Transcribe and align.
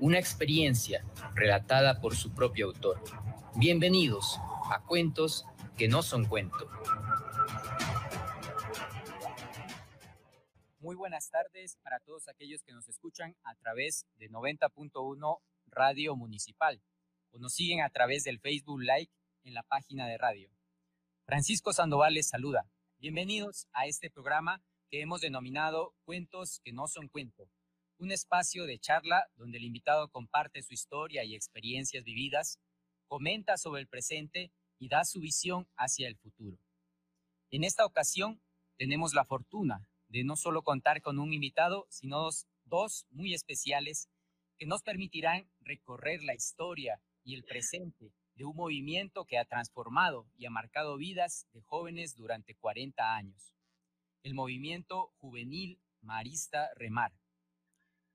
una 0.00 0.18
experiencia 0.18 1.04
relatada 1.34 2.00
por 2.00 2.14
su 2.14 2.34
propio 2.34 2.66
autor. 2.66 3.02
Bienvenidos 3.54 4.38
a 4.70 4.82
Cuentos 4.86 5.46
que 5.78 5.88
no 5.88 6.02
son 6.02 6.26
cuento. 6.26 6.68
Muy 10.78 10.94
buenas 10.96 11.30
tardes 11.30 11.78
para 11.82 11.98
todos 12.00 12.28
aquellos 12.28 12.62
que 12.62 12.72
nos 12.72 12.88
escuchan 12.88 13.36
a 13.42 13.54
través 13.54 14.06
de 14.18 14.28
90.1 14.28 15.38
Radio 15.68 16.14
Municipal 16.14 16.82
o 17.30 17.38
nos 17.38 17.54
siguen 17.54 17.80
a 17.80 17.90
través 17.90 18.24
del 18.24 18.38
Facebook 18.38 18.82
Like 18.82 19.12
en 19.44 19.54
la 19.54 19.62
página 19.62 20.06
de 20.06 20.18
radio. 20.18 20.50
Francisco 21.24 21.72
Sandoval 21.72 22.14
les 22.14 22.28
saluda. 22.28 22.68
Bienvenidos 22.98 23.66
a 23.72 23.86
este 23.86 24.10
programa 24.10 24.62
que 24.90 25.00
hemos 25.00 25.22
denominado 25.22 25.94
Cuentos 26.04 26.60
que 26.62 26.72
no 26.72 26.86
son 26.86 27.08
cuento, 27.08 27.48
un 27.98 28.12
espacio 28.12 28.66
de 28.66 28.78
charla 28.78 29.26
donde 29.36 29.58
el 29.58 29.64
invitado 29.64 30.08
comparte 30.08 30.62
su 30.62 30.74
historia 30.74 31.24
y 31.24 31.34
experiencias 31.34 32.04
vividas, 32.04 32.58
comenta 33.08 33.56
sobre 33.56 33.80
el 33.80 33.88
presente 33.88 34.52
y 34.78 34.88
da 34.88 35.04
su 35.04 35.20
visión 35.20 35.68
hacia 35.76 36.08
el 36.08 36.16
futuro. 36.16 36.58
En 37.50 37.64
esta 37.64 37.86
ocasión 37.86 38.40
tenemos 38.76 39.14
la 39.14 39.24
fortuna 39.24 39.88
de 40.08 40.24
no 40.24 40.36
solo 40.36 40.62
contar 40.62 41.00
con 41.00 41.18
un 41.18 41.32
invitado, 41.32 41.86
sino 41.88 42.28
dos, 42.64 43.06
muy 43.10 43.32
especiales 43.32 44.08
que 44.58 44.66
nos 44.66 44.82
permitirán 44.82 45.48
recorrer 45.60 46.22
la 46.22 46.34
historia 46.34 47.00
y 47.24 47.34
el 47.34 47.44
presente 47.44 48.12
de 48.34 48.44
un 48.44 48.54
movimiento 48.54 49.24
que 49.24 49.38
ha 49.38 49.44
transformado 49.44 50.28
y 50.36 50.46
ha 50.46 50.50
marcado 50.50 50.96
vidas 50.96 51.46
de 51.52 51.62
jóvenes 51.62 52.14
durante 52.16 52.54
40 52.54 53.16
años. 53.16 53.54
El 54.22 54.34
movimiento 54.34 55.12
juvenil 55.18 55.80
marista 56.00 56.68
Remar 56.76 57.12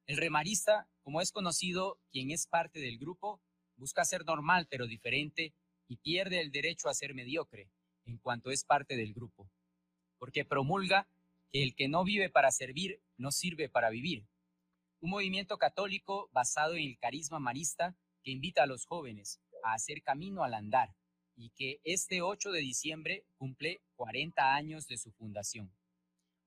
el 0.07 0.17
remarista, 0.17 0.87
como 1.03 1.21
es 1.21 1.31
conocido, 1.31 1.99
quien 2.11 2.31
es 2.31 2.47
parte 2.47 2.79
del 2.79 2.97
grupo, 2.97 3.41
busca 3.75 4.05
ser 4.05 4.25
normal 4.25 4.67
pero 4.69 4.87
diferente 4.87 5.53
y 5.87 5.97
pierde 5.97 6.39
el 6.39 6.51
derecho 6.51 6.89
a 6.89 6.93
ser 6.93 7.13
mediocre 7.13 7.69
en 8.05 8.17
cuanto 8.17 8.51
es 8.51 8.63
parte 8.63 8.95
del 8.95 9.13
grupo, 9.13 9.49
porque 10.17 10.45
promulga 10.45 11.07
que 11.51 11.63
el 11.63 11.75
que 11.75 11.87
no 11.87 12.03
vive 12.03 12.29
para 12.29 12.51
servir 12.51 13.01
no 13.17 13.31
sirve 13.31 13.69
para 13.69 13.89
vivir. 13.89 14.25
Un 14.99 15.09
movimiento 15.09 15.57
católico 15.57 16.29
basado 16.31 16.75
en 16.75 16.83
el 16.83 16.97
carisma 16.97 17.39
marista 17.39 17.95
que 18.23 18.31
invita 18.31 18.63
a 18.63 18.67
los 18.67 18.85
jóvenes 18.85 19.41
a 19.63 19.73
hacer 19.73 20.01
camino 20.03 20.43
al 20.43 20.53
andar 20.53 20.95
y 21.35 21.49
que 21.49 21.79
este 21.83 22.21
8 22.21 22.51
de 22.51 22.59
diciembre 22.59 23.25
cumple 23.37 23.81
40 23.95 24.53
años 24.53 24.87
de 24.87 24.97
su 24.97 25.11
fundación. 25.11 25.73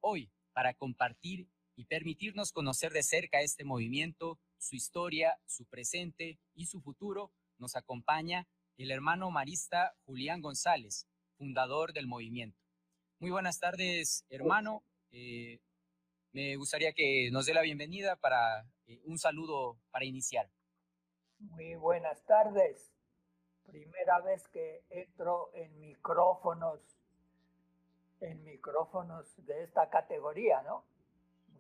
Hoy, 0.01 0.31
para 0.53 0.75
compartir 0.75 1.49
y 1.77 1.85
permitirnos 1.85 2.53
conocer 2.53 2.93
de 2.93 3.03
cerca 3.03 3.41
este 3.41 3.65
movimiento, 3.65 4.39
su 4.59 4.77
historia, 4.77 5.39
su 5.47 5.67
presente 5.67 6.39
y 6.55 6.67
su 6.67 6.81
futuro, 6.81 7.33
nos 7.59 7.77
acompaña 7.77 8.47
el 8.77 8.91
hermano 8.91 9.31
marista 9.31 9.95
Julián 10.05 10.41
González, 10.41 11.07
fundador 11.37 11.93
del 11.93 12.07
movimiento. 12.07 12.59
Muy 13.19 13.31
buenas 13.31 13.59
tardes, 13.59 14.25
hermano. 14.29 14.83
Eh, 15.13 15.61
me 16.33 16.57
gustaría 16.57 16.93
que 16.93 17.31
nos 17.31 17.47
dé 17.47 17.55
la 17.55 17.63
bienvenida 17.63 18.17
para 18.17 18.67
eh, 18.87 19.01
un 19.05 19.19
saludo 19.19 19.79
para 19.91 20.05
iniciar. 20.05 20.51
Muy 21.39 21.75
buenas 21.77 22.25
tardes. 22.25 22.93
Primera 23.65 24.21
vez 24.21 24.47
que 24.49 24.85
entro 24.91 25.51
en 25.55 25.79
micrófonos, 25.79 26.81
en 28.21 28.45
micrófonos 28.45 29.35
de 29.47 29.63
esta 29.63 29.89
categoría, 29.89 30.63
¿no? 30.63 30.85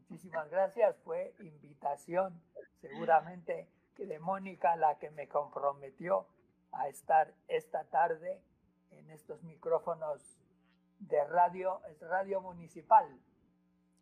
Muchísimas 0.08 0.50
gracias. 0.50 0.96
Fue 1.04 1.34
invitación 1.40 2.40
seguramente 2.80 3.68
que 3.94 4.06
de 4.06 4.18
Mónica 4.18 4.76
la 4.76 4.98
que 4.98 5.10
me 5.10 5.28
comprometió 5.28 6.26
a 6.72 6.88
estar 6.88 7.32
esta 7.48 7.84
tarde 7.84 8.42
en 8.90 9.10
estos 9.10 9.42
micrófonos 9.42 10.38
de 10.98 11.24
radio, 11.24 11.80
es 11.90 12.00
radio 12.00 12.40
municipal. 12.40 13.06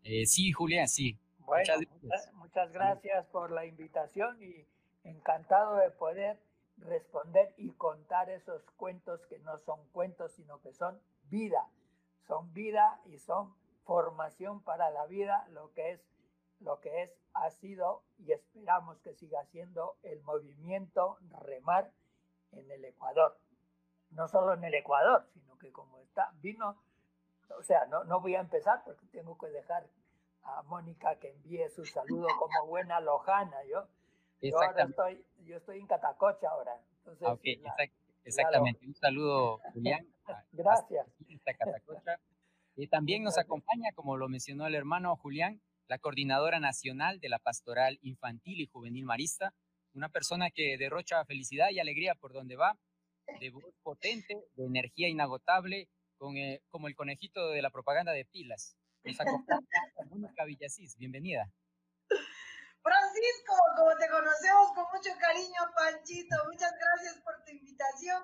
Eh, 0.04 0.26
sí, 0.26 0.52
Julián, 0.52 0.88
sí. 0.88 1.18
muchas 1.38 1.80
gracias. 1.80 2.34
muchas 2.34 2.72
gracias 2.72 3.26
por 3.26 3.50
la 3.50 3.66
invitación 3.66 4.42
y 4.42 4.66
encantado 5.04 5.76
de 5.76 5.90
poder 5.90 6.38
responder 6.78 7.54
y 7.56 7.70
contar 7.72 8.30
esos 8.30 8.62
cuentos 8.72 9.24
que 9.26 9.38
no 9.40 9.58
son 9.58 9.80
cuentos, 9.92 10.32
sino 10.32 10.60
que 10.60 10.72
son 10.72 11.00
vida. 11.24 11.68
Son 12.26 12.52
vida 12.52 13.00
y 13.06 13.18
son 13.18 13.54
formación 13.84 14.62
para 14.62 14.90
la 14.90 15.06
vida, 15.06 15.46
lo 15.50 15.72
que 15.72 15.92
es, 15.92 16.00
lo 16.60 16.80
que 16.80 17.02
es, 17.02 17.10
ha 17.34 17.50
sido 17.50 18.02
y 18.18 18.32
esperamos 18.32 19.00
que 19.00 19.14
siga 19.14 19.44
siendo 19.46 19.96
el 20.02 20.20
movimiento 20.22 21.18
remar 21.40 21.90
en 22.52 22.70
el 22.70 22.84
Ecuador. 22.84 23.38
No 24.10 24.28
solo 24.28 24.54
en 24.54 24.64
el 24.64 24.74
Ecuador, 24.74 25.26
sino 25.32 25.56
que 25.58 25.72
como 25.72 25.98
está, 25.98 26.32
vino, 26.40 26.82
o 27.58 27.62
sea, 27.62 27.86
no, 27.86 28.04
no 28.04 28.20
voy 28.20 28.34
a 28.34 28.40
empezar 28.40 28.82
porque 28.84 29.06
tengo 29.06 29.36
que 29.38 29.48
dejar 29.48 29.86
a 30.44 30.62
Mónica 30.62 31.16
que 31.16 31.30
envíe 31.30 31.68
su 31.70 31.84
saludo 31.84 32.26
como 32.38 32.66
buena 32.66 33.00
lojana, 33.00 33.62
yo. 33.64 33.86
Yo 34.40 34.60
ahora 34.60 34.84
estoy, 34.84 35.24
yo 35.44 35.56
estoy 35.56 35.78
en 35.78 35.86
Catacocha 35.86 36.48
ahora. 36.50 36.76
Entonces, 37.04 37.60
exactamente. 38.24 38.84
Un 38.84 38.94
saludo, 38.94 39.60
Julián. 39.72 40.06
Gracias. 40.52 41.06
Catacocha. 41.44 42.18
Y 42.74 42.88
también 42.88 43.22
nos 43.22 43.38
acompaña, 43.38 43.92
como 43.94 44.16
lo 44.16 44.28
mencionó 44.28 44.66
el 44.66 44.74
hermano 44.74 45.14
Julián, 45.16 45.60
la 45.88 45.98
coordinadora 45.98 46.58
nacional 46.58 47.20
de 47.20 47.28
la 47.28 47.38
pastoral 47.38 47.98
infantil 48.02 48.60
y 48.60 48.66
juvenil 48.66 49.04
marista, 49.04 49.52
una 49.92 50.08
persona 50.08 50.50
que 50.50 50.78
derrocha 50.78 51.24
felicidad 51.26 51.68
y 51.70 51.80
alegría 51.80 52.14
por 52.14 52.32
donde 52.32 52.56
va, 52.56 52.78
de 53.40 53.50
voz 53.50 53.74
potente, 53.82 54.36
de 54.54 54.64
energía 54.64 55.08
inagotable, 55.08 55.88
con, 56.16 56.36
eh, 56.36 56.62
como 56.70 56.88
el 56.88 56.94
conejito 56.94 57.50
de 57.50 57.60
la 57.60 57.70
propaganda 57.70 58.12
de 58.12 58.24
pilas. 58.24 58.76
Nos 59.04 59.20
acompaña 59.20 59.60
Mónica 60.10 60.44
Villasís, 60.44 60.96
bienvenida. 60.96 61.52
Francisco, 62.82 63.54
como 63.76 63.90
te 63.96 64.08
conocemos 64.08 64.72
con 64.74 64.84
mucho 64.92 65.10
cariño, 65.20 65.60
Panchito, 65.76 66.36
muchas 66.50 66.72
gracias 66.78 67.22
por 67.22 67.44
tu 67.44 67.52
invitación 67.52 68.22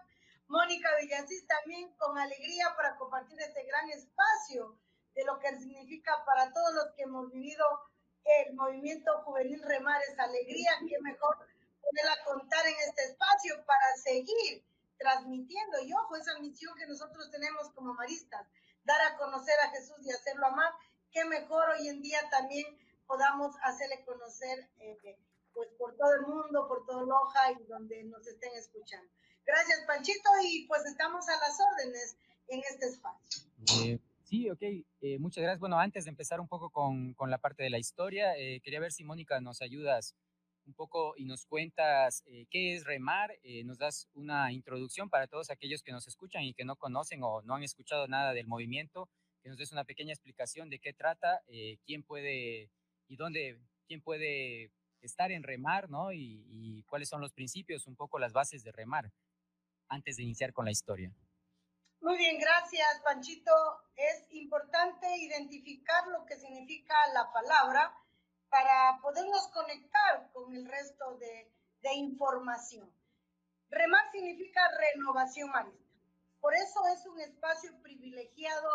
Mónica 0.48 0.88
Villasís 1.00 1.47
también 1.47 1.92
con 1.97 2.16
alegría 2.19 2.75
para 2.75 2.97
compartir 2.97 3.38
este 3.41 3.64
gran 3.64 3.91
espacio 3.91 4.78
de 5.14 5.25
lo 5.25 5.38
que 5.38 5.56
significa 5.59 6.25
para 6.25 6.50
todos 6.53 6.75
los 6.75 6.94
que 6.97 7.03
hemos 7.03 7.31
vivido 7.31 7.64
el 8.25 8.54
movimiento 8.54 9.12
juvenil 9.25 9.62
Remar 9.62 10.00
es 10.10 10.19
alegría, 10.19 10.72
qué 10.88 10.98
mejor 11.00 11.37
poderla 11.81 12.25
contar 12.25 12.66
en 12.66 12.76
este 12.88 13.04
espacio 13.04 13.64
para 13.66 13.97
seguir 14.03 14.64
transmitiendo. 14.98 15.81
Y 15.81 15.92
ojo, 15.92 16.16
esa 16.16 16.38
misión 16.38 16.75
que 16.76 16.87
nosotros 16.87 17.31
tenemos 17.31 17.70
como 17.75 17.93
maristas, 17.94 18.46
dar 18.84 19.00
a 19.02 19.17
conocer 19.17 19.58
a 19.61 19.70
Jesús 19.70 19.96
y 20.02 20.11
hacerlo 20.11 20.46
amar, 20.46 20.72
qué 21.12 21.25
mejor 21.26 21.70
hoy 21.70 21.88
en 21.88 22.00
día 22.00 22.20
también 22.31 22.67
podamos 23.06 23.55
hacerle 23.62 24.05
conocer 24.05 24.70
eh, 24.78 25.19
pues 25.52 25.69
por 25.78 25.96
todo 25.96 26.12
el 26.14 26.22
mundo, 26.22 26.69
por 26.69 26.87
todo 26.87 27.05
Loja 27.05 27.52
y 27.52 27.64
donde 27.64 28.05
nos 28.05 28.26
estén 28.26 28.55
escuchando. 28.55 29.11
Gracias, 29.48 29.82
Panchito, 29.86 30.28
y 30.44 30.66
pues 30.66 30.84
estamos 30.84 31.26
a 31.26 31.32
las 31.32 31.58
órdenes 31.58 32.18
en 32.48 32.60
este 32.70 32.84
espacio. 32.84 33.50
Eh, 33.82 33.98
sí, 34.22 34.50
ok, 34.50 34.60
eh, 34.60 35.18
muchas 35.18 35.40
gracias. 35.40 35.58
Bueno, 35.58 35.80
antes 35.80 36.04
de 36.04 36.10
empezar 36.10 36.38
un 36.38 36.48
poco 36.48 36.68
con, 36.68 37.14
con 37.14 37.30
la 37.30 37.38
parte 37.38 37.62
de 37.62 37.70
la 37.70 37.78
historia, 37.78 38.36
eh, 38.36 38.60
quería 38.62 38.78
ver 38.78 38.92
si 38.92 39.04
Mónica 39.04 39.40
nos 39.40 39.62
ayudas 39.62 40.14
un 40.66 40.74
poco 40.74 41.14
y 41.16 41.24
nos 41.24 41.46
cuentas 41.46 42.22
qué 42.50 42.74
es 42.74 42.84
remar, 42.84 43.30
nos 43.64 43.78
das 43.78 44.06
una 44.12 44.52
introducción 44.52 45.08
para 45.08 45.26
todos 45.26 45.48
aquellos 45.48 45.82
que 45.82 45.92
nos 45.92 46.06
escuchan 46.06 46.42
y 46.42 46.52
que 46.52 46.66
no 46.66 46.76
conocen 46.76 47.22
o 47.22 47.40
no 47.40 47.54
han 47.54 47.62
escuchado 47.62 48.06
nada 48.06 48.34
del 48.34 48.46
movimiento, 48.46 49.08
que 49.42 49.48
nos 49.48 49.56
des 49.56 49.72
una 49.72 49.84
pequeña 49.84 50.12
explicación 50.12 50.68
de 50.68 50.78
qué 50.78 50.92
trata, 50.92 51.40
quién 51.86 52.02
puede 52.02 52.70
y 53.06 53.16
dónde, 53.16 53.58
quién 53.86 54.02
puede 54.02 54.70
estar 55.00 55.32
en 55.32 55.42
remar, 55.42 55.88
¿no? 55.88 56.12
Y, 56.12 56.44
y, 56.50 56.82
cuáles 56.82 57.08
son 57.08 57.22
los 57.22 57.32
principios, 57.32 57.86
un 57.86 57.96
poco 57.96 58.18
las 58.18 58.34
bases 58.34 58.62
de 58.62 58.70
remar 58.70 59.10
antes 59.88 60.17
de 60.17 60.23
iniciar 60.25 60.52
con 60.52 60.64
la 60.64 60.70
historia. 60.70 61.12
Muy 62.00 62.17
bien, 62.17 62.38
gracias, 62.38 63.00
Panchito. 63.05 63.52
Es 63.96 64.26
importante 64.31 65.06
identificar 65.17 66.06
lo 66.08 66.25
que 66.26 66.37
significa 66.37 66.94
la 67.12 67.32
palabra 67.32 67.93
para 68.49 68.99
podernos 69.02 69.49
conectar 69.49 70.31
con 70.32 70.55
el 70.55 70.67
resto 70.67 71.17
de, 71.19 71.52
de 71.82 71.94
información. 71.94 72.90
Remar 73.70 74.11
significa 74.12 74.61
renovación 74.79 75.50
marista. 75.50 75.88
Por 76.41 76.55
eso 76.55 76.87
es 76.94 77.05
un 77.06 77.20
espacio 77.20 77.70
privilegiado 77.82 78.70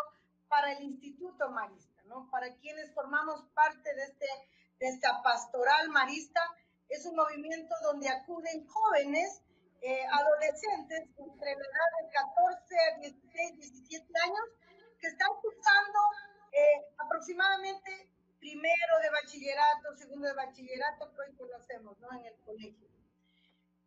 para 0.48 0.72
el 0.72 0.84
Instituto 0.84 1.50
Marista, 1.50 2.02
¿no? 2.04 2.28
Para 2.30 2.54
quienes 2.56 2.92
formamos 2.94 3.42
parte 3.54 3.94
de, 3.94 4.02
este, 4.04 4.26
de 4.78 4.88
esta 4.88 5.22
pastoral 5.22 5.88
marista, 5.88 6.40
es 6.88 7.06
un 7.06 7.16
movimiento 7.16 7.74
donde 7.82 8.08
acuden 8.08 8.66
jóvenes, 8.66 9.42
eh, 9.84 10.06
adolescentes, 10.10 11.10
entre 11.18 11.50
la 11.52 11.60
edad 11.60 11.90
de 12.00 12.10
14 12.10 12.74
a 12.80 12.98
16, 13.00 13.56
17 13.56 14.12
años, 14.24 14.46
que 14.98 15.08
están 15.08 15.28
cursando 15.42 16.00
eh, 16.52 16.86
aproximadamente 16.96 18.08
primero 18.38 18.94
de 19.02 19.10
bachillerato, 19.10 19.94
segundo 19.96 20.26
de 20.26 20.34
bachillerato, 20.34 21.12
que 21.12 21.20
hoy 21.20 21.36
conocemos, 21.36 21.98
¿no? 21.98 22.08
En 22.18 22.24
el 22.24 22.36
colegio. 22.46 22.88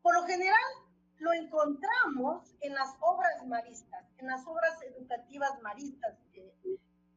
Por 0.03 0.13
lo 0.13 0.27
general, 0.27 0.69
lo 1.17 1.33
encontramos 1.33 2.55
en 2.61 2.75
las 2.75 2.95
obras 2.99 3.43
maristas, 3.47 4.05
en 4.19 4.27
las 4.27 4.45
obras 4.45 4.79
educativas 4.83 5.59
maristas 5.63 6.15
que 6.31 6.53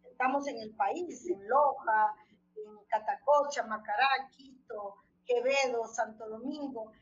estamos 0.04 0.46
en 0.48 0.58
el 0.58 0.74
país, 0.74 1.28
en 1.28 1.46
Loja, 1.46 2.14
en 2.56 2.84
Catacocha, 2.86 3.64
Macará, 3.64 4.08
Quito, 4.30 4.96
Quevedo, 5.26 5.86
Santo 5.86 6.26
Domingo, 6.30 6.92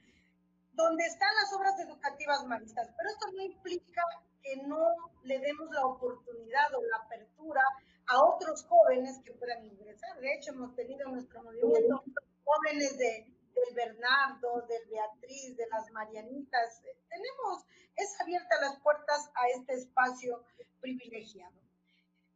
donde 0.78 1.04
están 1.04 1.34
las 1.42 1.52
obras 1.52 1.78
educativas 1.80 2.46
maristas. 2.46 2.88
Pero 2.96 3.10
esto 3.10 3.26
no 3.32 3.42
implica 3.42 4.02
que 4.42 4.56
no 4.62 4.94
le 5.24 5.40
demos 5.40 5.68
la 5.72 5.84
oportunidad 5.84 6.72
o 6.72 6.82
la 6.86 6.98
apertura 6.98 7.62
a 8.06 8.22
otros 8.22 8.64
jóvenes 8.64 9.18
que 9.24 9.32
puedan 9.32 9.66
ingresar. 9.66 10.18
De 10.20 10.34
hecho, 10.34 10.52
hemos 10.52 10.76
tenido 10.76 11.06
en 11.06 11.14
nuestro 11.14 11.42
movimiento 11.42 12.04
jóvenes 12.44 12.96
de 12.96 13.26
del 13.58 13.74
Bernardo, 13.74 14.62
del 14.68 14.88
Beatriz, 14.88 15.56
de 15.56 15.66
las 15.68 15.90
Marianitas. 15.90 16.80
Tenemos, 17.08 17.64
es 17.96 18.20
abierta 18.20 18.60
las 18.60 18.78
puertas 18.80 19.30
a 19.34 19.48
este 19.48 19.74
espacio 19.74 20.44
privilegiado. 20.80 21.58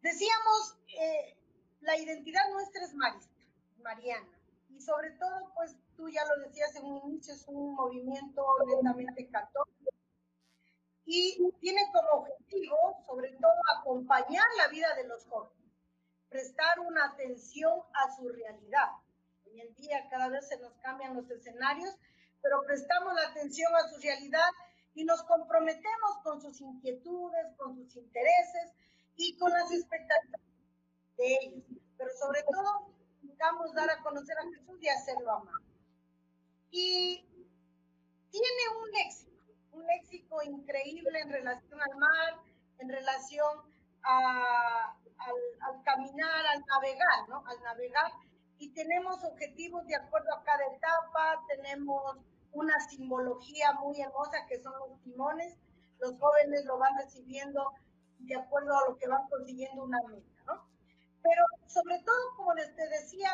Decíamos, 0.00 0.78
eh, 0.88 1.36
la 1.80 1.96
identidad 1.96 2.50
nuestra 2.50 2.84
es 2.84 2.92
marista, 2.94 3.46
mariana, 3.84 4.36
y 4.74 4.80
sobre 4.80 5.10
todo, 5.12 5.52
pues 5.54 5.76
tú 5.96 6.08
ya 6.08 6.24
lo 6.24 6.42
decías 6.44 6.74
en 6.76 6.84
un 6.84 6.96
inicio, 7.10 7.34
es 7.34 7.44
un 7.46 7.74
movimiento 7.74 8.44
lentamente 8.66 9.28
católico 9.28 9.90
y 11.04 11.38
tiene 11.60 11.82
como 11.92 12.22
objetivo, 12.22 13.04
sobre 13.06 13.32
todo, 13.32 13.52
acompañar 13.78 14.46
la 14.58 14.68
vida 14.68 14.94
de 14.94 15.04
los 15.08 15.26
jóvenes, 15.26 15.70
prestar 16.28 16.80
una 16.80 17.06
atención 17.06 17.80
a 17.92 18.16
su 18.16 18.28
realidad, 18.28 18.88
Hoy 19.52 19.60
en 19.60 19.74
día 19.74 20.08
cada 20.08 20.28
vez 20.28 20.48
se 20.48 20.58
nos 20.58 20.72
cambian 20.78 21.14
los 21.14 21.30
escenarios, 21.30 21.94
pero 22.40 22.62
prestamos 22.62 23.14
la 23.14 23.28
atención 23.28 23.70
a 23.74 23.88
su 23.88 24.00
realidad 24.00 24.48
y 24.94 25.04
nos 25.04 25.22
comprometemos 25.24 26.18
con 26.22 26.40
sus 26.40 26.60
inquietudes, 26.60 27.54
con 27.56 27.76
sus 27.76 27.94
intereses 27.96 28.72
y 29.16 29.36
con 29.36 29.50
las 29.52 29.70
expectativas 29.70 30.40
de 31.18 31.38
ellos. 31.42 31.64
Pero 31.98 32.10
sobre 32.18 32.42
todo, 32.44 32.88
buscamos 33.42 33.74
dar 33.74 33.90
a 33.90 34.02
conocer 34.02 34.36
a 34.38 34.42
Jesús 34.44 34.78
y 34.80 34.88
hacerlo 34.88 35.32
amar. 35.32 35.60
Y 36.70 37.26
tiene 38.30 38.62
un 38.80 38.90
léxico, 38.90 39.42
un 39.72 39.86
léxico 39.86 40.42
increíble 40.42 41.20
en 41.20 41.30
relación 41.30 41.80
al 41.80 41.98
mar, 41.98 42.40
en 42.78 42.88
relación 42.88 43.58
a, 44.04 44.96
al, 45.18 45.82
caminar, 45.84 46.46
al 46.46 46.64
navegar, 46.66 47.28
¿no? 47.28 47.44
Al 47.46 47.60
navegar 47.62 48.12
y 48.58 48.68
tenemos 48.74 49.24
objetivos 49.24 49.84
de 49.86 49.96
acuerdo 49.96 50.32
a 50.34 50.44
cada 50.44 50.64
etapa, 50.66 51.44
tenemos 51.48 52.18
una 52.52 52.78
simbología 52.90 53.72
muy 53.72 54.00
hermosa 54.00 54.46
que 54.48 54.62
son 54.62 54.72
los 54.78 55.02
timones, 55.02 55.56
los 55.98 56.16
jóvenes 56.18 56.64
lo 56.64 56.78
van 56.78 56.96
recibiendo 56.96 57.72
de 58.20 58.36
acuerdo 58.36 58.76
a 58.76 58.88
lo 58.88 58.96
que 58.96 59.08
van 59.08 59.26
consiguiendo 59.28 59.82
una 59.82 59.98
meta. 60.08 60.31
Pero 61.22 61.44
sobre 61.66 61.98
todo, 62.00 62.36
como 62.36 62.54
les 62.54 62.74
decía, 62.76 63.30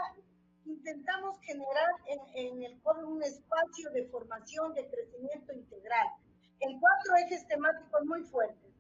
intentamos 0.64 1.38
generar 1.40 1.90
en, 2.06 2.20
en 2.34 2.62
el 2.62 2.80
joven 2.82 3.06
un 3.06 3.22
espacio 3.22 3.90
de 3.90 4.04
formación, 4.06 4.74
de 4.74 4.88
crecimiento 4.88 5.52
integral, 5.52 6.06
en 6.60 6.78
cuatro 6.78 7.16
ejes 7.24 7.46
temáticos 7.46 8.04
muy 8.04 8.22
fuertes, 8.24 8.72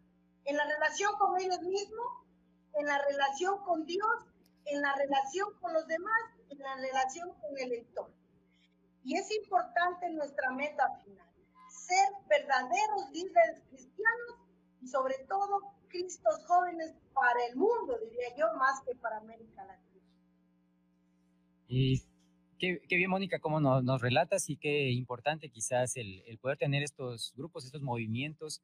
en 0.44 0.56
la 0.56 0.64
relación 0.66 1.12
con 1.18 1.40
ellos 1.40 1.60
mismos, 1.62 2.06
en 2.74 2.86
la 2.86 2.98
relación 2.98 3.64
con 3.64 3.84
Dios, 3.86 4.26
en 4.66 4.82
la 4.82 4.94
relación 4.94 5.48
con 5.60 5.72
los 5.72 5.86
demás 5.86 6.38
en 6.50 6.58
la 6.58 6.76
relación 6.76 7.32
con 7.40 7.58
el 7.58 7.72
entorno. 7.72 8.14
Y 9.04 9.16
es 9.16 9.30
importante 9.30 10.10
nuestra 10.10 10.50
meta 10.52 10.88
final, 11.04 11.28
ser 11.68 12.08
verdaderos 12.28 13.10
líderes 13.12 13.62
cristianos 13.68 14.36
y 14.80 14.88
sobre 14.88 15.16
todo 15.28 15.74
Cristos 15.88 16.44
jóvenes 16.46 16.94
para 17.14 17.46
el 17.46 17.56
mundo, 17.56 17.98
diría 18.04 18.36
yo, 18.36 18.46
más 18.58 18.82
que 18.82 18.94
para 18.94 19.18
América 19.18 19.64
Latina. 19.64 20.04
Y 21.66 22.02
qué, 22.58 22.80
qué 22.88 22.96
bien, 22.96 23.10
Mónica, 23.10 23.38
cómo 23.38 23.60
nos, 23.60 23.82
nos, 23.84 24.00
relatas 24.00 24.48
y 24.48 24.56
qué 24.56 24.90
importante 24.90 25.50
quizás 25.50 25.96
el, 25.96 26.22
el, 26.26 26.38
poder 26.38 26.58
tener 26.58 26.82
estos 26.82 27.32
grupos, 27.36 27.64
estos 27.64 27.82
movimientos 27.82 28.62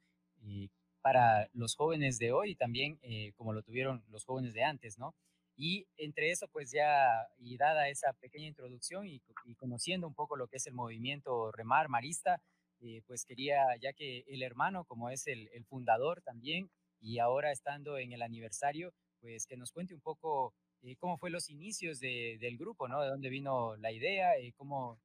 para 1.01 1.49
los 1.53 1.75
jóvenes 1.75 2.19
de 2.19 2.33
hoy 2.33 2.53
y 2.53 2.55
también 2.55 2.99
eh, 3.03 3.33
como 3.37 3.53
lo 3.53 3.63
tuvieron 3.63 4.05
los 4.11 4.25
jóvenes 4.25 4.55
de 4.55 4.65
antes, 4.65 4.99
¿no? 4.99 5.15
Y 5.57 5.87
entre 5.97 6.31
eso, 6.31 6.49
pues 6.49 6.71
ya, 6.73 7.29
y 7.39 7.57
dada 7.57 7.89
esa 7.89 8.13
pequeña 8.15 8.47
introducción 8.47 9.07
y, 9.07 9.23
y 9.45 9.55
conociendo 9.55 10.07
un 10.07 10.15
poco 10.15 10.37
lo 10.37 10.49
que 10.49 10.57
es 10.57 10.67
el 10.67 10.75
movimiento 10.75 11.53
Remar 11.53 11.89
Marista, 11.89 12.41
eh, 12.81 13.03
pues 13.07 13.25
quería, 13.25 13.77
ya 13.81 13.93
que 13.93 14.25
el 14.29 14.43
hermano, 14.43 14.85
como 14.85 15.11
es 15.11 15.27
el, 15.27 15.49
el, 15.53 15.65
fundador 15.65 16.21
también, 16.23 16.71
y 17.05 17.19
ahora 17.19 17.53
estando 17.53 17.99
en 17.99 18.13
el 18.13 18.23
aniversario, 18.23 18.93
pues 19.21 19.47
que 19.47 19.57
nos 19.57 19.71
cuente 19.71 19.95
un 19.95 20.01
poco 20.01 20.55
eh, 20.83 20.97
cómo 20.97 21.19
fue 21.19 21.31
los 21.31 21.51
inicios 21.51 22.01
de, 22.01 22.39
del 22.41 22.57
grupo, 22.57 22.89
¿no? 22.89 23.03
De 23.03 23.09
dónde 23.09 23.29
vino 23.29 23.77
la 23.77 23.93
idea, 23.93 24.37
eh, 24.37 24.55
cómo, 24.57 24.99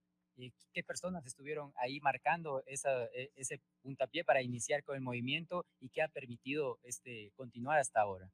qué 0.73 0.83
personas 0.83 1.25
estuvieron 1.25 1.73
ahí 1.75 1.99
marcando 1.99 2.63
esa, 2.65 3.05
e, 3.13 3.31
ese 3.35 3.59
puntapié 3.81 4.23
para 4.23 4.41
iniciar 4.41 4.83
con 4.83 4.95
el 4.95 5.01
movimiento 5.01 5.65
y 5.81 5.89
qué 5.89 6.01
ha 6.01 6.07
permitido 6.07 6.79
este, 6.83 7.31
continuar 7.35 7.79
hasta 7.79 8.01
ahora 8.01 8.31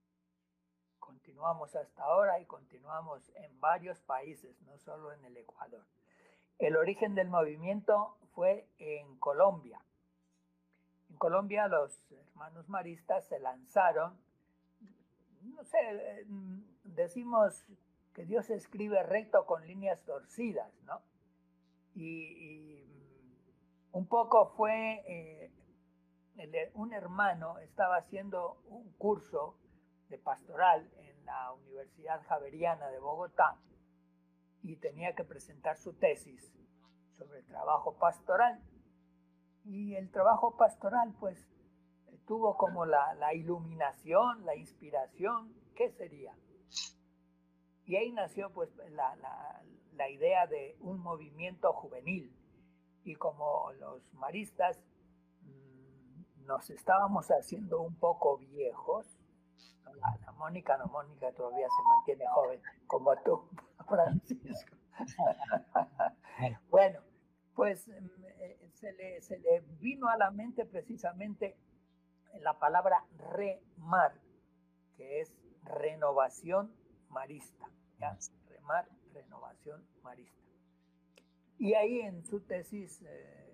continuamos 1.00 1.75
hasta 1.75 2.03
ahora 2.03 2.39
y 2.39 2.45
continuamos 2.45 3.29
en 3.36 3.60
varios 3.60 4.01
países, 4.01 4.60
no 4.62 4.77
solo 4.79 5.13
en 5.13 5.24
el 5.24 5.38
Ecuador. 5.38 5.86
El 6.57 6.75
origen 6.77 7.13
del 7.13 7.29
movimiento 7.29 8.17
fue 8.34 8.67
en 8.79 9.17
Colombia. 9.17 9.79
En 11.15 11.19
Colombia 11.19 11.69
los 11.69 12.12
hermanos 12.12 12.67
maristas 12.67 13.25
se 13.25 13.39
lanzaron, 13.39 14.19
no 15.43 15.63
sé, 15.63 16.25
decimos 16.84 17.65
que 18.13 18.25
Dios 18.25 18.50
escribe 18.50 19.01
recto 19.01 19.45
con 19.45 19.65
líneas 19.65 20.03
torcidas, 20.03 20.69
¿no? 20.84 21.01
Y, 21.93 22.03
y 22.03 22.86
un 23.93 24.07
poco 24.07 24.48
fue, 24.57 25.05
eh, 25.07 25.51
un 26.74 26.91
hermano 26.91 27.60
estaba 27.60 27.95
haciendo 27.95 28.62
un 28.67 28.91
curso 28.98 29.57
de 30.10 30.17
pastoral 30.17 30.91
en 30.98 31.25
la 31.25 31.53
Universidad 31.53 32.22
Javeriana 32.27 32.89
de 32.89 33.00
Bogotá 33.00 33.57
y 34.63 34.75
tenía 34.75 35.15
que 35.15 35.24
presentar 35.24 35.77
su 35.77 35.93
tesis 35.93 36.53
sobre 37.13 37.39
el 37.39 37.45
trabajo 37.45 37.98
pastoral. 37.98 38.62
Y 39.65 39.95
el 39.95 40.12
trabajo 40.12 40.55
pastoral, 40.57 41.13
pues, 41.19 41.38
tuvo 42.25 42.57
como 42.57 42.86
la, 42.86 43.13
la 43.15 43.34
iluminación, 43.34 44.45
la 44.45 44.55
inspiración, 44.55 45.53
¿qué 45.75 45.91
sería? 45.91 46.34
Y 47.86 47.95
ahí 47.95 48.12
nació, 48.12 48.51
pues, 48.51 48.69
la, 48.91 49.15
la, 49.17 49.63
la 49.93 50.10
idea 50.10 50.48
de 50.48 50.77
un 50.79 51.00
movimiento 51.00 51.74
juvenil. 51.74 52.31
Y 53.03 53.15
como 53.15 53.72
los 53.74 54.01
maristas 54.13 54.79
mmm, 55.41 56.45
nos 56.45 56.69
estábamos 56.69 57.27
haciendo 57.29 57.81
un 57.81 57.95
poco 57.95 58.38
viejos, 58.38 59.19
la, 59.95 60.31
Mónica, 60.34 60.77
no, 60.77 60.88
Mónica 60.88 61.31
todavía 61.34 61.67
se 61.67 61.84
mantiene 61.84 62.25
joven, 62.34 62.62
como 62.88 63.15
tú, 63.24 63.50
Francisco. 63.88 64.75
bueno, 66.69 67.00
pues 67.55 67.88
mm, 67.88 68.25
eh, 68.39 69.14
se 69.25 69.39
le, 69.39 69.62
vino 69.79 70.08
a 70.08 70.17
la 70.17 70.32
mente 70.32 70.65
precisamente 70.65 71.58
la 72.41 72.60
palabra 72.60 73.05
remar, 73.34 74.13
que 74.96 75.22
es 75.22 75.34
renovación 75.63 76.72
marista. 77.10 77.70
¿ya? 78.00 78.17
Remar, 78.48 78.88
renovación 79.13 79.86
marista. 80.03 80.41
Y 81.58 81.74
ahí 81.74 82.01
en 82.01 82.24
su 82.25 82.41
tesis 82.41 83.01
eh, 83.01 83.53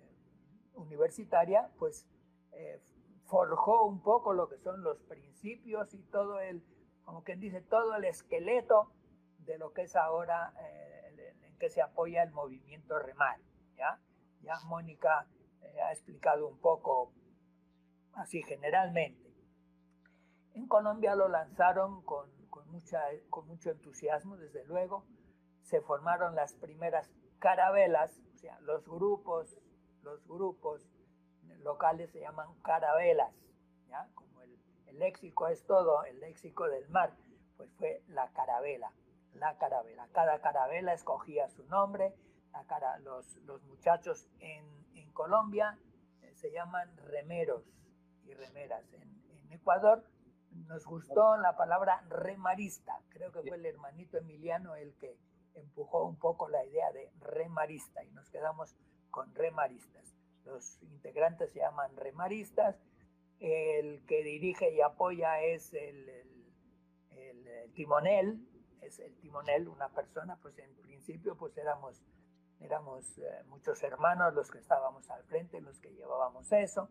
universitaria, 0.74 1.70
pues 1.78 2.06
eh, 2.52 2.80
forjó 3.24 3.86
un 3.86 4.02
poco 4.02 4.34
lo 4.34 4.48
que 4.48 4.58
son 4.58 4.82
los 4.82 5.00
principios 5.04 5.94
y 5.94 6.02
todo 6.02 6.40
el, 6.40 6.62
como 7.04 7.22
quien 7.22 7.40
dice, 7.40 7.62
todo 7.62 7.94
el 7.94 8.04
esqueleto 8.04 8.92
de 9.38 9.58
lo 9.58 9.72
que 9.72 9.82
es 9.82 9.96
ahora 9.96 10.52
eh, 10.60 11.34
en 11.42 11.56
que 11.58 11.70
se 11.70 11.80
apoya 11.80 12.22
el 12.22 12.32
movimiento 12.32 12.98
remar. 12.98 13.38
¿ya? 13.76 14.00
ya 14.42 14.58
Mónica 14.64 15.26
ha 15.80 15.92
explicado 15.92 16.48
un 16.48 16.58
poco 16.58 17.12
así 18.14 18.42
generalmente. 18.42 19.32
En 20.54 20.66
Colombia 20.66 21.14
lo 21.14 21.28
lanzaron 21.28 22.02
con, 22.02 22.30
con, 22.50 22.68
mucha, 22.70 23.02
con 23.30 23.46
mucho 23.46 23.70
entusiasmo, 23.70 24.36
desde 24.36 24.64
luego. 24.66 25.06
Se 25.62 25.80
formaron 25.80 26.34
las 26.34 26.54
primeras 26.54 27.10
carabelas, 27.38 28.20
o 28.34 28.38
sea, 28.38 28.60
los 28.60 28.86
grupos, 28.86 29.56
los 30.02 30.26
grupos 30.26 30.86
locales 31.60 32.10
se 32.10 32.20
llaman 32.20 32.54
carabelas, 32.62 33.32
¿ya? 33.88 34.08
Como 34.14 34.42
el, 34.42 34.58
el 34.86 34.98
léxico 34.98 35.48
es 35.48 35.64
todo, 35.64 36.04
el 36.04 36.20
léxico 36.20 36.68
del 36.68 36.88
mar, 36.88 37.16
pues 37.56 37.72
fue 37.74 38.02
la 38.08 38.30
carabela, 38.32 38.92
la 39.34 39.56
carabela. 39.56 40.08
Cada 40.12 40.40
carabela 40.40 40.92
escogía 40.92 41.48
su 41.48 41.64
nombre, 41.64 42.14
la 42.52 42.64
cara, 42.66 42.98
los, 42.98 43.36
los 43.38 43.62
muchachos 43.64 44.28
en, 44.40 44.81
Colombia 45.12 45.78
eh, 46.22 46.32
se 46.34 46.50
llaman 46.50 46.96
remeros 46.96 47.64
y 48.24 48.34
remeras. 48.34 48.92
En, 48.92 49.12
Ecuador 49.52 50.02
nos 50.66 50.86
gustó 50.86 51.36
la 51.36 51.56
palabra 51.56 52.02
remarista, 52.08 52.98
creo 53.10 53.30
que 53.32 53.42
fue 53.42 53.56
el 53.56 53.66
hermanito 53.66 54.16
Emiliano 54.16 54.74
el 54.76 54.94
que 54.96 55.18
empujó 55.54 56.04
un 56.06 56.16
poco 56.16 56.48
la 56.48 56.64
idea 56.64 56.90
de 56.92 57.10
remarista 57.20 58.02
y 58.02 58.10
nos 58.12 58.30
quedamos 58.30 58.74
con 59.10 59.34
remaristas. 59.34 60.16
Los 60.44 60.82
integrantes 60.82 61.52
se 61.52 61.60
llaman 61.60 61.96
remaristas, 61.96 62.76
el 63.38 64.04
que 64.06 64.22
dirige 64.22 64.72
y 64.72 64.80
apoya 64.80 65.40
es 65.42 65.72
el, 65.74 66.10
timonel, 67.74 68.46
es 68.80 68.98
el 68.98 69.16
timonel, 69.18 69.68
una 69.68 69.88
persona, 69.88 70.36
pues 70.42 70.58
en 70.58 70.74
principio 70.76 71.36
pues 71.36 71.56
éramos, 71.56 72.02
éramos 72.64 73.18
eh, 73.18 73.42
muchos 73.48 73.82
hermanos 73.82 74.34
los 74.34 74.50
que 74.50 74.58
estábamos 74.58 75.08
al 75.10 75.22
frente, 75.24 75.60
los 75.60 75.78
que 75.80 75.92
llevábamos 75.92 76.50
eso. 76.52 76.88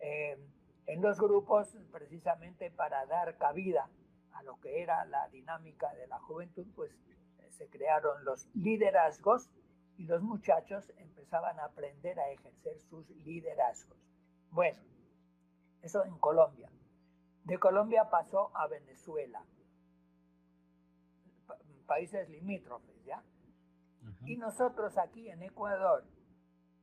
Eh, 0.00 0.38
en 0.86 1.02
los 1.02 1.20
grupos, 1.20 1.76
precisamente 1.92 2.70
para 2.70 3.06
dar 3.06 3.36
cabida 3.36 3.88
a 4.32 4.42
lo 4.42 4.58
que 4.60 4.82
era 4.82 5.04
la 5.04 5.28
dinámica 5.28 5.92
de 5.94 6.06
la 6.06 6.18
juventud, 6.18 6.66
pues 6.74 6.92
eh, 7.38 7.50
se 7.50 7.68
crearon 7.68 8.24
los 8.24 8.46
liderazgos 8.54 9.50
y 9.96 10.04
los 10.06 10.22
muchachos 10.22 10.90
empezaban 10.96 11.60
a 11.60 11.66
aprender 11.66 12.18
a 12.18 12.30
ejercer 12.30 12.80
sus 12.80 13.08
liderazgos. 13.10 13.98
Bueno, 14.50 14.80
eso 15.82 16.04
en 16.04 16.18
Colombia. 16.18 16.70
De 17.44 17.58
Colombia 17.58 18.08
pasó 18.10 18.50
a 18.54 18.66
Venezuela, 18.66 19.44
países 21.86 22.28
limítrofes, 22.28 23.04
¿ya? 23.04 23.22
Y 24.24 24.36
nosotros 24.36 24.96
aquí 24.98 25.28
en 25.28 25.42
Ecuador, 25.42 26.04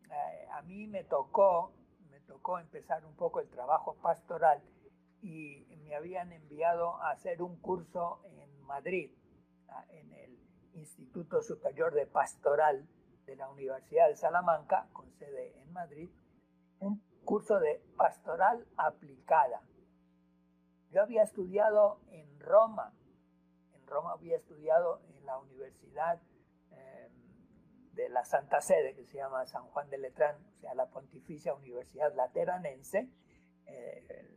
eh, 0.10 0.48
a 0.54 0.62
mí 0.64 0.88
me 0.88 1.04
tocó, 1.04 1.74
me 2.10 2.20
tocó 2.22 2.60
empezar 2.60 3.06
un 3.06 3.16
poco 3.16 3.40
el 3.40 3.50
trabajo 3.50 3.96
pastoral 4.02 4.62
y 5.22 5.66
me 5.84 5.96
habían 5.96 6.32
enviado 6.32 7.02
a 7.02 7.12
hacer 7.12 7.42
un 7.42 7.58
curso 7.60 8.22
en 8.26 8.62
Madrid, 8.64 9.12
en 9.90 10.14
el 10.14 10.40
Instituto 10.74 11.42
Superior 11.42 11.94
de 11.94 12.06
Pastoral 12.06 12.88
de 13.26 13.36
la 13.36 13.50
Universidad 13.50 14.08
de 14.08 14.16
Salamanca, 14.16 14.88
con 14.94 15.12
sede 15.14 15.58
en 15.62 15.72
Madrid, 15.74 16.10
un 16.80 17.02
curso 17.26 17.60
de 17.60 17.82
pastoral 17.98 18.66
aplicada. 18.78 19.62
Yo 20.92 21.02
había 21.02 21.24
estudiado 21.24 22.00
en 22.10 22.40
Roma, 22.40 22.94
en 23.74 23.86
Roma 23.88 24.14
había 24.14 24.38
estudiado 24.38 25.02
en 25.10 25.26
la 25.26 25.38
Universidad 25.40 26.22
de 27.98 28.10
la 28.10 28.24
Santa 28.24 28.62
Sede, 28.62 28.96
que 28.96 29.06
se 29.06 29.18
llama 29.18 29.46
San 29.48 29.64
Juan 29.64 29.90
de 29.90 29.98
Letrán, 29.98 30.38
o 30.56 30.60
sea, 30.62 30.76
la 30.76 30.86
Pontificia 30.86 31.54
Universidad 31.56 32.14
Lateranense, 32.16 33.10
eh, 33.66 34.30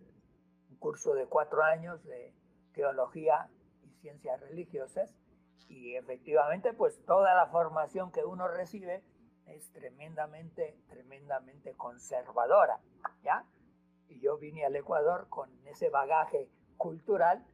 un 0.71 0.77
curso 0.79 1.15
de 1.15 1.27
cuatro 1.27 1.63
años 1.63 2.03
de 2.05 2.35
teología 2.73 3.51
y 3.83 3.93
ciencias 4.01 4.41
religiosas, 4.41 5.15
y 5.69 5.95
efectivamente, 5.95 6.73
pues 6.73 7.05
toda 7.05 7.35
la 7.35 7.47
formación 7.47 8.11
que 8.11 8.25
uno 8.25 8.49
recibe 8.49 9.05
es 9.47 9.71
tremendamente, 9.73 10.77
tremendamente 10.89 11.75
conservadora, 11.75 12.81
¿ya? 13.23 13.45
Y 14.09 14.21
yo 14.21 14.39
vine 14.39 14.65
al 14.65 14.75
Ecuador 14.75 15.29
con 15.29 15.51
ese 15.67 15.91
bagaje 15.91 16.49
cultural 16.77 17.45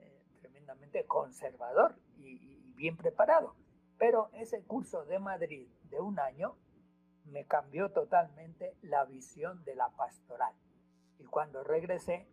eh, 0.00 0.22
tremendamente 0.40 1.06
conservador 1.06 1.94
y, 2.18 2.32
y, 2.32 2.72
bien 2.74 2.96
preparado. 2.96 3.54
Pero 4.02 4.30
ese 4.32 4.64
curso 4.64 5.04
de 5.04 5.20
Madrid 5.20 5.68
de 5.88 6.00
un 6.00 6.18
año 6.18 6.56
me 7.26 7.44
cambió 7.44 7.92
totalmente 7.92 8.76
la 8.82 9.04
visión 9.04 9.62
de 9.62 9.76
la 9.76 9.90
pastoral. 9.90 10.52
Y 11.20 11.24
cuando 11.26 11.62
regresé 11.62 12.26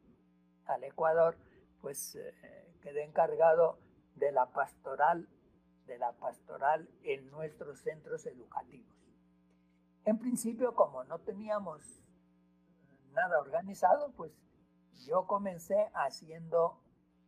al 0.65 0.83
Ecuador, 0.83 1.37
pues 1.79 2.15
eh, 2.15 2.33
quedé 2.81 3.03
encargado 3.03 3.77
de 4.15 4.31
la 4.31 4.47
pastoral 4.47 5.29
de 5.85 5.99
la 5.99 6.11
pastoral 6.13 6.89
en 7.03 7.29
nuestros 7.29 7.81
centros 7.81 8.25
educativos. 8.25 8.97
En 10.05 10.17
principio, 10.17 10.73
como 10.73 11.03
no 11.03 11.19
teníamos 11.19 11.83
nada 13.13 13.39
organizado, 13.39 14.11
pues 14.13 14.31
yo 15.05 15.27
comencé 15.27 15.91
haciendo 15.93 16.81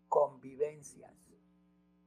convivencias 0.09 1.20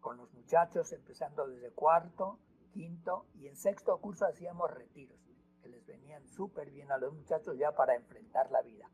con 0.05 0.19
los 0.19 0.31
muchachos, 0.35 0.93
empezando 0.93 1.47
desde 1.49 1.73
cuarto, 1.73 2.39
quinto 2.75 3.25
y 3.37 3.49
en 3.49 3.57
sexto 3.57 3.97
curso 4.03 4.27
hacíamos 4.27 4.71
retiros, 4.71 5.19
que 5.63 5.69
les 5.71 5.87
venían 5.87 6.29
súper 6.29 6.71
bien 6.71 6.93
a 6.93 6.99
los 6.99 7.15
muchachos 7.15 7.57
ya 7.57 7.73
para 7.73 7.95
enfrentar 7.97 8.51
la 8.51 8.61
vida. 8.61 8.91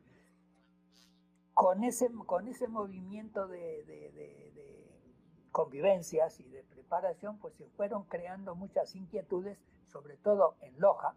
Con 1.52 1.82
ese, 1.82 2.08
con 2.26 2.46
ese 2.46 2.68
movimiento 2.68 3.48
de, 3.48 3.82
de, 3.86 4.12
de, 4.12 4.52
de 4.52 5.04
convivencias 5.50 6.38
y 6.38 6.48
de 6.48 6.62
preparación, 6.62 7.40
pues 7.40 7.56
se 7.56 7.66
fueron 7.70 8.04
creando 8.04 8.54
muchas 8.54 8.94
inquietudes, 8.94 9.58
sobre 9.88 10.16
todo 10.16 10.54
en 10.60 10.78
Loja. 10.78 11.16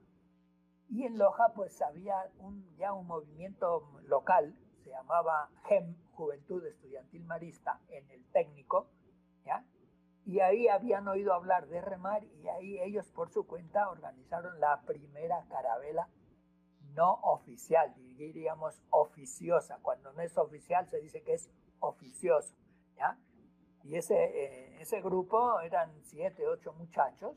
Y 0.89 1.03
en 1.03 1.19
Loja, 1.19 1.53
pues 1.53 1.79
había 1.83 2.31
un, 2.39 2.75
ya 2.77 2.93
un 2.93 3.05
movimiento 3.05 3.87
local, 4.07 4.57
se 4.83 4.89
llamaba 4.89 5.51
GEM, 5.65 5.95
Juventud 6.13 6.65
Estudiantil 6.65 7.23
Marista, 7.25 7.79
en 7.89 8.09
el 8.09 8.25
técnico, 8.31 8.87
¿ya? 9.45 9.63
Y 10.25 10.39
ahí 10.39 10.67
habían 10.67 11.07
oído 11.07 11.33
hablar 11.33 11.67
de 11.67 11.81
remar 11.81 12.23
y 12.23 12.47
ahí 12.47 12.79
ellos 12.79 13.09
por 13.11 13.29
su 13.29 13.45
cuenta 13.45 13.89
organizaron 13.89 14.59
la 14.59 14.81
primera 14.81 15.45
carabela 15.49 16.07
no 16.95 17.13
oficial, 17.23 17.93
diríamos 17.95 18.81
oficiosa. 18.89 19.79
Cuando 19.81 20.13
no 20.13 20.21
es 20.21 20.37
oficial 20.37 20.87
se 20.89 20.99
dice 21.01 21.23
que 21.23 21.33
es 21.33 21.49
oficioso, 21.79 22.55
¿ya? 22.95 23.17
Y 23.83 23.95
ese, 23.95 24.15
eh, 24.15 24.81
ese 24.81 25.01
grupo 25.01 25.59
eran 25.59 25.91
siete, 26.03 26.47
ocho 26.47 26.71
muchachos, 26.73 27.35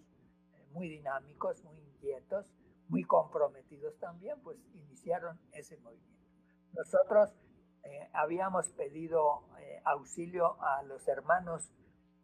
eh, 0.54 0.66
muy 0.72 0.88
dinámicos, 0.88 1.64
muy 1.64 1.78
inquietos, 1.80 2.52
muy 2.88 3.02
comprometidos 3.02 3.98
también, 3.98 4.40
pues 4.42 4.58
iniciaron 4.74 5.40
ese 5.52 5.76
movimiento. 5.78 6.22
Nosotros 6.72 7.34
eh, 7.82 8.08
habíamos 8.12 8.68
pedido 8.72 9.42
auxilio 9.84 10.60
a 10.62 10.82
los 10.82 11.06
hermanos 11.08 11.72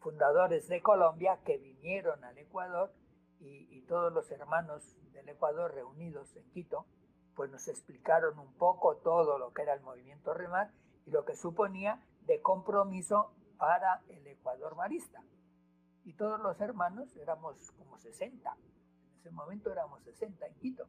fundadores 0.03 0.69
de 0.69 0.83
Colombia 0.83 1.39
que 1.45 1.59
vinieron 1.59 2.23
al 2.25 2.37
Ecuador 2.37 2.93
y, 3.39 3.83
todos 3.89 4.13
los 4.13 4.31
hermanos 4.31 4.97
del 5.13 5.29
Ecuador 5.29 5.75
reunidos 5.75 6.35
en 6.37 6.49
Quito, 6.51 6.87
pues 7.35 7.51
nos 7.51 7.69
explicaron 7.69 8.39
un 8.39 8.55
poco 8.55 8.97
todo 8.97 9.39
lo 9.39 9.53
que 9.53 9.63
era 9.63 9.75
el 9.75 9.83
movimiento 9.83 10.33
REMAR 10.33 10.71
y 11.05 11.11
lo 11.11 11.25
que 11.25 11.35
suponía 11.35 12.01
de 12.23 12.41
compromiso 12.41 13.35
para 13.59 14.03
el 14.09 14.27
Ecuador 14.27 14.77
marista. 14.77 15.23
Y 16.05 16.15
todos 16.15 16.41
los 16.41 16.59
hermanos 16.61 17.15
éramos 17.17 17.71
como 17.73 17.99
60. 17.99 18.51
En 18.51 19.19
ese 19.19 19.31
momento 19.31 19.71
éramos 19.71 20.03
60 20.05 20.47
en 20.47 20.55
Quito. 20.55 20.87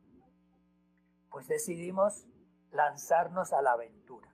Pues 1.29 1.47
decidimos 1.47 2.25
lanzarnos 2.71 3.51
a 3.51 3.61
la 3.61 3.73
aventura. 3.73 4.29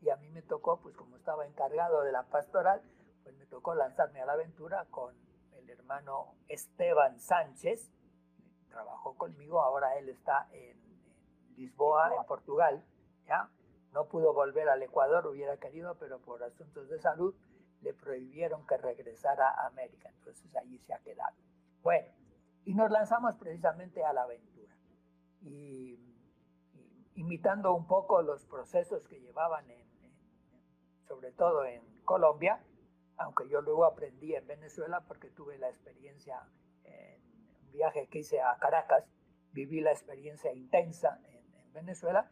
Y 0.00 0.08
a 0.10 0.16
mí 0.16 0.30
me 0.30 0.42
tocó, 0.42 0.80
pues 0.80 0.96
como 0.96 1.16
estaba 1.16 1.44
encargado 1.44 2.02
de 2.02 2.12
la 2.12 2.22
pastoral, 2.22 2.82
pues 3.28 3.36
me 3.36 3.44
tocó 3.44 3.74
lanzarme 3.74 4.22
a 4.22 4.24
la 4.24 4.32
aventura 4.32 4.86
con 4.90 5.14
el 5.52 5.68
hermano 5.68 6.36
Esteban 6.48 7.20
Sánchez. 7.20 7.92
Trabajó 8.70 9.18
conmigo, 9.18 9.60
ahora 9.60 9.98
él 9.98 10.08
está 10.08 10.48
en, 10.50 10.78
en 10.80 11.56
Lisboa, 11.56 12.14
en 12.16 12.24
Portugal. 12.24 12.82
¿ya? 13.26 13.50
No 13.92 14.08
pudo 14.08 14.32
volver 14.32 14.70
al 14.70 14.82
Ecuador, 14.82 15.26
hubiera 15.26 15.58
querido, 15.58 15.98
pero 15.98 16.20
por 16.20 16.42
asuntos 16.42 16.88
de 16.88 16.98
salud 17.00 17.34
le 17.82 17.92
prohibieron 17.92 18.66
que 18.66 18.78
regresara 18.78 19.50
a 19.50 19.66
América, 19.66 20.08
entonces 20.08 20.56
allí 20.56 20.78
se 20.78 20.94
ha 20.94 20.98
quedado. 21.00 21.36
Bueno, 21.82 22.08
y 22.64 22.72
nos 22.72 22.90
lanzamos 22.90 23.34
precisamente 23.34 24.02
a 24.06 24.14
la 24.14 24.22
aventura, 24.22 24.74
y, 25.42 25.98
y 26.72 27.12
imitando 27.14 27.74
un 27.74 27.86
poco 27.86 28.22
los 28.22 28.46
procesos 28.46 29.06
que 29.06 29.20
llevaban, 29.20 29.70
en, 29.70 29.86
en, 30.02 30.12
sobre 31.06 31.30
todo 31.32 31.66
en 31.66 31.82
Colombia, 32.04 32.64
aunque 33.18 33.48
yo 33.48 33.60
luego 33.60 33.84
aprendí 33.84 34.34
en 34.34 34.46
Venezuela 34.46 35.04
porque 35.06 35.30
tuve 35.30 35.58
la 35.58 35.68
experiencia 35.68 36.40
en 36.84 37.20
un 37.62 37.72
viaje 37.72 38.08
que 38.08 38.20
hice 38.20 38.40
a 38.40 38.56
Caracas, 38.58 39.04
viví 39.52 39.80
la 39.80 39.92
experiencia 39.92 40.52
intensa 40.52 41.20
en, 41.28 41.54
en 41.54 41.72
Venezuela, 41.72 42.30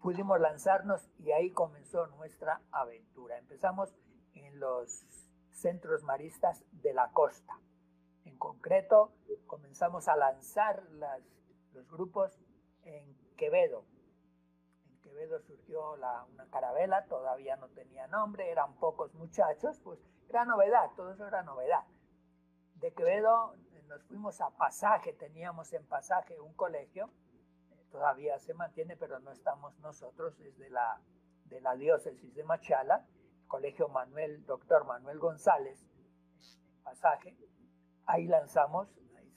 pudimos 0.00 0.38
lanzarnos 0.40 1.08
y 1.18 1.32
ahí 1.32 1.50
comenzó 1.50 2.06
nuestra 2.08 2.60
aventura. 2.70 3.38
Empezamos 3.38 3.94
en 4.34 4.60
los 4.60 5.06
centros 5.50 6.02
maristas 6.02 6.64
de 6.72 6.92
la 6.92 7.10
costa. 7.12 7.58
En 8.24 8.36
concreto, 8.36 9.12
comenzamos 9.46 10.08
a 10.08 10.16
lanzar 10.16 10.82
los 11.72 11.88
grupos 11.90 12.38
en 12.82 13.16
Quevedo. 13.36 13.84
Quevedo 15.14 15.38
surgió 15.38 15.96
la, 15.96 16.24
una 16.24 16.50
carabela, 16.50 17.06
todavía 17.06 17.54
no 17.54 17.68
tenía 17.68 18.08
nombre, 18.08 18.50
eran 18.50 18.74
pocos 18.80 19.14
muchachos, 19.14 19.78
pues 19.84 20.00
era 20.28 20.44
novedad, 20.44 20.90
todo 20.96 21.12
eso 21.12 21.28
era 21.28 21.44
novedad. 21.44 21.84
De 22.74 22.92
Quevedo 22.92 23.54
nos 23.86 24.02
fuimos 24.06 24.40
a 24.40 24.50
Pasaje, 24.50 25.12
teníamos 25.12 25.72
en 25.72 25.86
Pasaje 25.86 26.40
un 26.40 26.52
colegio, 26.54 27.10
todavía 27.92 28.40
se 28.40 28.54
mantiene, 28.54 28.96
pero 28.96 29.20
no 29.20 29.30
estamos 29.30 29.78
nosotros, 29.78 30.40
es 30.40 30.58
de 30.58 30.68
la, 30.70 31.00
de 31.44 31.60
la 31.60 31.76
diócesis 31.76 32.34
de 32.34 32.42
Machala, 32.42 33.06
Colegio 33.46 33.86
Manuel, 33.86 34.44
doctor 34.46 34.84
Manuel 34.84 35.20
González, 35.20 35.86
en 35.92 36.82
Pasaje. 36.82 37.36
Ahí 38.06 38.26
lanzamos, 38.26 38.88
ahí 39.16 39.30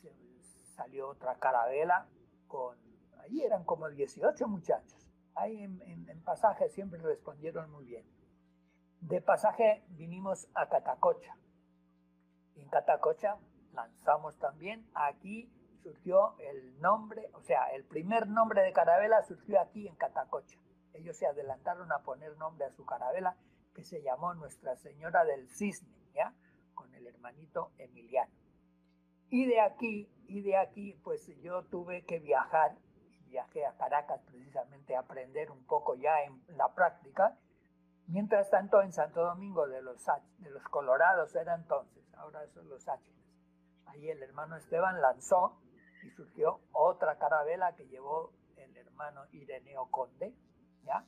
salió 0.76 1.10
otra 1.10 1.36
carabela 1.36 2.08
con, 2.48 2.80
ahí 3.20 3.44
eran 3.44 3.64
como 3.64 3.88
18 3.88 4.48
muchachos. 4.48 5.07
Ahí 5.38 5.64
en, 5.64 5.82
en, 5.84 6.22
Pasaje 6.24 6.68
siempre 6.70 7.00
respondieron 7.00 7.72
muy 7.72 7.86
bien. 7.86 8.06
De 9.00 9.22
pasaje 9.22 9.86
vinimos 9.90 10.50
a 10.56 10.68
Catacocha. 10.68 11.38
En 12.56 12.68
Catacocha 12.68 13.38
lanzamos 13.72 14.38
también. 14.40 14.86
Aquí 14.94 15.50
surgió 15.84 16.38
el 16.40 16.82
nombre, 16.82 17.30
o 17.34 17.42
sea, 17.44 17.68
el 17.68 17.86
primer 17.86 18.28
nombre 18.28 18.62
de 18.64 18.74
carabela 18.74 19.24
surgió 19.24 19.62
aquí 19.62 19.88
en 19.88 19.96
Catacocha. 19.96 20.60
Ellos 20.94 21.16
se 21.16 21.28
adelantaron 21.28 21.92
a 21.92 22.00
poner 22.00 22.36
nombre 22.38 22.66
a 22.66 22.72
su 22.72 22.84
carabela 22.86 23.38
que 23.74 23.84
se 23.84 24.02
llamó 24.02 24.34
Nuestra 24.34 24.76
Señora 24.76 25.24
del 25.24 25.48
Cisne, 25.50 25.96
¿ya? 26.14 26.34
Con 26.74 26.94
el 26.96 27.06
hermanito 27.06 27.72
Emiliano. 27.78 28.34
Y 29.30 29.46
de 29.46 29.62
aquí, 29.62 30.10
y 30.28 30.42
de 30.42 30.58
aquí, 30.58 31.00
pues 31.04 31.28
yo 31.42 31.64
tuve 31.64 32.04
que 32.06 32.20
viajar, 32.20 32.76
viajé 33.30 33.66
a 33.66 33.78
Caracas 33.78 34.22
precisamente 34.26 34.96
a 34.96 35.02
aprender 35.02 35.52
un 35.52 35.66
poco 35.66 35.96
ya 35.96 36.24
en 36.24 36.42
la 36.58 36.74
práctica, 36.74 37.38
Mientras 38.08 38.50
tanto, 38.50 38.82
en 38.82 38.94
Santo 38.94 39.22
Domingo 39.22 39.68
de 39.68 39.82
los, 39.82 40.06
de 40.38 40.50
los 40.50 40.64
Colorados 40.70 41.36
era 41.36 41.56
entonces, 41.56 42.06
ahora 42.14 42.48
son 42.48 42.70
los 42.70 42.88
Áchiles. 42.88 43.26
Ahí 43.86 44.10
el 44.10 44.24
hermano 44.24 44.56
Esteban 44.56 45.02
lanzó 45.02 45.60
y 46.04 46.10
surgió 46.12 46.62
otra 46.72 47.18
carabela 47.18 47.76
que 47.76 47.86
llevó 47.88 48.32
el 48.56 48.78
hermano 48.78 49.26
Ireneo 49.34 49.92
Conde. 49.92 50.34
¿ya? 50.86 51.06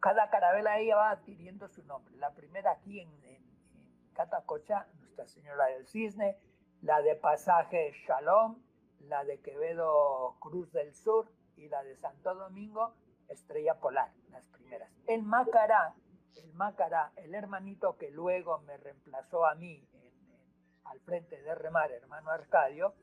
Cada 0.00 0.30
carabela 0.30 0.72
ahí 0.72 0.88
va 0.88 1.10
adquiriendo 1.10 1.68
su 1.68 1.84
nombre. 1.84 2.16
La 2.16 2.34
primera 2.34 2.72
aquí 2.72 2.98
en, 2.98 3.08
en, 3.22 3.44
en 3.76 4.12
Catacocha, 4.12 4.88
Nuestra 4.98 5.28
Señora 5.28 5.66
del 5.66 5.86
Cisne, 5.86 6.36
la 6.80 7.02
de 7.02 7.14
Pasaje 7.14 7.92
Shalom, 8.04 8.60
la 9.02 9.24
de 9.24 9.40
Quevedo 9.40 10.34
Cruz 10.40 10.72
del 10.72 10.92
Sur 10.92 11.30
de 11.68 11.96
Santo 11.96 12.34
Domingo 12.34 12.94
Estrella 13.28 13.78
Polar, 13.78 14.12
las 14.30 14.44
primeras. 14.46 14.90
El 15.06 15.22
Macará 15.22 15.94
el 16.36 16.52
Mácara, 16.54 17.12
el 17.16 17.34
hermanito 17.34 17.96
que 17.96 18.10
luego 18.10 18.58
me 18.60 18.76
reemplazó 18.76 19.46
a 19.46 19.54
mí 19.54 19.86
al 20.84 21.00
frente 21.00 21.40
de 21.40 21.54
Remar, 21.54 21.90
hermano 21.92 22.30
Arcadio, 22.30 22.94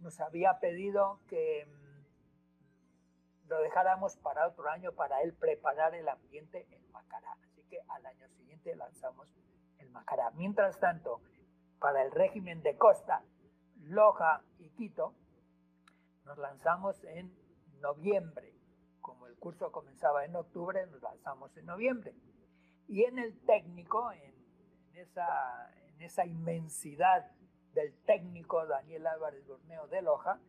nos 0.00 0.20
había 0.20 0.58
pedido 0.60 1.20
que 1.28 1.66
mmm, 1.66 3.48
lo 3.48 3.60
dejáramos 3.60 4.16
para 4.18 4.46
otro 4.46 4.68
año 4.68 4.92
para 4.92 5.22
él 5.22 5.34
preparar 5.34 5.94
el 5.94 6.08
ambiente 6.08 6.66
en 6.70 6.90
Macará. 6.92 7.32
Así 7.44 7.62
que 7.68 7.80
al 7.88 8.06
año 8.06 8.28
siguiente 8.28 8.74
lanzamos 8.76 9.28
el 9.78 9.90
Macará. 9.90 10.30
Mientras 10.32 10.78
tanto, 10.78 11.20
para 11.78 12.02
el 12.02 12.12
régimen 12.12 12.62
de 12.62 12.76
Costa, 12.76 13.22
Loja 13.80 14.42
y 14.58 14.70
Quito, 14.70 15.14
nos 16.24 16.38
lanzamos 16.38 17.02
en 17.04 17.34
noviembre. 17.80 18.52
Como 19.00 19.26
el 19.26 19.36
curso 19.36 19.70
comenzaba 19.72 20.24
en 20.24 20.36
octubre, 20.36 20.86
nos 20.86 21.02
lanzamos 21.02 21.56
en 21.56 21.66
noviembre. 21.66 22.14
Y 22.88 23.04
en 23.04 23.18
el 23.18 23.38
técnico, 23.44 24.12
en, 24.12 24.34
esa, 24.94 25.72
en 25.88 26.02
esa 26.02 26.26
inmensidad 26.26 27.30
del 27.72 27.94
técnico 28.04 28.66
Daniel 28.66 29.06
Álvarez 29.06 29.46
Borneo 29.46 29.86
de 29.88 30.02
Loja, 30.02 30.40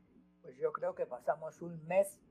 pues 0.41 0.57
yo 0.57 0.71
creo 0.71 0.93
que 0.93 1.05
pasamos 1.05 1.61
un 1.61 1.85
mes 1.87 2.21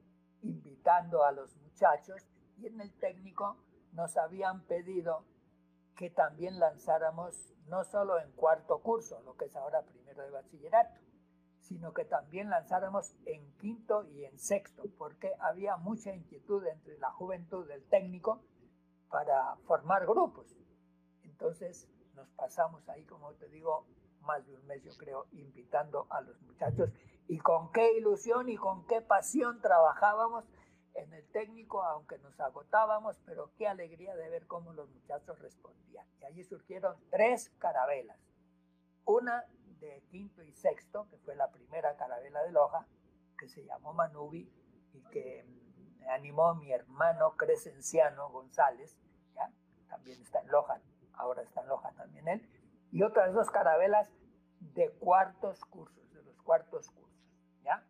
invitando 0.42 1.24
a 1.24 1.32
los 1.32 1.56
muchachos 1.56 2.22
y 2.58 2.66
en 2.66 2.80
el 2.80 2.92
técnico 2.98 3.56
nos 3.92 4.16
habían 4.16 4.62
pedido 4.66 5.24
que 5.96 6.10
también 6.10 6.58
lanzáramos 6.58 7.54
no 7.66 7.84
solo 7.84 8.20
en 8.20 8.30
cuarto 8.32 8.80
curso, 8.80 9.20
lo 9.22 9.36
que 9.36 9.46
es 9.46 9.56
ahora 9.56 9.82
primero 9.82 10.22
de 10.22 10.30
bachillerato, 10.30 11.00
sino 11.64 11.94
que 11.94 12.04
también 12.04 12.50
lanzáramos 12.50 13.16
en 13.24 13.50
quinto 13.56 14.04
y 14.04 14.24
en 14.24 14.38
sexto, 14.38 14.84
porque 14.98 15.32
había 15.40 15.76
mucha 15.78 16.14
inquietud 16.14 16.64
entre 16.66 16.98
la 16.98 17.10
juventud 17.10 17.66
del 17.66 17.82
técnico 17.88 18.42
para 19.08 19.56
formar 19.66 20.06
grupos. 20.06 20.54
Entonces 21.22 21.88
nos 22.14 22.28
pasamos 22.32 22.86
ahí, 22.90 23.04
como 23.06 23.32
te 23.34 23.48
digo, 23.48 23.86
más 24.20 24.46
de 24.46 24.54
un 24.54 24.66
mes, 24.66 24.82
yo 24.82 24.92
creo, 24.98 25.26
invitando 25.32 26.06
a 26.10 26.20
los 26.20 26.40
muchachos 26.42 26.90
y 27.28 27.38
con 27.38 27.72
qué 27.72 27.96
ilusión 27.96 28.48
y 28.50 28.56
con 28.56 28.86
qué 28.86 29.00
pasión 29.00 29.60
trabajábamos 29.62 30.44
en 30.94 31.12
el 31.14 31.26
técnico, 31.30 31.82
aunque 31.82 32.18
nos 32.18 32.38
agotábamos, 32.40 33.18
pero 33.24 33.50
qué 33.56 33.66
alegría 33.66 34.14
de 34.16 34.28
ver 34.28 34.46
cómo 34.46 34.74
los 34.74 34.88
muchachos 34.90 35.38
respondían. 35.40 36.06
Y 36.20 36.24
allí 36.24 36.44
surgieron 36.44 36.96
tres 37.10 37.50
carabelas. 37.58 38.18
Una 39.06 39.44
quinto 40.10 40.42
y 40.42 40.52
sexto, 40.52 41.08
que 41.10 41.18
fue 41.18 41.34
la 41.34 41.50
primera 41.50 41.96
carabela 41.96 42.42
de 42.42 42.52
Loja, 42.52 42.86
que 43.38 43.48
se 43.48 43.64
llamó 43.64 43.92
Manubi 43.92 44.50
y 44.92 45.02
que 45.10 45.44
me 45.98 46.08
animó 46.08 46.54
mi 46.54 46.72
hermano 46.72 47.36
Crescenciano 47.36 48.30
González, 48.30 48.98
¿ya? 49.34 49.50
también 49.88 50.20
está 50.20 50.40
en 50.40 50.48
Loja, 50.48 50.80
ahora 51.14 51.42
está 51.42 51.62
en 51.62 51.68
Loja 51.68 51.92
también 51.92 52.28
él, 52.28 52.48
y 52.90 53.02
otras 53.02 53.32
dos 53.34 53.50
carabelas 53.50 54.10
de 54.60 54.90
cuartos 54.90 55.64
cursos, 55.64 56.12
de 56.12 56.22
los 56.22 56.40
cuartos 56.42 56.90
cursos. 56.90 57.04
¿ya? 57.62 57.84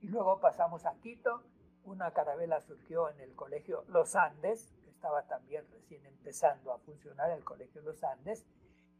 Y 0.00 0.08
luego 0.08 0.40
pasamos 0.40 0.84
a 0.86 0.94
Quito, 1.00 1.42
una 1.84 2.12
carabela 2.12 2.60
surgió 2.60 3.08
en 3.08 3.20
el 3.20 3.34
colegio 3.34 3.84
Los 3.88 4.14
Andes, 4.14 4.74
que 4.84 4.90
estaba 4.90 5.26
también 5.26 5.66
recién 5.70 6.04
empezando 6.06 6.72
a 6.72 6.78
funcionar 6.78 7.30
el 7.30 7.44
colegio 7.44 7.80
Los 7.82 8.04
Andes, 8.04 8.46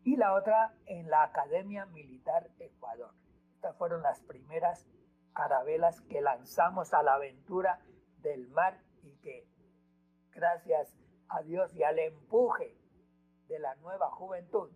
y 0.04 0.16
la 0.16 0.34
otra 0.34 0.74
en 0.86 1.10
la 1.10 1.22
Academia 1.22 1.86
Militar 1.86 2.50
Ecuador. 2.58 3.12
Estas 3.54 3.76
fueron 3.76 4.02
las 4.02 4.20
primeras 4.20 4.86
carabelas 5.34 6.00
que 6.02 6.20
lanzamos 6.20 6.94
a 6.94 7.02
la 7.02 7.14
aventura 7.14 7.80
del 8.22 8.48
mar 8.48 8.80
y 9.02 9.16
que 9.18 9.46
gracias 10.32 10.96
a 11.28 11.42
Dios 11.42 11.74
y 11.74 11.82
al 11.82 11.98
empuje 11.98 12.76
de 13.48 13.58
la 13.58 13.74
nueva 13.76 14.10
juventud, 14.10 14.70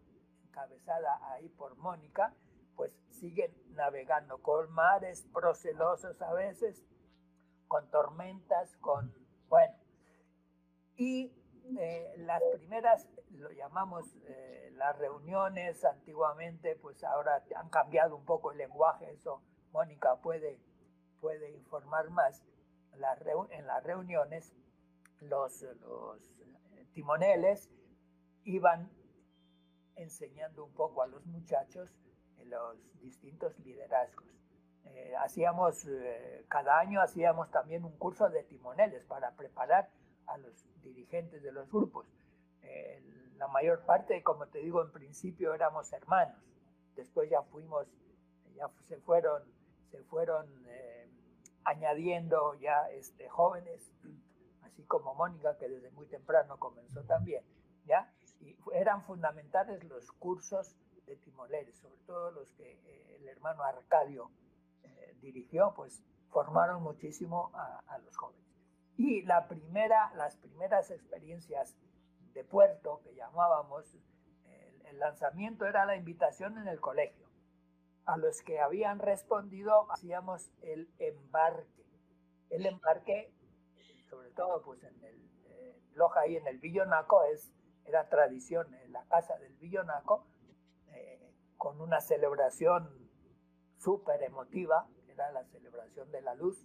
encabezada 0.44 1.18
ahí 1.32 1.48
por 1.48 1.76
Mónica, 1.76 2.34
pues 2.76 2.92
siguen 3.10 3.54
navegando 3.74 4.38
con 4.42 4.70
mares 4.72 5.26
procelosos 5.32 6.20
a 6.22 6.32
veces, 6.32 6.84
con 7.68 7.90
tormentas, 7.90 8.76
con, 8.76 9.14
bueno, 9.48 9.74
y 10.96 11.32
eh, 11.78 12.14
las 12.18 12.42
primeras, 12.54 13.08
lo 13.30 13.50
llamamos 13.50 14.04
eh, 14.26 14.70
las 14.76 14.98
reuniones 14.98 15.84
antiguamente, 15.84 16.76
pues 16.76 17.02
ahora 17.04 17.42
han 17.56 17.68
cambiado 17.70 18.16
un 18.16 18.24
poco 18.24 18.52
el 18.52 18.58
lenguaje, 18.58 19.10
eso 19.10 19.42
Mónica 19.72 20.16
puede, 20.16 20.58
puede 21.20 21.50
informar 21.52 22.10
más, 22.10 22.42
las 22.96 23.18
en 23.50 23.66
las 23.66 23.82
reuniones 23.84 24.52
los, 25.20 25.62
los 25.80 26.20
timoneles 26.92 27.70
iban 28.44 28.90
enseñando 29.96 30.64
un 30.64 30.72
poco 30.74 31.02
a 31.02 31.06
los 31.06 31.24
muchachos 31.26 31.94
los 32.52 33.00
distintos 33.00 33.58
liderazgos. 33.60 34.26
Eh, 34.84 35.14
hacíamos, 35.18 35.86
eh, 35.86 36.44
cada 36.48 36.78
año 36.78 37.00
hacíamos 37.00 37.50
también 37.50 37.84
un 37.84 37.96
curso 37.96 38.28
de 38.28 38.42
timoneles 38.44 39.04
para 39.04 39.30
preparar 39.32 39.88
a 40.26 40.36
los 40.38 40.64
dirigentes 40.82 41.42
de 41.42 41.52
los 41.52 41.70
grupos. 41.70 42.06
Eh, 42.62 43.02
la 43.42 43.48
mayor 43.48 43.84
parte, 43.84 44.22
como 44.22 44.46
te 44.46 44.60
digo, 44.60 44.82
en 44.82 44.92
principio 44.92 45.52
éramos 45.52 45.92
hermanos. 45.92 46.40
Después 46.94 47.28
ya 47.28 47.42
fuimos, 47.42 47.88
ya 48.54 48.70
se 48.82 48.98
fueron, 48.98 49.42
se 49.90 50.02
fueron 50.04 50.46
eh, 50.68 51.10
añadiendo 51.64 52.54
ya 52.54 52.88
este, 52.90 53.28
jóvenes, 53.28 53.92
así 54.62 54.84
como 54.84 55.14
Mónica, 55.14 55.56
que 55.58 55.68
desde 55.68 55.90
muy 55.90 56.06
temprano 56.06 56.56
comenzó 56.58 57.02
también, 57.02 57.44
¿ya? 57.84 58.12
Y 58.40 58.56
eran 58.74 59.02
fundamentales 59.04 59.82
los 59.84 60.12
cursos 60.12 60.76
de 61.06 61.16
timoneles, 61.16 61.76
sobre 61.76 61.96
todo 62.06 62.30
los 62.30 62.52
que 62.52 62.72
eh, 62.84 63.16
el 63.16 63.28
hermano 63.28 63.64
Arcadio 63.64 64.30
eh, 64.84 65.16
dirigió, 65.20 65.72
pues 65.74 66.00
formaron 66.30 66.82
muchísimo 66.82 67.50
a 67.54 67.98
los 67.98 68.16
jóvenes. 68.16 68.51
Y 69.04 69.22
la 69.22 69.48
primera, 69.48 70.12
las 70.14 70.36
primeras 70.36 70.92
experiencias 70.92 71.76
de 72.34 72.44
puerto 72.44 73.00
que 73.02 73.12
llamábamos, 73.16 73.96
el, 74.84 75.00
lanzamiento 75.00 75.66
era 75.66 75.84
la 75.86 75.96
invitación 75.96 76.56
en 76.56 76.68
el 76.68 76.78
colegio. 76.78 77.26
A 78.04 78.16
los 78.16 78.42
que 78.42 78.60
habían 78.60 79.00
respondido 79.00 79.90
hacíamos 79.90 80.52
el 80.60 80.88
embarque. 81.00 81.84
El 82.48 82.64
embarque, 82.64 83.34
sobre 84.08 84.30
todo 84.30 84.62
pues 84.62 84.84
en 84.84 85.02
el 85.02 85.30
eh, 85.46 85.82
Loja 85.94 86.28
y 86.28 86.36
en 86.36 86.46
el 86.46 86.58
Villonaco, 86.60 87.24
es, 87.24 87.52
era 87.84 88.08
tradición 88.08 88.72
en 88.72 88.92
la 88.92 89.04
casa 89.06 89.36
del 89.38 89.56
Villonaco, 89.56 90.28
eh, 90.92 91.34
con 91.56 91.80
una 91.80 92.00
celebración 92.00 93.10
súper 93.78 94.22
emotiva, 94.22 94.88
era 95.08 95.32
la 95.32 95.42
celebración 95.46 96.12
de 96.12 96.22
la 96.22 96.36
luz, 96.36 96.64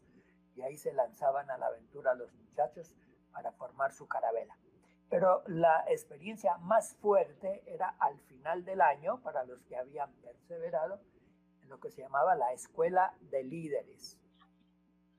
y 0.57 0.63
ahí 0.63 0.75
se 0.75 0.91
lanzaban 0.91 1.49
a 1.51 1.57
la 1.57 1.67
aventura 1.67 2.15
los 2.15 2.33
muchachos 2.33 2.93
para 3.31 3.51
formar 3.51 3.93
su 3.93 4.07
carabela. 4.07 4.57
Pero 5.09 5.43
la 5.45 5.85
experiencia 5.87 6.57
más 6.57 6.95
fuerte 6.95 7.63
era 7.65 7.95
al 7.99 8.19
final 8.21 8.65
del 8.65 8.81
año 8.81 9.21
para 9.21 9.45
los 9.45 9.63
que 9.63 9.77
habían 9.77 10.11
perseverado 10.15 10.99
en 11.61 11.69
lo 11.69 11.79
que 11.79 11.91
se 11.91 12.01
llamaba 12.01 12.35
la 12.35 12.51
Escuela 12.51 13.15
de 13.21 13.43
Líderes. 13.43 14.17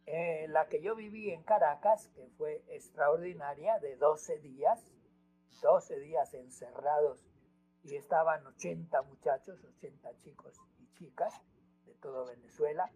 Eh, 0.06 0.46
la 0.48 0.68
que 0.68 0.82
yo 0.82 0.94
viví 0.96 1.30
en 1.30 1.42
Caracas, 1.42 2.08
que 2.08 2.26
fue 2.36 2.64
extraordinaria, 2.68 3.78
de 3.78 3.96
12 3.96 4.38
días, 4.38 4.92
12 5.62 6.00
días 6.00 6.34
encerrados 6.34 7.26
y 7.82 7.96
estaban 7.96 8.46
80 8.46 9.02
muchachos, 9.02 9.62
80 9.64 10.16
chicos 10.16 10.60
y 10.78 10.88
chicas 10.94 11.40
de 11.86 11.94
todo 11.94 12.26
Venezuela, 12.26 12.90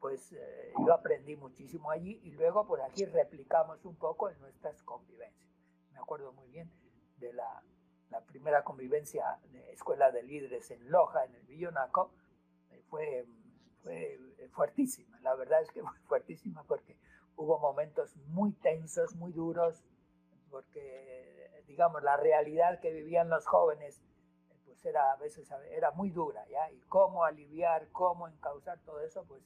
pues 0.00 0.32
eh, 0.32 0.72
yo 0.86 0.92
aprendí 0.94 1.36
muchísimo 1.36 1.90
allí 1.90 2.20
y 2.24 2.30
luego 2.30 2.66
por 2.66 2.80
aquí 2.80 3.04
replicamos 3.04 3.84
un 3.84 3.96
poco 3.96 4.30
en 4.30 4.40
nuestras 4.40 4.82
convivencias 4.82 5.50
me 5.92 5.98
acuerdo 6.00 6.32
muy 6.32 6.48
bien 6.48 6.70
de 7.18 7.32
la, 7.32 7.62
la 8.10 8.20
primera 8.22 8.64
convivencia 8.64 9.38
de 9.52 9.72
Escuela 9.72 10.10
de 10.10 10.22
Líderes 10.22 10.70
en 10.70 10.90
Loja, 10.90 11.24
en 11.24 11.34
el 11.34 11.42
Villonaco, 11.46 12.10
eh, 12.70 12.82
fue, 12.88 13.26
fue 13.82 14.18
fuertísima. 14.52 15.20
La 15.20 15.34
verdad 15.34 15.60
es 15.62 15.70
que 15.70 15.82
fue 15.82 15.98
fuertísima 16.08 16.64
porque 16.64 16.96
hubo 17.36 17.58
momentos 17.58 18.16
muy 18.28 18.52
tensos, 18.52 19.14
muy 19.14 19.32
duros, 19.32 19.84
porque, 20.50 21.62
digamos, 21.66 22.02
la 22.02 22.16
realidad 22.16 22.80
que 22.80 22.92
vivían 22.92 23.28
los 23.28 23.46
jóvenes 23.46 24.00
eh, 24.50 24.56
pues 24.64 24.84
era 24.84 25.12
a 25.12 25.16
veces 25.16 25.48
era 25.70 25.90
muy 25.92 26.10
dura, 26.10 26.44
¿ya? 26.48 26.70
Y 26.72 26.80
cómo 26.88 27.24
aliviar, 27.24 27.88
cómo 27.92 28.26
encauzar 28.26 28.80
todo 28.80 29.00
eso, 29.00 29.24
pues 29.28 29.42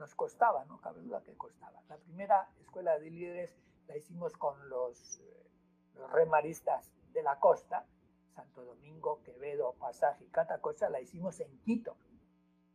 nos 0.00 0.14
costaba, 0.14 0.64
no 0.64 0.80
cabe 0.80 1.02
duda 1.02 1.22
que 1.22 1.36
costaba. 1.36 1.80
La 1.88 1.98
primera 1.98 2.48
escuela 2.58 2.98
de 2.98 3.10
líderes 3.10 3.54
la 3.86 3.96
hicimos 3.96 4.36
con 4.36 4.68
los 4.68 5.20
eh, 5.20 5.50
los 5.94 6.10
remaristas 6.10 6.90
de 7.12 7.22
la 7.22 7.38
costa, 7.38 7.86
Santo 8.34 8.64
Domingo, 8.64 9.22
Quevedo, 9.22 9.74
Pasaje 9.74 10.24
y 10.24 10.28
Catacocha, 10.28 10.88
la 10.88 11.00
hicimos 11.00 11.38
en 11.40 11.60
Quito. 11.60 11.96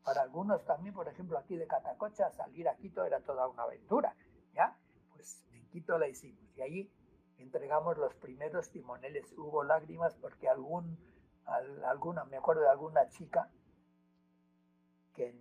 Para 0.04 0.22
algunos 0.22 0.64
también, 0.66 0.94
por 0.94 1.08
ejemplo, 1.08 1.38
aquí 1.38 1.58
de 1.58 1.66
Catacocha, 1.66 2.30
salir 2.32 2.70
a 2.70 2.76
Quito 2.76 3.04
era 3.04 3.22
toda 3.22 3.48
una 3.48 3.64
aventura, 3.64 4.16
¿ya? 4.54 4.78
Pues 5.12 5.44
en 5.52 5.68
Quito 5.70 5.98
la 5.98 6.08
hicimos 6.08 6.56
y 6.56 6.62
allí 6.62 6.92
entregamos 7.38 7.98
los 7.98 8.14
primeros 8.16 8.70
timoneles. 8.70 9.34
Hubo 9.36 9.64
lágrimas 9.64 10.14
porque 10.16 10.48
algún, 10.48 11.00
alguna, 11.46 12.24
me 12.26 12.38
acuerdo 12.38 12.62
de 12.62 12.70
alguna 12.70 13.10
chica 13.10 13.50
que 15.16 15.34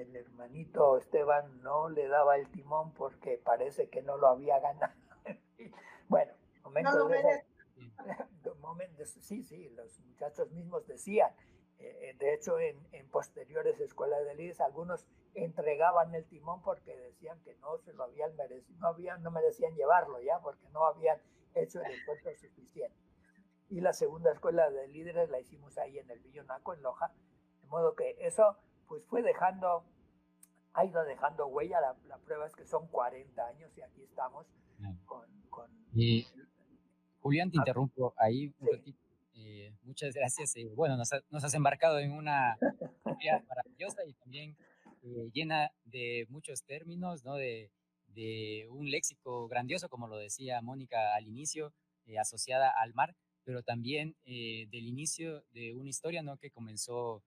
el 0.00 0.14
hermanito 0.14 0.96
Esteban 0.96 1.62
no 1.62 1.88
le 1.88 2.08
daba 2.08 2.36
el 2.36 2.48
timón 2.50 2.92
porque 2.92 3.40
parece 3.42 3.88
que 3.88 4.02
no 4.02 4.16
lo 4.16 4.28
había 4.28 4.58
ganado. 4.60 4.94
bueno, 6.08 6.32
momentos 8.60 9.10
sí, 9.20 9.42
sí, 9.42 9.68
los 9.70 9.98
muchachos 10.00 10.50
mismos 10.50 10.86
decían. 10.86 11.30
Eh, 11.78 12.10
eh, 12.10 12.16
de 12.18 12.34
hecho, 12.34 12.58
en, 12.58 12.76
posteriores 13.10 13.78
escuelas 13.80 14.24
de 14.24 14.34
líderes, 14.34 14.60
algunos 14.60 15.06
entregaban 15.34 16.14
el 16.14 16.24
timón 16.26 16.62
porque 16.62 16.96
decían 16.96 17.38
que 17.42 17.54
no 17.56 17.78
se 17.78 17.92
lo 17.92 18.04
habían 18.04 18.34
merecido, 18.36 18.78
no, 18.80 18.88
habían, 18.88 19.22
no 19.22 19.30
merecían 19.30 19.74
llevarlo 19.74 20.20
ya, 20.20 20.40
porque 20.40 20.68
no 20.70 20.84
habían 20.84 21.20
hecho 21.54 21.80
el 21.80 21.92
esfuerzo 21.92 22.30
suficiente. 22.34 22.96
Y 23.68 23.80
la 23.80 23.92
segunda 23.92 24.32
escuela 24.32 24.70
de 24.70 24.88
líderes 24.88 25.28
la 25.30 25.40
hicimos 25.40 25.76
ahí 25.78 25.98
en 25.98 26.10
el 26.10 26.20
Villonaco, 26.20 26.74
en 26.74 26.82
Loja, 26.82 27.12
de 27.60 27.66
modo 27.68 27.94
que 27.94 28.16
eso 28.20 28.56
pues 28.88 29.04
fue 29.06 29.22
dejando, 29.22 29.84
ha 30.74 30.84
ido 30.84 31.04
dejando 31.04 31.46
huella, 31.46 31.80
la, 31.80 31.96
la 32.06 32.18
prueba 32.18 32.46
es 32.46 32.54
que 32.54 32.66
son 32.66 32.86
40 32.88 33.46
años 33.46 33.70
y 33.76 33.82
aquí 33.82 34.02
estamos 34.02 34.46
con... 35.06 35.26
con 35.50 35.70
Julián, 37.20 37.50
te 37.50 37.56
interrumpo 37.56 38.14
ahí 38.18 38.54
un 38.60 38.68
ratito. 38.70 39.06
Eh, 39.34 39.74
muchas 39.82 40.14
gracias. 40.14 40.56
Eh, 40.56 40.72
bueno, 40.74 40.96
nos, 40.96 41.12
has 41.12 41.54
embarcado 41.54 41.98
en 41.98 42.12
una 42.12 42.56
historia 42.60 43.44
maravillosa 43.48 44.04
y 44.06 44.14
también 44.14 44.56
eh, 45.02 45.30
llena 45.32 45.70
de 45.84 46.26
muchos 46.28 46.64
términos, 46.64 47.24
¿no? 47.24 47.34
De, 47.34 47.70
de, 48.08 48.66
un 48.70 48.90
léxico 48.90 49.46
grandioso, 49.48 49.88
como 49.88 50.08
lo 50.08 50.16
decía 50.16 50.62
Mónica 50.62 51.14
al 51.14 51.26
inicio, 51.26 51.72
asociada 52.18 52.70
al 52.70 52.94
mar, 52.94 53.16
pero 53.42 53.62
también 53.62 54.16
del 54.24 54.86
inicio 54.86 55.44
de 55.52 55.74
una 55.74 55.90
historia, 55.90 56.22
¿no? 56.22 56.36
Que 56.38 56.50
comenzó 56.50 57.22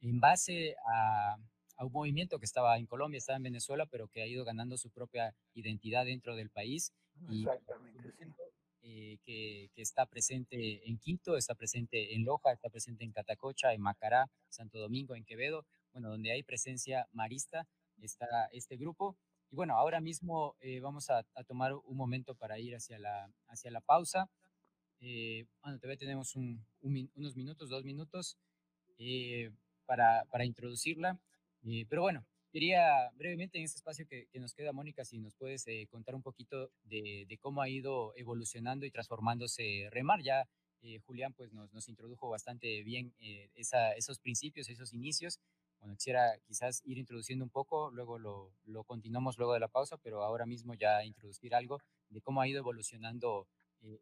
en 0.00 0.20
base 0.20 0.76
a, 0.86 1.36
a, 1.76 1.84
un 1.84 1.92
movimiento 1.92 2.38
que 2.38 2.44
estaba 2.44 2.78
en 2.78 2.86
Colombia, 2.86 3.18
estaba 3.18 3.36
en 3.36 3.44
Venezuela, 3.44 3.86
pero 3.86 4.08
que 4.08 4.22
ha 4.22 4.26
ido 4.26 4.44
ganando 4.44 4.76
su 4.76 4.90
propia 4.90 5.34
identidad 5.54 6.04
dentro 6.04 6.36
del 6.36 6.50
país. 6.50 6.92
Exactamente. 7.30 8.14
Eh, 8.90 9.18
que, 9.22 9.70
está 9.76 10.06
presente 10.06 10.88
en 10.88 10.98
Quito, 10.98 11.36
está 11.36 11.54
presente 11.54 12.14
en 12.14 12.24
Loja, 12.24 12.52
está 12.52 12.70
presente 12.70 13.04
en 13.04 13.12
Catacocha, 13.12 13.74
en 13.74 13.82
Macará, 13.82 14.30
Santo 14.48 14.78
Domingo, 14.78 15.14
en 15.14 15.26
Quevedo, 15.26 15.66
bueno, 15.92 16.08
donde 16.08 16.32
hay 16.32 16.42
presencia 16.42 17.06
marista, 17.12 17.66
está 18.00 18.26
este 18.50 18.78
grupo. 18.78 19.14
Y 19.50 19.56
bueno, 19.56 19.76
ahora 19.76 20.00
mismo 20.00 20.56
eh, 20.60 20.80
vamos 20.80 21.10
a, 21.10 21.22
tomar 21.46 21.74
un 21.74 21.96
momento 21.98 22.34
para 22.34 22.58
ir 22.58 22.74
hacia 22.74 22.98
la, 22.98 23.30
hacia 23.48 23.70
la 23.70 23.82
pausa. 23.82 24.30
Eh, 25.00 25.44
bueno, 25.62 25.78
todavía 25.78 25.98
tenemos 25.98 26.34
unos 26.34 27.36
minutos, 27.36 27.68
dos 27.68 27.84
minutos 27.84 28.38
para, 29.88 30.44
introducirla. 30.44 31.18
pero 31.88 32.02
bueno, 32.02 32.24
Quería 32.50 33.10
brevemente 33.14 33.58
en 33.58 33.64
este 33.64 33.76
espacio 33.76 34.06
que, 34.08 34.26
nos 34.40 34.54
queda, 34.54 34.72
Mónica, 34.72 35.04
si 35.04 35.18
nos 35.18 35.34
puedes 35.34 35.66
eh, 35.66 35.86
contar 35.90 36.14
un 36.14 36.22
poquito 36.22 36.70
de, 36.84 37.38
cómo 37.42 37.60
ha 37.60 37.68
ido 37.68 38.14
evolucionando 38.16 38.86
y 38.86 38.90
transformándose 38.90 39.88
Remar. 39.90 40.22
Ya 40.22 40.48
eh, 40.80 40.98
Julián 41.00 41.34
pues 41.34 41.52
nos, 41.52 41.88
introdujo 41.88 42.30
bastante 42.30 42.82
bien 42.82 43.14
eh, 43.20 43.50
esos 43.54 44.18
principios, 44.18 44.70
esos 44.70 44.94
inicios. 44.94 45.40
Bueno, 45.78 45.94
quisiera 45.94 46.38
quizás 46.46 46.80
ir 46.86 46.96
introduciendo 46.96 47.44
un 47.44 47.50
poco, 47.50 47.90
luego 47.90 48.18
lo, 48.18 48.84
continuamos 48.84 49.36
luego 49.36 49.52
de 49.52 49.60
la 49.60 49.68
pausa, 49.68 49.98
pero 49.98 50.22
ahora 50.22 50.46
mismo 50.46 50.72
ya 50.72 51.04
introducir 51.04 51.54
algo 51.54 51.80
de 52.08 52.22
cómo 52.22 52.40
ha 52.40 52.48
ido 52.48 52.60
evolucionando 52.60 53.46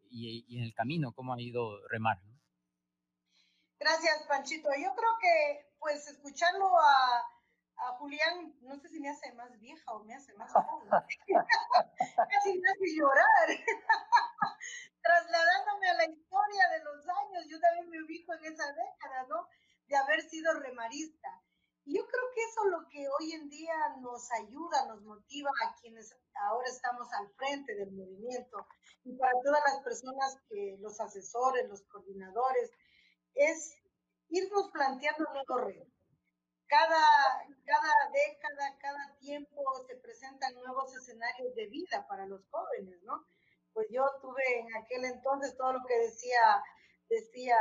y, 0.09 0.57
en 0.57 0.63
el 0.63 0.73
camino, 0.73 1.11
cómo 1.11 1.33
ha 1.33 1.41
ido 1.41 1.85
Remar. 1.89 2.17
Gracias, 3.77 4.25
Panchito. 4.27 4.69
Yo 4.69 4.95
creo 4.95 5.11
que 5.21 5.66
pues 5.79 6.07
escucharlo 6.07 6.67
a 6.79 7.37
a 7.77 7.91
Julián, 7.97 8.55
no 8.61 8.75
sé 8.79 8.89
si 8.89 8.99
me 8.99 9.09
hace 9.09 9.31
más 9.33 9.57
vieja 9.59 9.93
o 9.93 10.03
me 10.03 10.15
hace 10.15 10.33
más 10.33 10.51
joven. 10.51 10.89
Casi 12.29 12.59
me 12.59 12.69
hace 12.69 12.95
llorar. 12.95 13.47
Trasladándome 15.01 15.89
a 15.89 15.93
la 15.93 16.05
historia 16.05 16.69
de 16.69 16.83
los 16.83 17.07
años, 17.07 17.45
yo 17.47 17.59
también 17.59 17.89
me 17.89 18.03
ubico 18.03 18.33
en 18.33 18.45
esa 18.45 18.65
década, 18.73 19.25
¿no? 19.29 19.47
De 19.87 19.95
haber 19.95 20.21
sido 20.21 20.53
remarista. 20.59 21.41
Y 21.85 21.95
yo 21.95 22.05
creo 22.05 22.23
que 22.33 22.43
eso 22.43 22.65
es 22.65 22.71
lo 22.71 22.89
que 22.89 23.07
hoy 23.07 23.31
en 23.31 23.47
día 23.47 23.75
nos 24.01 24.29
ayuda, 24.31 24.87
nos 24.87 25.01
motiva 25.03 25.51
a 25.63 25.75
quienes 25.75 26.17
ahora 26.33 26.67
estamos 26.67 27.07
al 27.13 27.29
frente 27.35 27.75
del 27.75 27.91
movimiento 27.91 28.67
y 29.05 29.15
para 29.15 29.31
todas 29.41 29.61
las 29.71 29.81
personas 29.83 30.37
que 30.49 30.75
los 30.81 30.99
asesores, 30.99 31.69
los 31.69 31.83
coordinadores, 31.83 32.71
es 33.35 33.73
irnos 34.29 34.69
planteando 34.71 35.25
nuevos 35.33 35.65
retos 35.65 35.97
cada, 36.67 37.47
cada 37.65 37.93
década, 38.11 38.77
cada 38.79 39.15
tiempo 39.19 39.63
se 39.87 39.95
presentan 39.95 40.53
nuevos 40.55 40.95
escenarios 40.95 41.55
de 41.55 41.67
vida 41.67 42.05
para 42.07 42.25
los 42.27 42.45
jóvenes, 42.49 43.01
¿no? 43.03 43.25
Pues 43.73 43.87
yo 43.89 44.03
tuve 44.21 44.43
en 44.59 44.75
aquel 44.75 45.05
entonces 45.05 45.55
todo 45.57 45.73
lo 45.73 45.85
que 45.87 45.97
decía, 45.99 46.63
decía 47.09 47.57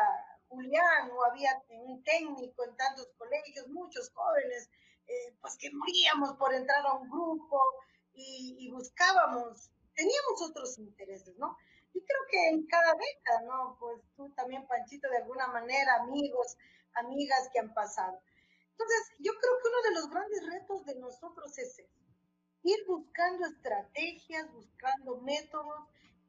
Julián, 0.49 1.09
no 1.09 1.25
había 1.25 1.63
un 1.69 2.03
técnico 2.03 2.65
en 2.65 2.77
tantos 2.77 3.09
colegios, 3.17 3.69
muchos 3.69 4.11
jóvenes, 4.13 4.71
eh, 5.07 5.37
pues 5.41 5.57
que 5.57 5.71
moríamos 5.73 6.35
por 6.37 6.53
entrar 6.55 6.85
a 6.87 6.95
un 6.95 7.09
grupo 7.09 7.61
y, 8.13 8.57
y, 8.59 8.71
buscábamos, 8.71 9.71
teníamos 9.95 10.43
otros 10.43 10.79
intereses, 10.79 11.37
¿no? 11.37 11.57
Y 11.97 12.05
creo 12.05 12.21
que 12.31 12.49
en 12.51 12.67
cada 12.67 12.93
década, 12.93 13.41
¿no? 13.47 13.77
Pues 13.81 14.03
tú 14.17 14.29
también, 14.35 14.67
Panchito, 14.67 15.09
de 15.09 15.17
alguna 15.17 15.47
manera, 15.47 15.95
amigos, 16.03 16.59
amigas 16.93 17.49
que 17.55 17.61
han 17.61 17.73
pasado. 17.73 18.21
Entonces, 18.73 19.15
yo 19.19 19.33
creo 19.33 19.53
que 19.63 19.69
uno 19.69 19.83
de 19.83 19.95
los 19.95 20.11
grandes 20.11 20.47
retos 20.47 20.85
de 20.85 20.95
nosotros 20.97 21.57
es 21.57 21.81
ir 22.65 22.85
buscando 22.87 23.47
estrategias, 23.47 24.53
buscando 24.53 25.23
métodos 25.23 25.89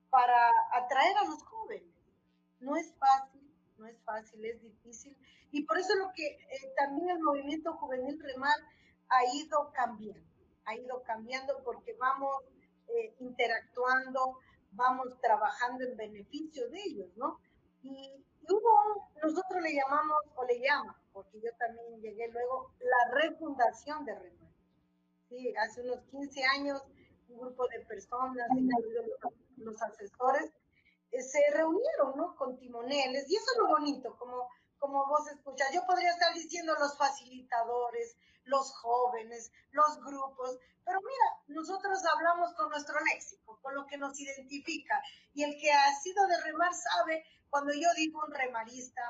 para 0.10 0.50
atraer 0.72 1.18
a 1.18 1.26
los 1.26 1.44
jóvenes. 1.44 1.94
No 2.62 2.78
es 2.78 2.94
fácil, 2.96 3.54
no 3.78 3.88
es 3.88 4.02
fácil, 4.06 4.46
es 4.46 4.62
difícil. 4.62 5.18
Y 5.52 5.64
por 5.66 5.78
eso 5.78 5.94
lo 5.96 6.14
que 6.14 6.28
eh, 6.28 6.74
también 6.78 7.10
el 7.10 7.20
movimiento 7.20 7.74
juvenil 7.74 8.18
Remar 8.22 8.58
ha 9.10 9.36
ido 9.36 9.70
cambiando, 9.74 10.30
ha 10.64 10.76
ido 10.76 11.04
cambiando 11.04 11.62
porque 11.66 11.92
vamos 12.00 12.42
eh, 12.88 13.16
interactuando, 13.20 14.40
vamos 14.78 15.20
trabajando 15.22 15.84
en 15.84 15.98
beneficio 15.98 16.70
de 16.70 16.80
ellos, 16.82 17.10
¿no? 17.18 17.40
Y, 17.82 18.24
hubo, 18.50 19.10
nosotros 19.22 19.62
le 19.62 19.74
llamamos, 19.74 20.24
o 20.36 20.46
le 20.46 20.62
llaman, 20.62 20.96
porque 21.12 21.42
yo 21.42 21.50
también 21.58 22.00
llegué 22.00 22.30
luego, 22.30 22.72
la 22.80 23.20
refundación 23.20 24.06
de 24.06 24.16
Remar. 24.16 24.54
Sí, 25.28 25.54
hace 25.58 25.82
unos 25.82 26.00
15 26.12 26.44
años, 26.56 26.82
un 27.28 27.40
grupo 27.40 27.68
de 27.68 27.82
personas, 27.82 28.48
incluidos 28.56 29.06
los, 29.58 29.82
asesores, 29.82 30.54
eh, 31.12 31.22
se 31.22 31.42
reunieron, 31.52 32.16
¿no? 32.16 32.36
Con 32.38 32.58
timoneles, 32.58 33.30
y 33.30 33.36
eso 33.36 33.52
es 33.52 33.58
lo 33.58 33.68
bonito, 33.68 34.16
como, 34.18 34.48
como 34.80 35.06
vos 35.08 35.28
escuchas. 35.30 35.68
Yo 35.74 35.82
podría 35.86 36.12
estar 36.12 36.34
diciendo 36.34 36.74
los 36.80 36.98
facilitadores, 36.98 38.16
los 38.48 38.74
jóvenes, 38.74 39.52
los 39.72 40.04
grupos, 40.04 40.58
pero 40.86 41.00
mira, 41.02 41.60
nosotros 41.60 42.00
hablamos 42.14 42.54
con 42.54 42.70
nuestro 42.70 42.96
léxico, 43.14 43.60
con 43.62 43.76
lo 43.76 43.86
que 43.86 43.98
nos 43.98 44.18
identifica, 44.20 45.02
y 45.34 45.44
el 45.44 45.60
que 45.60 45.72
ha 45.72 45.94
sido 45.96 46.26
de 46.28 46.42
remar 46.42 46.74
sabe 46.74 47.26
cuando 47.50 47.74
yo 47.74 47.90
digo 47.96 48.24
un 48.26 48.34
remarista, 48.34 49.02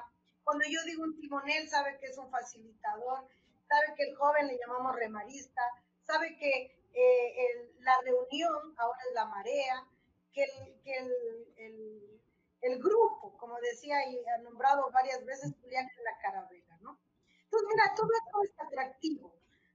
cuando 0.44 0.66
yo 0.68 0.82
digo 0.86 1.04
un 1.04 1.16
timonel, 1.20 1.70
sabe 1.70 1.98
que 2.00 2.08
es 2.08 2.18
un 2.18 2.32
facilitador, 2.32 3.28
sabe 3.68 3.94
que 3.96 4.04
el 4.10 4.16
joven 4.16 4.48
le 4.48 4.58
llamamos 4.58 4.96
remarista, 4.96 5.62
sabe 6.04 6.36
que 6.38 6.78
eh, 6.94 7.76
la 7.82 8.00
reunión 8.02 8.74
ahora 8.78 9.00
es 9.08 9.14
la 9.14 9.26
marea, 9.26 9.88
que, 10.34 10.46
el, 10.86 12.22
el, 12.62 12.80
grupo, 12.80 13.38
como 13.38 13.60
decía 13.60 13.98
y 14.10 14.26
ha 14.28 14.38
nombrado 14.40 14.90
varias 14.92 15.24
veces 15.26 15.54
Julián 15.62 15.88
en 15.98 16.04
la 16.04 16.18
carabela, 16.20 16.78
¿no? 16.82 16.98
Entonces, 17.44 17.70
mira, 17.70 17.94
todo 17.96 18.10
es 18.44 18.52
atractivo. 18.60 19.34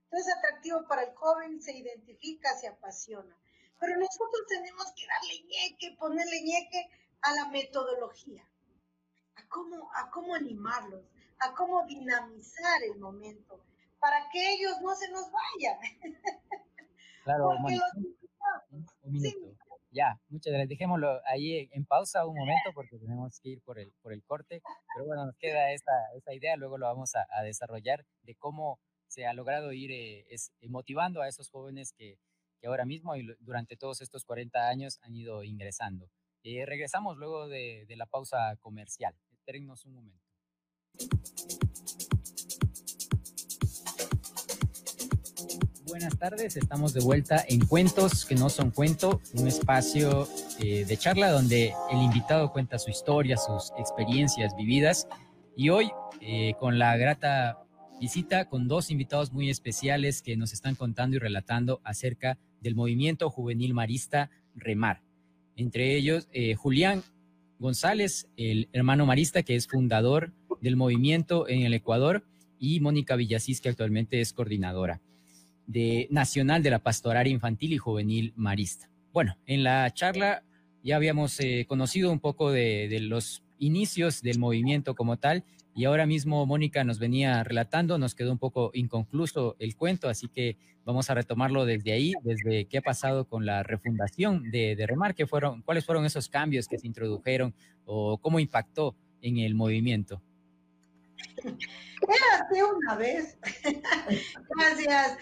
Todo 0.09 0.19
es 0.19 0.27
atractivo 0.37 0.87
para 0.87 1.03
el 1.03 1.15
joven, 1.15 1.61
se 1.61 1.75
identifica, 1.75 2.55
se 2.55 2.67
apasiona. 2.67 3.37
Pero 3.79 3.97
nosotros 3.97 4.41
tenemos 4.47 4.85
que 4.95 5.05
darle 5.07 5.43
ñeque, 5.47 5.97
ponerle 5.97 6.41
ñeque 6.43 6.89
a 7.21 7.33
la 7.33 7.49
metodología, 7.49 8.47
a 9.35 9.47
cómo, 9.47 9.89
a 9.95 10.09
cómo 10.11 10.35
animarlos, 10.35 11.03
a 11.39 11.53
cómo 11.53 11.85
dinamizar 11.85 12.83
el 12.83 12.99
momento, 12.99 13.63
para 13.99 14.29
que 14.31 14.53
ellos 14.53 14.79
no 14.81 14.95
se 14.95 15.09
nos 15.09 15.29
vayan. 15.31 15.79
Claro, 17.23 17.51
un, 17.51 17.63
minuto. 19.13 19.62
Ya, 19.93 20.19
muchas 20.27 20.51
gracias. 20.51 20.69
Dejémoslo 20.69 21.21
ahí 21.25 21.69
en 21.71 21.85
pausa 21.85 22.25
un 22.25 22.35
momento 22.35 22.71
porque 22.73 22.97
tenemos 22.97 23.39
que 23.39 23.49
ir 23.49 23.61
por 23.61 23.77
el, 23.77 23.93
por 24.01 24.11
el 24.11 24.23
corte. 24.23 24.63
Pero 24.95 25.05
bueno, 25.05 25.27
nos 25.27 25.37
queda 25.37 25.71
esa, 25.71 25.91
esa 26.15 26.33
idea, 26.33 26.57
luego 26.57 26.79
lo 26.79 26.87
vamos 26.87 27.11
a, 27.15 27.43
desarrollar 27.43 28.03
de 28.23 28.35
cómo 28.35 28.79
se 29.07 29.27
ha 29.27 29.33
logrado 29.33 29.71
ir 29.71 29.91
eh, 29.91 30.25
es, 30.29 30.51
eh, 30.61 30.69
motivando 30.69 31.21
a 31.21 31.27
esos 31.27 31.49
jóvenes 31.49 31.93
que, 31.93 32.17
que, 32.59 32.67
ahora 32.67 32.85
mismo 32.85 33.15
y 33.15 33.35
durante 33.39 33.77
todos 33.77 34.01
estos 34.01 34.25
40 34.25 34.67
años 34.67 34.99
han 35.03 35.13
ido 35.15 35.43
ingresando. 35.43 36.09
Eh, 36.43 36.65
regresamos 36.65 37.17
luego 37.17 37.47
de, 37.47 37.85
de 37.87 37.95
la 37.95 38.07
pausa 38.07 38.55
comercial. 38.59 39.15
Espérennos 39.31 39.85
un 39.85 39.93
momento. 39.93 40.25
Buenas 45.93 46.17
tardes. 46.17 46.57
Estamos 46.57 46.91
de 46.95 47.01
vuelta 47.01 47.45
en 47.47 47.67
Cuentos 47.67 48.25
que 48.25 48.33
no 48.33 48.49
son 48.49 48.71
cuento, 48.71 49.21
un 49.35 49.47
espacio 49.47 50.27
eh, 50.59 50.85
de 50.85 50.97
charla 50.97 51.29
donde 51.29 51.71
el 51.91 52.01
invitado 52.01 52.51
cuenta 52.51 52.79
su 52.79 52.89
historia, 52.89 53.37
sus 53.37 53.71
experiencias 53.77 54.55
vividas. 54.55 55.07
Y 55.55 55.69
hoy, 55.69 55.91
eh, 56.19 56.55
con 56.59 56.79
la 56.79 56.97
grata 56.97 57.59
visita 58.01 58.45
con 58.45 58.67
dos 58.67 58.89
invitados 58.89 59.31
muy 59.33 59.51
especiales 59.51 60.23
que 60.23 60.35
nos 60.35 60.51
están 60.51 60.73
contando 60.73 61.17
y 61.17 61.19
relatando 61.19 61.79
acerca 61.83 62.39
del 62.59 62.73
movimiento 62.73 63.29
juvenil 63.29 63.75
marista 63.75 64.31
Remar. 64.55 65.03
Entre 65.55 65.95
ellos, 65.95 66.27
eh, 66.31 66.55
Julián 66.55 67.03
González, 67.59 68.27
el 68.35 68.67
hermano 68.73 69.05
marista 69.05 69.43
que 69.43 69.55
es 69.55 69.67
fundador 69.67 70.33
del 70.59 70.75
movimiento 70.75 71.47
en 71.47 71.61
el 71.61 71.75
Ecuador, 71.75 72.23
y 72.57 72.79
Mónica 72.79 73.15
Villasís, 73.15 73.61
que 73.61 73.69
actualmente 73.69 74.21
es 74.21 74.33
coordinadora 74.33 74.99
de, 75.67 76.07
nacional 76.11 76.63
de 76.63 76.69
la 76.69 76.79
Pastoral 76.79 77.27
Infantil 77.27 77.73
y 77.73 77.77
Juvenil 77.77 78.33
Marista. 78.35 78.89
Bueno, 79.11 79.37
en 79.45 79.63
la 79.63 79.91
charla 79.93 80.43
ya 80.83 80.95
habíamos 80.95 81.39
eh, 81.39 81.65
conocido 81.67 82.11
un 82.11 82.19
poco 82.19 82.51
de, 82.51 82.97
los 83.01 83.43
inicios 83.59 84.21
del 84.21 84.39
movimiento 84.39 84.95
como 84.95 85.17
tal 85.17 85.43
y 85.75 85.85
ahora 85.85 86.05
mismo 86.05 86.45
Mónica 86.45 86.83
nos 86.83 86.99
venía 86.99 87.43
relatando, 87.43 87.97
nos 87.97 88.15
quedó 88.15 88.31
un 88.31 88.37
poco 88.37 88.71
inconcluso 88.73 89.55
el 89.59 89.75
cuento, 89.75 90.09
así 90.09 90.27
que 90.27 90.57
vamos 90.85 91.09
a 91.09 91.13
retomarlo 91.13 91.65
desde 91.65 91.93
ahí, 91.93 92.13
desde 92.23 92.65
qué 92.65 92.79
ha 92.79 92.81
pasado 92.81 93.25
con 93.25 93.45
la 93.45 93.63
refundación 93.63 94.51
de, 94.51 94.75
Remar, 94.87 95.15
qué 95.15 95.25
fueron, 95.25 95.61
cuáles 95.61 95.85
fueron 95.85 96.05
esos 96.05 96.27
cambios 96.27 96.67
que 96.67 96.77
se 96.77 96.87
introdujeron 96.87 97.55
o 97.85 98.17
cómo 98.17 98.39
impactó 98.39 98.95
en 99.21 99.37
el 99.37 99.55
movimiento. 99.55 100.21
Hace 102.33 102.63
una 102.63 102.95
vez. 102.95 103.37
Gracias. 104.57 105.17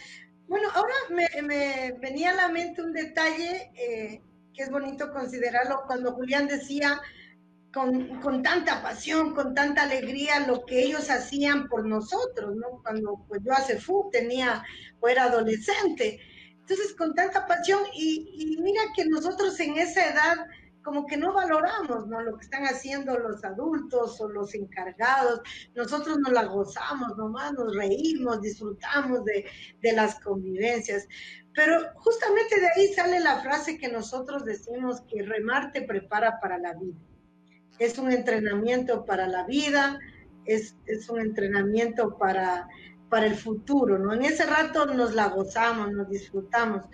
Bueno, 0.52 0.68
ahora 0.76 0.94
me, 1.12 1.94
venía 2.02 2.32
a 2.32 2.34
la 2.34 2.50
mente 2.50 2.82
un 2.82 2.92
detalle 2.92 3.72
eh, 3.74 4.22
que 4.54 4.64
es 4.64 4.70
bonito 4.70 5.10
considerarlo 5.14 5.84
cuando 5.88 6.12
Julián 6.12 6.46
decía 6.46 7.00
con, 7.72 8.44
tanta 8.44 8.84
pasión, 8.84 9.34
con 9.34 9.56
tanta 9.56 9.84
alegría 9.84 10.46
lo 10.46 10.66
que 10.66 10.84
ellos 10.84 11.10
hacían 11.10 11.70
por 11.70 11.88
nosotros, 11.88 12.54
¿no? 12.58 12.82
Cuando 12.84 13.26
pues 13.30 13.40
yo 13.46 13.54
hace 13.54 13.80
fu 13.80 14.10
tenía 14.12 14.62
o 15.00 15.08
era 15.08 15.24
adolescente. 15.24 16.20
Entonces, 16.60 16.96
con 16.98 17.16
tanta 17.16 17.48
pasión 17.48 17.80
y 17.94 18.58
mira 18.62 18.82
que 18.94 19.06
nosotros 19.06 19.58
en 19.62 19.78
esa 19.78 20.06
edad 20.06 20.36
como 20.84 21.06
que 21.06 21.17
no 21.17 21.34
valoramos 21.34 22.08
¿no? 22.08 22.22
lo 22.22 22.38
que 22.38 22.44
están 22.44 22.63
haciendo 22.63 23.17
los 23.17 23.44
adultos 23.44 24.20
o 24.20 24.30
los 24.30 24.54
encargados. 24.56 25.41
Nosotros 25.76 26.17
nos 26.20 26.32
la 26.32 26.46
gozamos 26.46 27.17
nomás, 27.17 27.54
nos 27.54 27.76
reímos, 27.76 28.41
disfrutamos 28.41 29.24
de, 29.26 29.46
de 29.82 29.94
las 29.94 30.20
convivencias. 30.20 31.08
Pero 31.54 31.80
justamente 31.96 32.60
de 32.60 32.67
ahí 32.76 32.94
sale 32.94 33.20
la 33.20 33.41
frase 33.41 33.78
que 33.78 33.89
nosotros 33.89 34.46
decimos 34.46 35.02
que 35.02 35.24
remar 35.24 35.72
te 35.72 35.82
prepara 35.82 36.39
para 36.39 36.58
la 36.58 36.74
vida. 36.74 37.00
Es 37.78 37.98
un 37.98 38.12
entrenamiento 38.12 39.06
para 39.06 39.28
la 39.28 39.46
vida, 39.46 40.00
es, 40.46 40.76
es 40.86 41.10
un 41.10 41.20
entrenamiento 41.20 42.17
para, 42.17 42.67
para 43.10 43.26
el 43.26 43.36
futuro, 43.36 44.00
¿no? 44.00 44.13
En 44.13 44.24
ese 44.24 44.46
rato 44.46 44.86
nos 44.86 45.13
la 45.13 45.30
gozamos, 45.30 45.91
nos 45.91 46.10
disfrutamos. 46.10 46.86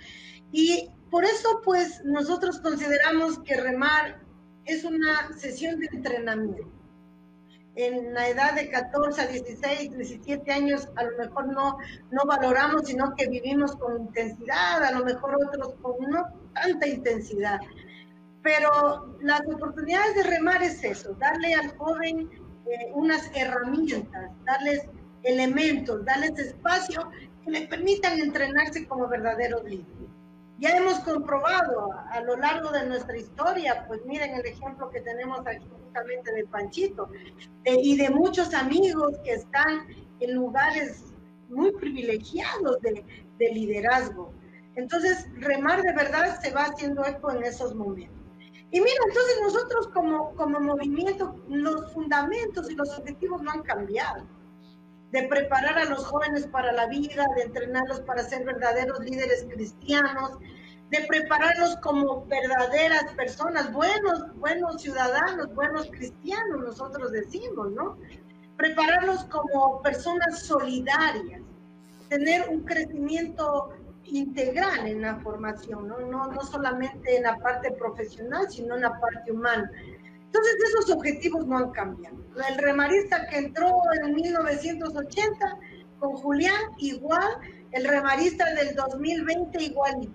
Y 0.51 0.89
por 1.09 1.23
eso, 1.23 1.61
pues, 1.63 2.03
nosotros 2.03 2.59
consideramos 2.59 3.39
que 3.39 3.55
remar 3.55 4.19
es 4.65 4.83
una 4.83 5.31
sesión 5.37 5.79
de 5.79 5.87
entrenamiento. 5.93 6.69
En 7.75 8.13
la 8.13 8.27
edad 8.27 8.55
de 8.55 8.69
14 8.69 9.21
a 9.21 9.27
16, 9.27 9.95
17 9.95 10.51
años, 10.51 10.89
a 10.95 11.03
lo 11.03 11.17
mejor 11.17 11.47
no, 11.53 11.77
no 12.11 12.25
valoramos, 12.25 12.87
sino 12.87 13.13
que 13.15 13.27
vivimos 13.27 13.75
con 13.75 14.01
intensidad, 14.01 14.83
a 14.83 14.91
lo 14.91 15.05
mejor 15.05 15.37
otros 15.47 15.75
con 15.81 15.95
no 16.09 16.25
tanta 16.53 16.87
intensidad. 16.87 17.59
Pero 18.41 19.17
las 19.21 19.41
oportunidades 19.47 20.15
de 20.15 20.23
remar 20.23 20.61
es 20.63 20.83
eso, 20.83 21.13
darle 21.19 21.53
al 21.53 21.77
joven 21.77 22.29
eh, 22.65 22.91
unas 22.93 23.31
herramientas, 23.35 24.31
darles 24.43 24.81
elementos, 25.23 26.03
darles 26.03 26.37
espacio 26.39 27.09
que 27.45 27.51
le 27.51 27.67
permitan 27.67 28.19
entrenarse 28.19 28.87
como 28.87 29.07
verdaderos 29.07 29.63
líderes 29.63 30.16
ya 30.59 30.75
hemos 30.75 30.99
comprobado 30.99 31.91
a, 32.11 32.21
lo 32.21 32.35
largo 32.35 32.71
de 32.71 32.85
nuestra 32.87 33.17
historia, 33.17 33.85
pues 33.87 34.03
miren 34.05 34.35
el 34.35 34.45
ejemplo 34.45 34.89
que 34.89 35.01
tenemos 35.01 35.45
aquí 35.45 35.67
justamente 35.83 36.31
de 36.33 36.45
Panchito 36.45 37.09
y 37.65 37.97
de 37.97 38.09
muchos 38.09 38.53
amigos 38.53 39.17
que 39.23 39.33
están 39.33 39.87
en 40.19 40.33
lugares 40.33 41.13
muy 41.49 41.71
privilegiados 41.73 42.81
de, 42.81 43.05
de 43.37 43.49
liderazgo. 43.53 44.33
Entonces, 44.75 45.27
remar 45.35 45.81
de 45.81 45.93
verdad 45.93 46.39
se 46.41 46.51
va 46.51 46.63
haciendo 46.63 47.05
eco 47.05 47.31
en 47.31 47.43
esos 47.43 47.75
momentos. 47.75 48.17
Y 48.69 48.81
mira, 48.81 48.99
entonces 49.07 49.39
nosotros 49.41 49.87
como, 49.93 50.35
como 50.35 50.59
movimiento, 50.59 51.35
los 51.47 51.93
fundamentos 51.93 52.69
y 52.69 52.75
los 52.75 52.97
objetivos 52.97 53.41
no 53.41 53.51
han 53.51 53.61
cambiado 53.61 54.25
de 55.11 55.23
preparar 55.23 55.77
a 55.77 55.85
los 55.85 56.05
jóvenes 56.05 56.47
para 56.47 56.71
la 56.73 56.87
vida, 56.87 57.25
de 57.35 57.43
entrenarlos 57.43 58.01
para 58.01 58.23
ser 58.23 58.43
verdaderos 58.43 58.99
líderes 58.99 59.47
cristianos, 59.49 60.37
de 60.89 61.05
prepararlos 61.07 61.77
como 61.77 62.25
verdaderas 62.25 63.13
personas, 63.13 63.71
buenos, 63.71 64.33
buenos 64.35 64.81
ciudadanos, 64.81 65.53
buenos 65.53 65.87
cristianos, 65.91 66.61
nosotros 66.61 67.11
decimos, 67.11 67.71
¿no? 67.71 67.97
Prepararlos 68.57 69.25
como 69.25 69.81
personas 69.81 70.39
solidarias, 70.43 71.41
tener 72.09 72.47
un 72.49 72.61
crecimiento 72.61 73.69
integral 74.05 74.87
en 74.87 75.01
la 75.01 75.17
formación, 75.17 75.87
¿no? 75.87 75.99
No, 75.99 76.27
no 76.27 76.41
solamente 76.41 77.17
en 77.17 77.23
la 77.23 77.37
parte 77.37 77.71
profesional, 77.71 78.49
sino 78.49 78.75
en 78.75 78.81
la 78.81 78.99
parte 78.99 79.31
humana. 79.31 79.69
Entonces 80.27 80.55
esos 80.69 80.91
objetivos 80.91 81.47
no 81.47 81.57
han 81.57 81.71
cambiado. 81.71 82.17
El 82.49 82.57
remarista 82.57 83.27
que 83.27 83.37
entró 83.37 83.71
en 84.03 84.13
1980 84.13 85.59
con 85.99 86.13
Julián 86.17 86.61
igual, 86.77 87.39
el 87.71 87.85
remarista 87.85 88.45
del 88.53 88.75
2020 88.75 89.63
igualito. 89.63 90.13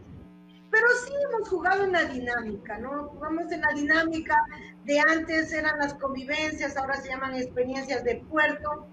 Pero 0.70 0.86
sí 1.04 1.12
hemos 1.28 1.48
jugado 1.48 1.84
en 1.84 1.92
la 1.92 2.04
dinámica, 2.04 2.78
¿no? 2.78 3.08
Jugamos 3.08 3.50
en 3.52 3.60
la 3.60 3.72
dinámica 3.74 4.36
de 4.84 5.00
antes 5.00 5.52
eran 5.52 5.78
las 5.78 5.94
convivencias, 5.94 6.76
ahora 6.76 7.00
se 7.00 7.08
llaman 7.08 7.34
experiencias 7.34 8.04
de 8.04 8.16
puerto, 8.30 8.88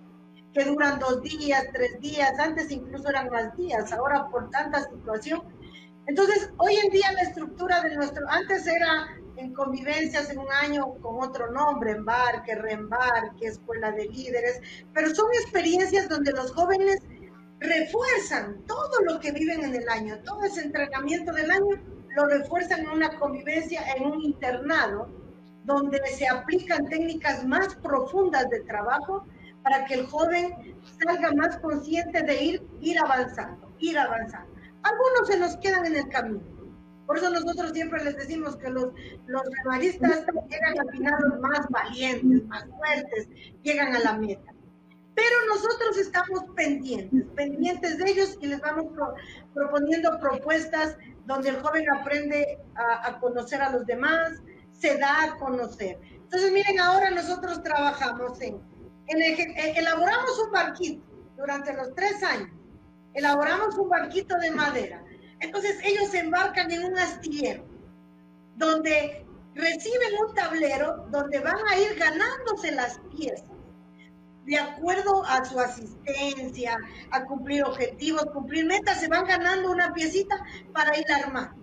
que 0.53 0.65
duran 0.65 0.99
dos 0.99 1.21
días, 1.21 1.65
tres 1.73 1.99
días, 1.99 2.38
antes 2.39 2.71
incluso 2.71 3.10
eran 3.10 3.29
más 3.29 3.55
días, 3.55 3.91
ahora 3.93 4.27
por 4.29 4.49
tanta 4.49 4.84
situación. 4.89 5.41
Entonces, 6.08 6.51
hoy 6.58 6.75
en 6.75 6.89
día 6.91 7.12
la 7.13 7.21
estructura 7.21 7.82
de 7.82 7.95
nuestro, 7.95 8.27
antes 8.29 8.65
era 8.67 9.10
en 9.39 9.54
convivencias 9.54 10.30
en 10.30 10.39
un 10.39 10.52
año 10.52 10.95
con 11.02 11.23
otro 11.23 11.52
nombre, 11.52 11.91
embarque, 11.91 12.56
reembarque, 12.56 13.47
escuela 13.47 13.91
de 13.91 14.06
líderes, 14.06 14.62
pero 14.93 15.13
son 15.15 15.28
experiencias 15.41 16.10
donde 16.10 16.32
los 16.32 16.52
jóvenes 16.52 17.02
refuerzan 17.60 18.63
todo 18.65 18.91
lo 19.08 19.19
que 19.19 19.32
viven 19.32 19.63
en 19.63 19.75
el 19.75 19.88
año, 19.89 20.19
todo 20.23 20.43
ese 20.43 20.62
entrenamiento 20.62 21.34
del 21.34 21.52
año 21.52 21.82
lo 22.15 22.25
refuerzan 22.25 22.82
en 22.82 22.89
una 22.89 23.17
convivencia, 23.17 23.82
en 23.95 24.06
un 24.06 24.21
internado, 24.21 25.10
donde 25.63 25.99
se 26.08 26.28
aplican 26.28 26.88
técnicas 26.89 27.45
más 27.45 27.75
profundas 27.75 28.49
de 28.49 28.62
trabajo 28.62 29.25
para 29.63 29.86
que 29.86 29.95
el 29.95 30.08
joven 30.08 30.75
salga 31.04 31.32
más 31.34 31.58
consciente 31.58 32.23
de 32.23 32.43
ir, 32.43 32.67
ir 32.82 32.97
avanzando, 32.99 33.71
ir 33.80 33.97
avanzando. 33.97 34.52
Algunos 34.84 35.28
se 35.28 35.38
nos 35.38 35.58
quedan 35.58 35.86
en 35.86 35.97
el 35.97 36.10
camino. 36.10 36.58
Por 37.09 37.17
eso 37.17 37.31
nosotros 37.31 37.71
siempre 37.73 38.03
les 38.03 38.17
decimos 38.17 38.55
que 38.57 38.69
los, 38.69 38.89
los 39.25 39.41
rivalistas 39.63 40.27
llegan 40.47 40.79
al 40.79 40.91
final 40.91 41.15
los 41.27 41.39
más 41.39 41.67
valientes, 41.69 42.45
más 42.45 42.65
fuertes, 42.77 43.27
llegan 43.63 43.95
a 43.95 43.99
la 44.01 44.13
meta. 44.13 44.53
Pero 45.15 45.35
nosotros 45.47 45.97
estamos 45.97 46.43
pendientes, 46.55 47.25
pendientes 47.35 47.97
de 47.97 48.11
ellos 48.11 48.37
y 48.41 48.45
les 48.45 48.61
vamos 48.61 48.93
proponiendo 49.55 50.19
propuestas 50.19 50.97
donde 51.25 51.49
el 51.49 51.59
joven 51.63 51.83
aprende 51.89 52.59
a, 52.75 53.07
a 53.07 53.19
conocer 53.19 53.59
a 53.59 53.71
los 53.71 53.87
demás, 53.87 54.33
se 54.71 54.95
da 54.99 55.23
a 55.23 55.35
conocer. 55.37 55.97
Entonces, 56.13 56.51
miren, 56.51 56.79
ahora 56.79 57.09
nosotros 57.09 57.63
trabajamos 57.63 58.39
en 58.39 58.61
eh, 59.07 59.73
elaboramos 59.77 60.37
un 60.45 60.51
barquito 60.51 61.03
durante 61.35 61.73
los 61.73 61.91
tres 61.95 62.21
años, 62.21 62.51
elaboramos 63.15 63.75
un 63.79 63.89
barquito 63.89 64.37
de 64.37 64.51
madera. 64.51 65.03
Entonces 65.39 65.78
ellos 65.84 66.10
se 66.10 66.19
embarcan 66.19 66.71
en 66.71 66.86
un 66.86 66.97
astillero 66.97 67.63
donde 68.56 69.25
reciben 69.56 70.13
un 70.28 70.34
tablero 70.36 71.06
donde 71.12 71.39
van 71.39 71.65
a 71.69 71.78
ir 71.78 71.95
ganándose 71.97 72.71
las 72.71 72.99
piezas 73.15 73.49
de 74.49 74.58
acuerdo 74.58 75.23
a 75.25 75.45
su 75.45 75.60
asistencia, 75.60 76.75
a 77.12 77.23
cumplir 77.25 77.63
objetivos, 77.63 78.25
cumplir 78.34 78.65
metas, 78.65 78.99
se 78.99 79.08
van 79.08 79.25
ganando 79.25 79.69
una 79.69 79.93
piecita 79.93 80.43
para 80.73 80.97
ir 80.97 81.06
armando. 81.12 81.56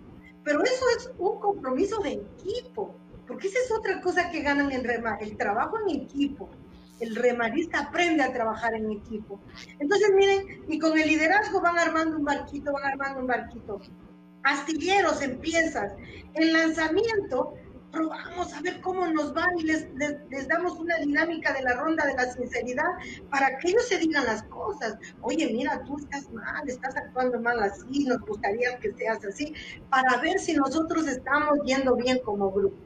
Pero 0.45 0.63
eso 0.63 0.85
es 0.97 1.11
un 1.17 1.37
compromiso 1.39 1.99
de 1.99 2.13
equipo, 2.13 2.95
porque 3.27 3.49
esa 3.49 3.59
es 3.59 3.71
otra 3.71 3.99
cosa 3.99 4.29
que 4.31 4.41
ganan 4.41 4.71
en 4.71 4.85
remar, 4.85 5.21
el 5.21 5.35
trabajo 5.35 5.77
en 5.85 6.01
equipo 6.01 6.49
el 6.99 7.15
remarista 7.15 7.79
aprende 7.79 8.23
a 8.23 8.33
trabajar 8.33 8.73
en 8.73 8.91
equipo. 8.91 9.39
Entonces, 9.79 10.11
miren, 10.15 10.63
y 10.67 10.79
con 10.79 10.97
el 10.97 11.07
liderazgo 11.07 11.61
van 11.61 11.77
armando 11.77 12.17
un 12.17 12.25
barquito, 12.25 12.73
van 12.73 12.85
armando 12.85 13.21
un 13.21 13.27
barquito. 13.27 13.79
Astilleros 14.43 15.21
en 15.21 15.39
piezas. 15.39 15.93
El 16.33 16.53
lanzamiento, 16.53 17.55
probamos 17.91 18.53
a 18.53 18.61
ver 18.61 18.81
cómo 18.81 19.07
nos 19.07 19.35
va 19.35 19.45
y 19.57 19.63
les, 19.63 19.87
les, 19.95 20.47
damos 20.47 20.77
una 20.79 20.97
dinámica 20.97 21.53
de 21.53 21.61
la 21.63 21.73
ronda 21.73 22.05
de 22.05 22.13
la 22.15 22.31
sinceridad 22.31 22.85
para 23.29 23.57
que 23.57 23.69
ellos 23.69 23.87
se 23.87 23.97
digan 23.97 24.25
las 24.25 24.43
cosas. 24.43 24.97
Oye, 25.21 25.49
mira, 25.51 25.83
tú 25.83 25.97
estás 25.97 26.29
mal, 26.31 26.67
estás 26.67 26.95
actuando 26.95 27.39
mal 27.39 27.59
así, 27.61 28.05
nos 28.05 28.19
gustaría 28.21 28.77
que 28.79 28.93
seas 28.93 29.23
así, 29.25 29.53
para 29.89 30.17
ver 30.17 30.39
si 30.39 30.53
nosotros 30.53 31.07
estamos 31.07 31.59
yendo 31.65 31.95
bien 31.95 32.19
como 32.23 32.51
grupo. 32.51 32.77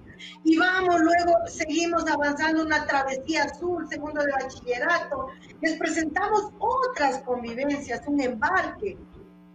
Y 0.43 0.57
vamos, 0.57 0.99
luego 1.01 1.33
seguimos 1.47 2.07
avanzando 2.07 2.63
una 2.63 2.85
travesía 2.85 3.43
azul, 3.43 3.87
segundo 3.89 4.23
de 4.23 4.31
bachillerato. 4.31 5.27
Les 5.61 5.77
presentamos 5.77 6.51
otras 6.59 7.21
convivencias, 7.23 8.01
un 8.07 8.21
embarque. 8.21 8.97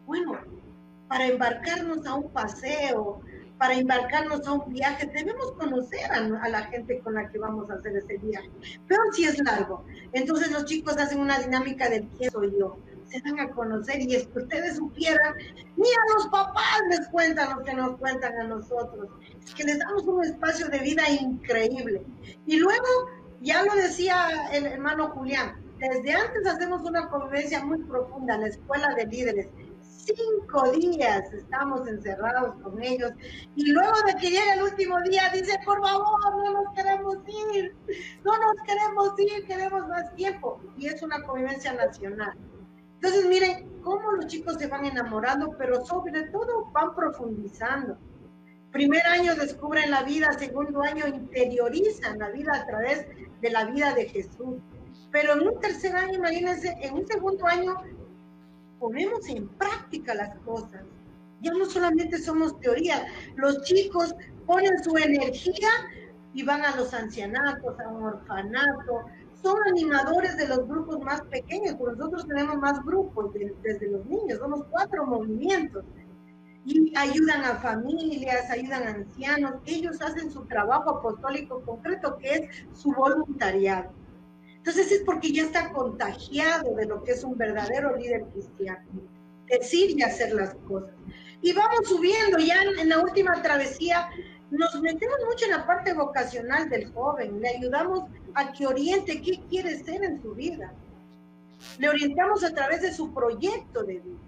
Bueno, 0.07 0.39
para 1.09 1.27
embarcarnos 1.27 2.07
a 2.07 2.15
un 2.15 2.31
paseo, 2.31 3.21
para 3.59 3.75
embarcarnos 3.75 4.47
a 4.47 4.53
un 4.53 4.73
viaje, 4.73 5.07
debemos 5.07 5.53
conocer 5.53 6.11
a, 6.13 6.49
la 6.49 6.65
gente 6.65 7.01
con 7.01 7.15
la 7.15 7.29
que 7.31 7.39
vamos 7.39 7.71
a 7.71 7.75
hacer 7.75 7.97
ese 7.97 8.19
viaje. 8.19 8.51
Pero 8.87 9.01
si 9.13 9.25
es 9.25 9.39
largo. 9.43 9.85
Entonces 10.13 10.51
los 10.51 10.67
chicos 10.67 10.97
hacen 10.99 11.21
una 11.21 11.39
dinámica 11.39 11.89
del 11.89 12.07
quién 12.09 12.31
soy 12.31 12.53
yo 12.59 12.77
se 13.09 13.21
dan 13.21 13.41
a 13.41 13.51
conocer 13.51 14.01
y 14.01 14.15
es 14.15 14.27
que 14.29 14.39
ustedes 14.41 14.77
supieran, 14.77 15.35
ni 15.77 15.89
a 15.89 16.15
los 16.15 16.29
papás 16.29 16.81
les 16.91 17.09
cuentan 17.09 17.57
lo 17.57 17.65
que 17.65 17.75
nos 17.75 17.97
cuentan 17.99 18.35
a 18.41 18.45
nosotros, 18.45 19.09
es 19.45 19.55
que 19.55 19.65
les 19.65 19.79
damos 19.79 20.03
un 20.05 20.25
espacio 20.25 20.69
de 20.69 20.79
vida 20.79 21.09
increíble. 21.09 22.03
Y 22.47 22.59
luego, 22.59 22.87
ya 23.41 23.63
lo 23.63 23.75
decía 23.75 24.49
el 24.53 24.67
hermano 24.67 25.11
Julián, 25.11 25.67
desde 25.79 26.13
antes 26.13 26.47
hacemos 26.47 26.83
una 26.83 27.09
convivencia 27.09 27.63
muy 27.65 27.79
profunda 27.85 28.35
en 28.35 28.41
la 28.43 28.47
escuela 28.49 28.95
de 28.95 29.07
líderes. 29.07 29.49
Cinco 29.83 30.71
días 30.71 31.33
estamos 31.33 31.87
encerrados 31.87 32.55
con 32.63 32.81
ellos 32.81 33.11
y 33.57 33.73
luego 33.73 33.93
de 34.07 34.15
que 34.15 34.31
llega 34.31 34.55
el 34.55 34.63
último 34.63 35.01
día 35.03 35.31
dice, 35.35 35.59
por 35.65 35.85
favor, 35.87 36.45
no 36.45 36.63
nos 36.63 36.75
queremos 36.75 37.17
ir, 37.27 37.75
no 38.25 38.33
nos 38.39 38.55
queremos 38.65 39.19
ir, 39.19 39.47
queremos 39.47 39.89
más 39.89 40.15
tiempo. 40.15 40.61
Y 40.79 40.87
es 40.87 41.03
una 41.03 41.21
convivencia 41.23 41.73
nacional. 41.73 42.39
Entonces, 42.97 43.27
miren 43.27 43.81
cómo 43.83 44.13
los 44.13 44.27
chicos 44.27 44.57
se 44.59 44.67
van 44.67 44.85
enamorando, 44.85 45.55
pero 45.57 45.85
sobre 45.85 46.23
todo 46.31 46.71
van 46.73 46.95
profundizando. 46.95 47.97
Primer 48.73 49.07
año 49.07 49.35
descubren 49.35 49.91
la 49.91 50.03
vida, 50.03 50.33
segundo 50.39 50.83
año 50.83 51.07
interiorizan 51.07 52.19
la 52.19 52.31
vida 52.31 52.53
a 52.55 52.67
través 52.67 53.07
de 53.41 53.51
la 53.51 53.65
vida 53.67 53.95
de 53.95 54.07
Jesús. 54.09 54.57
Pero 55.13 55.35
en 55.35 55.49
un 55.49 55.61
tercer 55.61 55.95
año, 55.95 56.15
imagínense, 56.15 56.77
en 56.81 56.95
un 56.95 57.07
segundo 57.07 57.47
año 57.47 57.75
ponemos 58.79 59.29
en 59.29 59.49
práctica 59.49 60.15
las 60.15 60.37
cosas. 60.41 60.83
Ya 61.41 61.53
no 61.53 61.65
solamente 61.67 62.19
somos 62.19 62.59
teoría, 62.61 63.07
los 63.37 63.63
chicos 63.63 64.15
ponen 64.47 64.83
su 64.83 64.97
energía 64.97 65.69
y 66.35 66.43
van 66.43 66.63
a 66.63 66.77
los 66.77 66.93
ancianatos, 66.93 67.79
a 67.81 67.89
un 67.89 68.05
orfanato, 68.05 69.07
son 69.47 69.63
animadores 69.69 70.37
de 70.37 70.49
los 70.49 70.67
grupos 70.67 70.99
más 71.01 71.23
pequeños, 71.23 71.77
porque 71.79 71.97
nosotros 71.97 72.27
tenemos 72.27 72.57
más 72.57 72.85
grupos 72.85 73.33
desde 73.63 73.89
los 73.89 74.05
niños, 74.07 74.41
somos 74.41 74.65
cuatro 74.71 75.07
movimientos. 75.07 75.85
Y 76.65 76.93
ayudan 76.97 77.45
a 77.45 77.55
familias, 77.55 78.51
ayudan 78.51 78.83
a 78.83 78.91
ancianos, 78.91 79.55
ellos 79.67 80.03
hacen 80.03 80.33
su 80.33 80.45
trabajo 80.47 80.91
apostólico 80.91 81.63
concreto, 81.63 82.19
que 82.19 82.29
es 82.35 82.67
su 82.73 82.91
voluntariado. 82.91 83.93
Entonces 84.57 84.91
es 84.91 85.05
porque 85.05 85.33
ya 85.33 85.45
está 85.45 85.73
contagiado 85.73 86.75
de 86.75 86.87
lo 86.87 87.05
que 87.05 87.13
es 87.13 87.23
un 87.23 87.39
verdadero 87.39 87.97
líder 87.97 88.25
cristiano, 88.33 88.85
decir 89.47 89.97
y 89.97 90.03
hacer 90.03 90.33
las 90.33 90.57
cosas. 90.67 90.91
Y 91.41 91.53
vamos 91.53 91.83
subiendo, 91.85 92.39
ya 92.39 92.57
en 92.81 92.89
la 92.89 92.99
última 92.99 93.41
travesía 93.43 94.09
nos 94.51 94.81
metemos 94.81 95.17
mucho 95.27 95.45
en 95.47 95.53
la 95.53 95.67
parte 95.67 95.93
vocacional 95.93 96.69
del 96.69 96.93
joven, 96.93 97.41
le 97.41 97.49
ayudamos 97.49 98.05
a 98.35 98.53
que 98.53 98.67
oriente 98.67 99.21
qué 99.23 99.41
quiere 99.49 99.83
ser 99.83 100.05
en 100.05 100.23
su 100.23 100.35
vida. 100.35 100.73
Le 101.79 101.89
orientamos 101.89 102.45
a 102.45 102.55
través 102.55 102.83
de 102.83 102.93
su 102.93 103.13
proyecto 103.13 103.83
de 103.83 103.99
vida. 103.99 104.21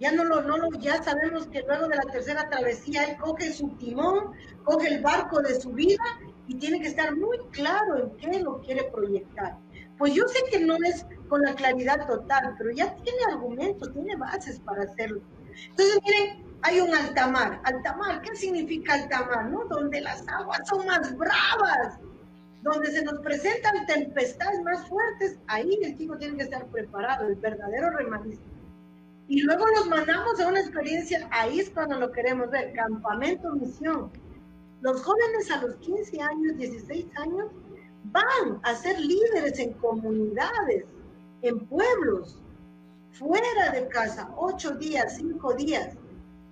Ya 0.00 0.12
no 0.12 0.24
lo, 0.24 0.42
no 0.42 0.56
lo, 0.56 0.70
ya 0.78 1.02
sabemos 1.02 1.48
que 1.48 1.62
luego 1.62 1.88
de 1.88 1.96
la 1.96 2.04
tercera 2.04 2.48
travesía 2.48 3.04
él 3.04 3.16
coge 3.16 3.52
su 3.52 3.68
timón, 3.78 4.32
coge 4.62 4.94
el 4.94 5.02
barco 5.02 5.42
de 5.42 5.60
su 5.60 5.72
vida 5.72 6.04
y 6.46 6.54
tiene 6.54 6.80
que 6.80 6.86
estar 6.86 7.16
muy 7.16 7.36
claro 7.50 7.98
en 7.98 8.16
qué 8.16 8.38
lo 8.40 8.60
quiere 8.60 8.84
proyectar. 8.84 9.56
Pues 9.98 10.14
yo 10.14 10.22
sé 10.28 10.38
que 10.50 10.60
no 10.60 10.76
es 10.76 11.04
con 11.28 11.42
la 11.42 11.54
claridad 11.54 12.06
total, 12.06 12.54
pero 12.56 12.70
ya 12.70 12.94
tiene 13.02 13.18
argumentos, 13.32 13.92
tiene 13.92 14.14
bases 14.14 14.60
para 14.60 14.84
hacerlo. 14.84 15.20
Entonces, 15.70 15.98
miren, 16.04 16.47
hay 16.62 16.80
un 16.80 16.94
altamar. 16.94 17.60
Altamar, 17.64 18.22
¿qué 18.22 18.34
significa 18.36 18.94
altamar? 18.94 19.46
¿No? 19.50 19.64
Donde 19.64 20.00
las 20.00 20.26
aguas 20.28 20.60
son 20.68 20.86
más 20.86 21.16
bravas, 21.16 21.98
donde 22.62 22.90
se 22.90 23.04
nos 23.04 23.20
presentan 23.20 23.86
tempestades 23.86 24.62
más 24.62 24.88
fuertes, 24.88 25.38
ahí 25.46 25.78
el 25.82 25.96
chico 25.96 26.16
tiene 26.16 26.36
que 26.36 26.44
estar 26.44 26.66
preparado, 26.66 27.28
el 27.28 27.36
verdadero 27.36 27.90
remanista. 27.90 28.44
Y 29.28 29.42
luego 29.42 29.66
los 29.76 29.86
mandamos 29.88 30.40
a 30.40 30.48
una 30.48 30.60
experiencia, 30.60 31.28
ahí 31.30 31.60
es 31.60 31.70
cuando 31.70 31.98
lo 31.98 32.10
queremos 32.12 32.50
ver, 32.50 32.72
campamento 32.72 33.52
misión. 33.52 34.10
Los 34.80 35.02
jóvenes 35.02 35.50
a 35.50 35.60
los 35.62 35.76
15 35.76 36.20
años, 36.22 36.56
16 36.56 37.06
años, 37.16 37.50
van 38.04 38.60
a 38.62 38.74
ser 38.74 38.98
líderes 38.98 39.58
en 39.58 39.74
comunidades, 39.74 40.84
en 41.42 41.66
pueblos, 41.66 42.38
fuera 43.12 43.70
de 43.72 43.88
casa, 43.88 44.30
ocho 44.36 44.70
días, 44.76 45.16
cinco 45.16 45.52
días, 45.54 45.96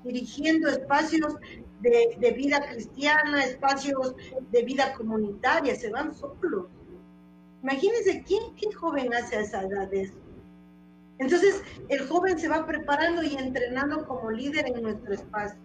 dirigiendo 0.06 0.68
espacios 0.68 1.34
de, 1.80 2.32
vida 2.36 2.60
cristiana, 2.68 3.44
espacios 3.44 4.14
de 4.50 4.62
vida 4.62 4.94
comunitaria, 4.94 5.74
se 5.74 5.90
van 5.90 6.14
solos. 6.14 6.66
Imagínense 7.62 8.22
quién, 8.26 8.54
qué 8.56 8.72
joven 8.72 9.12
hace 9.14 9.36
a 9.36 9.40
esa 9.40 9.62
edad. 9.62 9.90
Entonces, 11.18 11.62
el 11.88 12.06
joven 12.06 12.38
se 12.38 12.48
va 12.48 12.66
preparando 12.66 13.22
y 13.22 13.34
entrenando 13.36 14.06
como 14.06 14.30
líder 14.30 14.66
en 14.68 14.82
nuestro 14.82 15.14
espacio. 15.14 15.60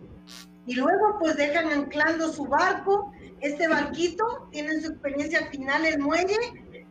Y 0.65 0.75
luego, 0.75 1.17
pues 1.19 1.35
dejan 1.35 1.69
anclando 1.71 2.31
su 2.31 2.45
barco. 2.45 3.11
Este 3.41 3.67
barquito 3.67 4.47
tiene 4.51 4.79
su 4.81 4.91
experiencia 4.91 5.47
final 5.47 5.85
el 5.85 5.99
muelle, 5.99 6.37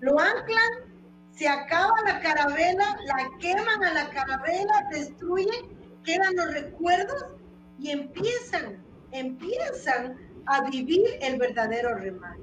lo 0.01 0.19
anclan, 0.19 0.91
se 1.31 1.49
acaba 1.49 1.95
la 2.05 2.21
carabela, 2.21 2.99
la 3.07 3.31
queman 3.39 3.85
a 3.85 3.95
la 3.95 4.11
carabela, 4.11 4.89
destruyen, 4.91 5.79
quedan 6.05 6.35
los 6.37 6.53
recuerdos 6.53 7.27
y 7.81 7.91
empiezan, 7.91 8.85
empiezan 9.13 10.17
a 10.47 10.69
vivir 10.71 11.05
el 11.21 11.39
verdadero 11.39 11.95
remate. 11.97 12.43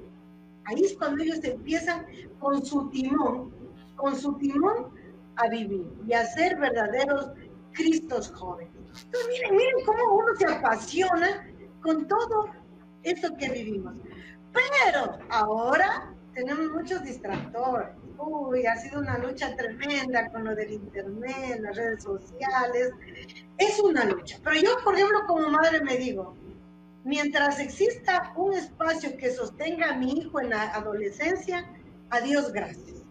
Ahí 0.64 0.84
es 0.84 0.96
cuando 0.96 1.22
ellos 1.22 1.42
empiezan 1.44 2.06
con 2.38 2.64
su 2.64 2.90
timón, 2.90 3.54
con 3.96 4.16
su 4.16 4.36
timón 4.36 4.92
a 5.36 5.48
vivir 5.48 5.86
y 6.06 6.12
a 6.12 6.26
ser 6.26 6.58
verdaderos 6.58 7.30
Cristos 7.72 8.32
jóvenes. 8.32 8.72
Entonces, 9.04 9.28
miren, 9.28 9.56
miren 9.56 9.84
cómo 9.86 10.14
uno 10.16 10.34
se 10.36 10.46
apasiona 10.46 11.48
con 11.80 12.08
todo 12.08 12.46
esto 13.04 13.28
que 13.36 13.48
vivimos. 13.50 13.94
Pero 14.52 15.18
ahora 15.30 16.12
tenemos 16.34 16.70
muchos 16.72 17.04
distractores. 17.04 17.90
Uy, 18.18 18.66
ha 18.66 18.76
sido 18.76 19.00
una 19.00 19.18
lucha 19.18 19.54
tremenda 19.54 20.28
con 20.30 20.44
lo 20.44 20.54
del 20.56 20.72
internet, 20.72 21.60
las 21.60 21.76
redes 21.76 22.02
sociales. 22.02 22.90
Es 23.58 23.80
una 23.80 24.04
lucha. 24.04 24.38
Pero 24.44 24.60
yo, 24.60 24.70
por 24.84 24.94
ejemplo, 24.94 25.18
como 25.26 25.48
madre 25.48 25.82
me 25.82 25.96
digo, 25.96 26.36
mientras 27.04 27.58
exista 27.58 28.32
un 28.36 28.54
espacio 28.54 29.16
que 29.16 29.30
sostenga 29.30 29.90
a 29.90 29.96
mi 29.96 30.12
hijo 30.12 30.40
en 30.40 30.50
la 30.50 30.72
adolescencia, 30.74 31.68
a 32.10 32.20
Dios 32.20 32.52
gracias. 32.52 33.04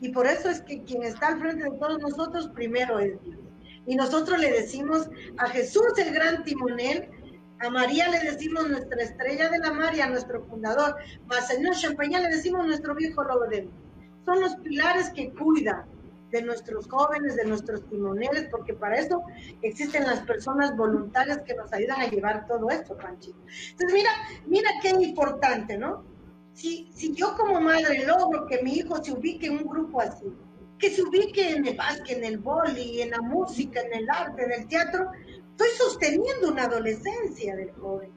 Y 0.00 0.08
por 0.08 0.26
eso 0.26 0.50
es 0.50 0.60
que 0.62 0.82
quien 0.82 1.04
está 1.04 1.28
al 1.28 1.38
frente 1.38 1.64
de 1.64 1.78
todos 1.78 2.00
nosotros 2.00 2.48
primero 2.48 2.98
es 2.98 3.22
Dios. 3.22 3.38
Y 3.86 3.94
nosotros 3.94 4.38
le 4.40 4.50
decimos 4.50 5.08
a 5.38 5.48
Jesús 5.48 5.86
el 5.98 6.12
gran 6.12 6.42
timonel, 6.42 7.08
a 7.60 7.70
María 7.70 8.08
le 8.08 8.18
decimos 8.18 8.68
nuestra 8.68 9.02
estrella 9.02 9.48
de 9.50 9.58
la 9.60 9.72
mar 9.72 9.94
y 9.94 10.00
a 10.00 10.08
nuestro 10.08 10.42
fundador, 10.46 10.96
a 11.28 11.40
Señor 11.42 11.76
Champañán 11.76 12.22
le 12.24 12.30
decimos 12.30 12.66
nuestro 12.66 12.94
viejo 12.96 13.22
lobo 13.22 13.46
de 13.46 13.68
Son 14.24 14.40
los 14.40 14.56
pilares 14.56 15.10
que 15.10 15.32
cuidan 15.32 15.91
de 16.32 16.42
nuestros 16.42 16.88
jóvenes, 16.88 17.36
de 17.36 17.44
nuestros 17.44 17.86
timoneles, 17.88 18.48
porque 18.50 18.74
para 18.74 18.96
eso 18.96 19.22
existen 19.60 20.04
las 20.04 20.20
personas 20.20 20.76
voluntarias 20.76 21.42
que 21.42 21.54
nos 21.54 21.72
ayudan 21.72 22.00
a 22.00 22.08
llevar 22.08 22.46
todo 22.46 22.70
esto, 22.70 22.96
Panchito. 22.96 23.38
Entonces, 23.70 23.92
mira, 23.92 24.10
mira 24.46 24.70
qué 24.80 24.90
importante, 24.90 25.76
¿no? 25.76 26.04
Si, 26.54 26.90
si 26.92 27.14
yo 27.14 27.36
como 27.36 27.60
madre 27.60 28.04
logro 28.04 28.46
que 28.46 28.62
mi 28.62 28.72
hijo 28.74 29.02
se 29.02 29.12
ubique 29.12 29.46
en 29.46 29.58
un 29.58 29.68
grupo 29.68 30.00
así, 30.00 30.26
que 30.78 30.90
se 30.90 31.02
ubique 31.02 31.50
en 31.50 31.66
el 31.66 31.76
básquet, 31.76 32.18
en 32.18 32.24
el 32.24 32.38
boli, 32.38 33.02
en 33.02 33.10
la 33.10 33.20
música, 33.20 33.80
en 33.80 33.94
el 33.94 34.10
arte, 34.10 34.42
en 34.42 34.52
el 34.52 34.66
teatro, 34.68 35.10
estoy 35.50 35.68
sosteniendo 35.76 36.48
una 36.50 36.64
adolescencia 36.64 37.54
del 37.54 37.70
joven. 37.72 38.10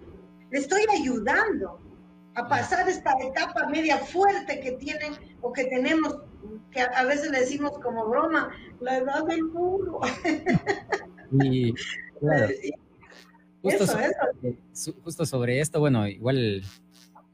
Le 0.50 0.60
estoy 0.60 0.82
ayudando 1.00 1.80
a 2.34 2.48
pasar 2.48 2.88
esta 2.90 3.14
etapa 3.22 3.68
media 3.68 3.98
fuerte 3.98 4.60
que 4.60 4.74
tienen 4.74 5.14
o 5.42 5.54
que 5.54 5.66
tenemos, 5.66 6.18
que 6.72 6.82
a 6.82 7.04
veces 7.06 7.32
le 7.32 7.40
decimos 7.40 7.72
como 7.80 8.08
broma, 8.08 8.52
la 8.80 8.98
edad 8.98 9.26
del 9.26 9.44
muro. 9.44 10.02
Y, 11.44 11.74
justo, 13.62 13.88
sobre, 13.88 14.12
justo 15.04 15.26
sobre 15.26 15.60
esto, 15.60 15.80
bueno, 15.80 16.08
igual 16.08 16.64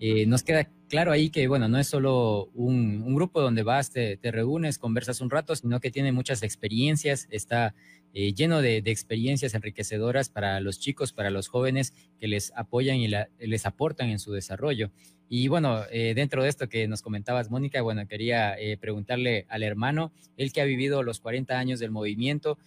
eh, 0.04 0.26
nos 0.26 0.42
queda 0.42 0.68
claro 0.90 1.12
ahí 1.12 1.30
que, 1.30 1.48
bueno, 1.48 1.68
no 1.68 1.78
es 1.78 1.86
solo 1.86 2.50
un, 2.56 3.14
grupo 3.14 3.40
donde 3.40 3.62
vas, 3.62 3.92
te, 3.92 4.18
reúnes, 4.24 4.80
conversas 4.80 5.22
un 5.22 5.30
rato, 5.30 5.56
sino 5.56 5.80
que 5.80 5.92
tiene 5.92 6.12
muchas 6.12 6.42
experiencias, 6.42 7.28
está 7.30 7.76
eh, 8.16 8.34
lleno 8.34 8.64
de, 8.64 8.78
experiencias 8.78 9.54
enriquecedoras 9.54 10.30
para 10.30 10.60
los 10.60 10.80
chicos, 10.80 11.14
para 11.14 11.30
los 11.30 11.50
jóvenes 11.50 11.94
que 12.20 12.28
les 12.28 12.52
apoyan 12.56 12.98
y 12.98 13.10
les 13.38 13.66
aportan 13.68 14.10
en 14.10 14.18
su 14.18 14.32
desarrollo. 14.32 14.90
Y 15.30 15.50
bueno, 15.50 15.84
eh, 15.92 16.14
dentro 16.16 16.42
de 16.42 16.50
esto 16.50 16.68
que 16.68 16.88
nos 16.88 17.04
comentabas, 17.04 17.52
Mónica, 17.52 17.84
bueno, 17.84 18.08
quería 18.08 18.56
preguntarle 18.80 19.46
al 19.50 19.62
hermano, 19.62 20.12
él 20.36 20.52
que 20.52 20.62
ha 20.62 20.66
vivido 20.66 21.04
los 21.04 21.20
40 21.20 21.60
años 21.60 21.80
del 21.80 21.92
movimiento, 21.92 22.58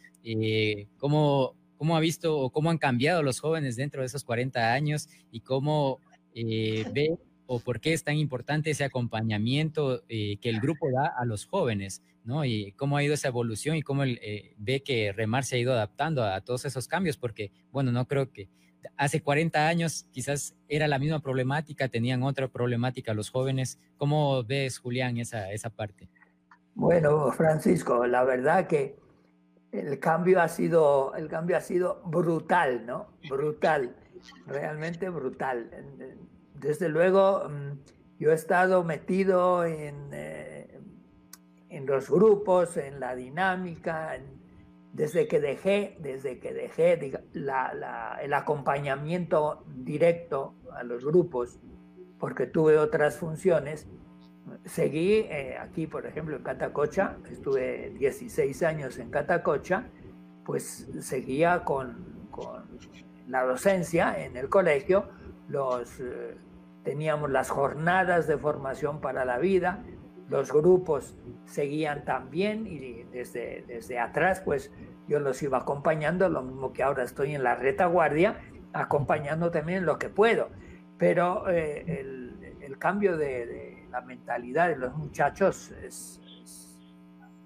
¿cómo, 0.99 1.57
¿cómo 1.78 1.97
ha 1.97 2.01
visto 2.01 2.39
o 2.39 2.51
cómo 2.51 2.70
han 2.70 2.78
cambiado 2.78 3.24
los 3.24 3.41
jóvenes 3.41 3.74
dentro 3.74 4.03
de 4.03 4.07
esos 4.07 4.22
40 4.22 4.72
años 4.72 5.09
y 5.32 5.41
cómo 5.41 5.99
eh, 6.35 6.85
ve 6.93 7.16
o 7.47 7.61
por 7.61 7.80
qué 7.80 7.93
es 7.93 8.05
tan 8.05 8.16
importante 8.16 8.70
ese 8.70 8.85
acompañamiento 8.85 10.03
eh, 10.09 10.39
que 10.41 10.49
el 10.49 10.61
grupo 10.61 10.91
da 10.91 11.12
a 11.16 11.24
los 11.24 11.47
jóvenes, 11.47 12.03
¿no? 12.24 12.45
Y 12.45 12.72
cómo 12.72 12.97
ha 12.97 13.03
ido 13.03 13.14
esa 13.14 13.28
evolución 13.28 13.76
y 13.76 13.82
cómo 13.82 14.05
eh, 14.05 14.55
ve 14.57 14.82
que 14.82 15.12
Remar 15.12 15.45
se 15.45 15.57
ha 15.57 15.59
ido 15.59 15.72
adaptando 15.72 16.24
a, 16.24 16.41
todos 16.41 16.64
esos 16.64 16.89
cambios, 16.89 17.16
porque, 17.16 17.53
bueno, 17.70 17.93
no 17.93 18.07
creo 18.07 18.32
que 18.32 18.49
hace 18.97 19.22
40 19.22 19.68
años 19.68 20.07
quizás 20.11 20.55
era 20.68 20.89
la 20.89 20.99
misma 20.99 21.20
problemática, 21.20 21.89
tenían 21.89 22.22
otra 22.22 22.49
problemática 22.49 23.14
los 23.14 23.30
jóvenes. 23.30 23.78
¿Cómo 23.97 24.43
ves, 24.45 24.78
Julián, 24.78 25.18
esa, 25.18 25.53
esa 25.53 25.70
parte? 25.70 26.09
Bueno, 26.74 27.30
Francisco, 27.32 28.07
la 28.07 28.24
verdad 28.24 28.66
que 28.66 28.97
el 29.70 29.99
cambio 29.99 30.41
ha 30.41 30.49
sido, 30.49 31.14
el 31.14 31.28
cambio 31.28 31.57
ha 31.57 31.61
sido 31.61 32.03
brutal, 32.07 32.87
¿no? 32.87 33.09
Brutal 33.28 33.95
realmente 34.46 35.08
brutal. 35.08 35.70
Desde 36.54 36.88
luego, 36.88 37.48
mm, 37.48 37.78
yo 38.18 38.30
he 38.30 38.34
estado 38.34 38.84
metido 38.84 39.64
en, 39.64 40.10
eh, 40.12 40.80
en 41.68 41.86
los 41.86 42.10
grupos, 42.10 42.76
en 42.76 43.00
la 43.00 43.14
dinámica, 43.14 44.18
desde 44.92 45.26
que 45.26 45.40
dejé, 45.40 45.96
desde 45.98 46.38
que 46.38 46.54
dejé 46.54 47.16
el 47.32 48.32
acompañamiento 48.32 49.64
directo 49.66 50.54
a 50.72 50.84
los 50.84 51.04
grupos, 51.04 51.58
porque 52.20 52.46
tuve 52.46 52.78
otras 52.78 53.16
funciones, 53.18 53.88
seguí 54.64 55.26
eh, 55.28 55.56
aquí, 55.60 55.88
por 55.88 56.06
ejemplo, 56.06 56.36
en 56.36 56.44
Catacocha, 56.44 57.16
estuve 57.28 57.90
16 57.98 58.62
años 58.62 58.98
en 58.98 59.10
Catacocha, 59.10 59.88
pues 60.44 60.88
seguía 61.00 61.64
con 61.64 62.28
la 63.26 63.44
docencia 63.44 64.24
en 64.24 64.36
el 64.36 64.48
colegio, 64.48 65.08
los, 65.48 66.00
eh, 66.00 66.36
teníamos 66.82 67.30
las 67.30 67.50
jornadas 67.50 68.26
de 68.26 68.36
formación 68.38 69.00
para 69.00 69.24
la 69.24 69.38
vida, 69.38 69.84
los 70.28 70.52
grupos 70.52 71.16
seguían 71.44 72.04
también 72.04 72.66
y 72.66 73.04
desde, 73.04 73.64
desde 73.66 73.98
atrás 73.98 74.40
pues 74.40 74.72
yo 75.06 75.20
los 75.20 75.42
iba 75.42 75.58
acompañando, 75.58 76.28
lo 76.28 76.42
mismo 76.42 76.72
que 76.72 76.82
ahora 76.82 77.04
estoy 77.04 77.34
en 77.34 77.42
la 77.42 77.54
retaguardia, 77.54 78.40
acompañando 78.72 79.50
también 79.50 79.84
lo 79.84 79.98
que 79.98 80.08
puedo. 80.08 80.48
Pero 80.98 81.48
eh, 81.50 82.00
el, 82.60 82.78
cambio 82.78 83.16
de, 83.16 83.86
la 83.90 84.00
mentalidad 84.00 84.68
de 84.68 84.76
los 84.76 84.94
muchachos 84.96 85.70
es, 85.82 86.20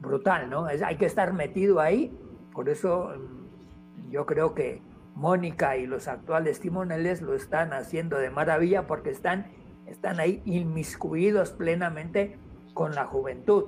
brutal, 0.01 0.49
¿no? 0.49 0.67
hay 0.67 0.97
que 0.97 1.07
estar 1.07 1.33
metido 1.33 1.81
ahí, 1.81 2.17
por 2.53 2.69
eso 2.69 3.13
mm, 3.17 4.11
yo 4.11 4.27
creo 4.27 4.55
que 4.55 4.81
Mónica 5.19 5.77
y 5.77 5.87
los 5.87 6.07
actuales 6.07 6.61
timoneles 6.61 7.23
lo 7.23 7.35
están 7.35 7.73
haciendo 7.73 8.19
de 8.19 8.31
maravilla 8.31 8.87
porque 8.87 9.11
están, 9.11 9.49
están 9.87 10.21
ahí 10.21 10.41
inmiscuidos 10.45 11.51
plenamente 11.51 12.39
con 12.73 12.95
la 12.95 13.05
juventud 13.05 13.65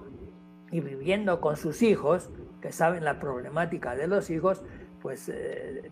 y 0.71 0.81
viviendo 0.81 1.41
con 1.41 1.57
sus 1.57 1.83
hijos, 1.83 2.31
que 2.61 2.71
saben 2.71 3.05
la 3.05 3.19
problemática 3.19 3.97
de 3.97 4.07
los 4.07 4.31
hijos, 4.31 4.63
pues 5.03 5.29
eh, 5.29 5.91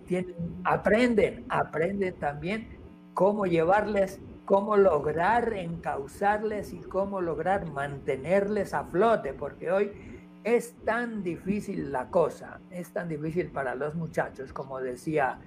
aprenden, 0.62 1.44
aprenden 1.48 2.14
también 2.20 2.78
cómo 3.12 3.46
llevarles, 3.46 4.20
cómo 4.44 4.76
lograr 4.76 5.54
encauzarles 5.54 6.72
y 6.72 6.78
cómo 6.82 7.20
lograr 7.20 7.68
mantenerles 7.68 8.74
a 8.74 8.84
flote, 8.84 9.32
porque 9.32 9.72
hoy 9.72 10.17
es 10.56 10.74
tan 10.84 11.22
difícil 11.22 11.92
la 11.92 12.08
cosa, 12.08 12.60
es 12.70 12.90
tan 12.90 13.06
difícil 13.08 13.50
para 13.50 13.74
los 13.74 13.94
muchachos, 13.94 14.54
como 14.54 14.80
decía, 14.80 15.38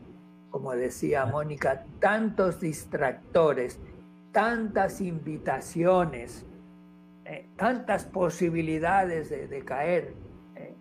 como 0.51 0.73
decía 0.73 1.25
Mónica, 1.25 1.85
tantos 1.99 2.59
distractores, 2.59 3.79
tantas 4.31 5.01
invitaciones, 5.01 6.45
eh, 7.25 7.49
tantas 7.55 8.05
posibilidades 8.05 9.31
de, 9.31 9.65
caer, 9.65 10.13
eh, 10.55 10.75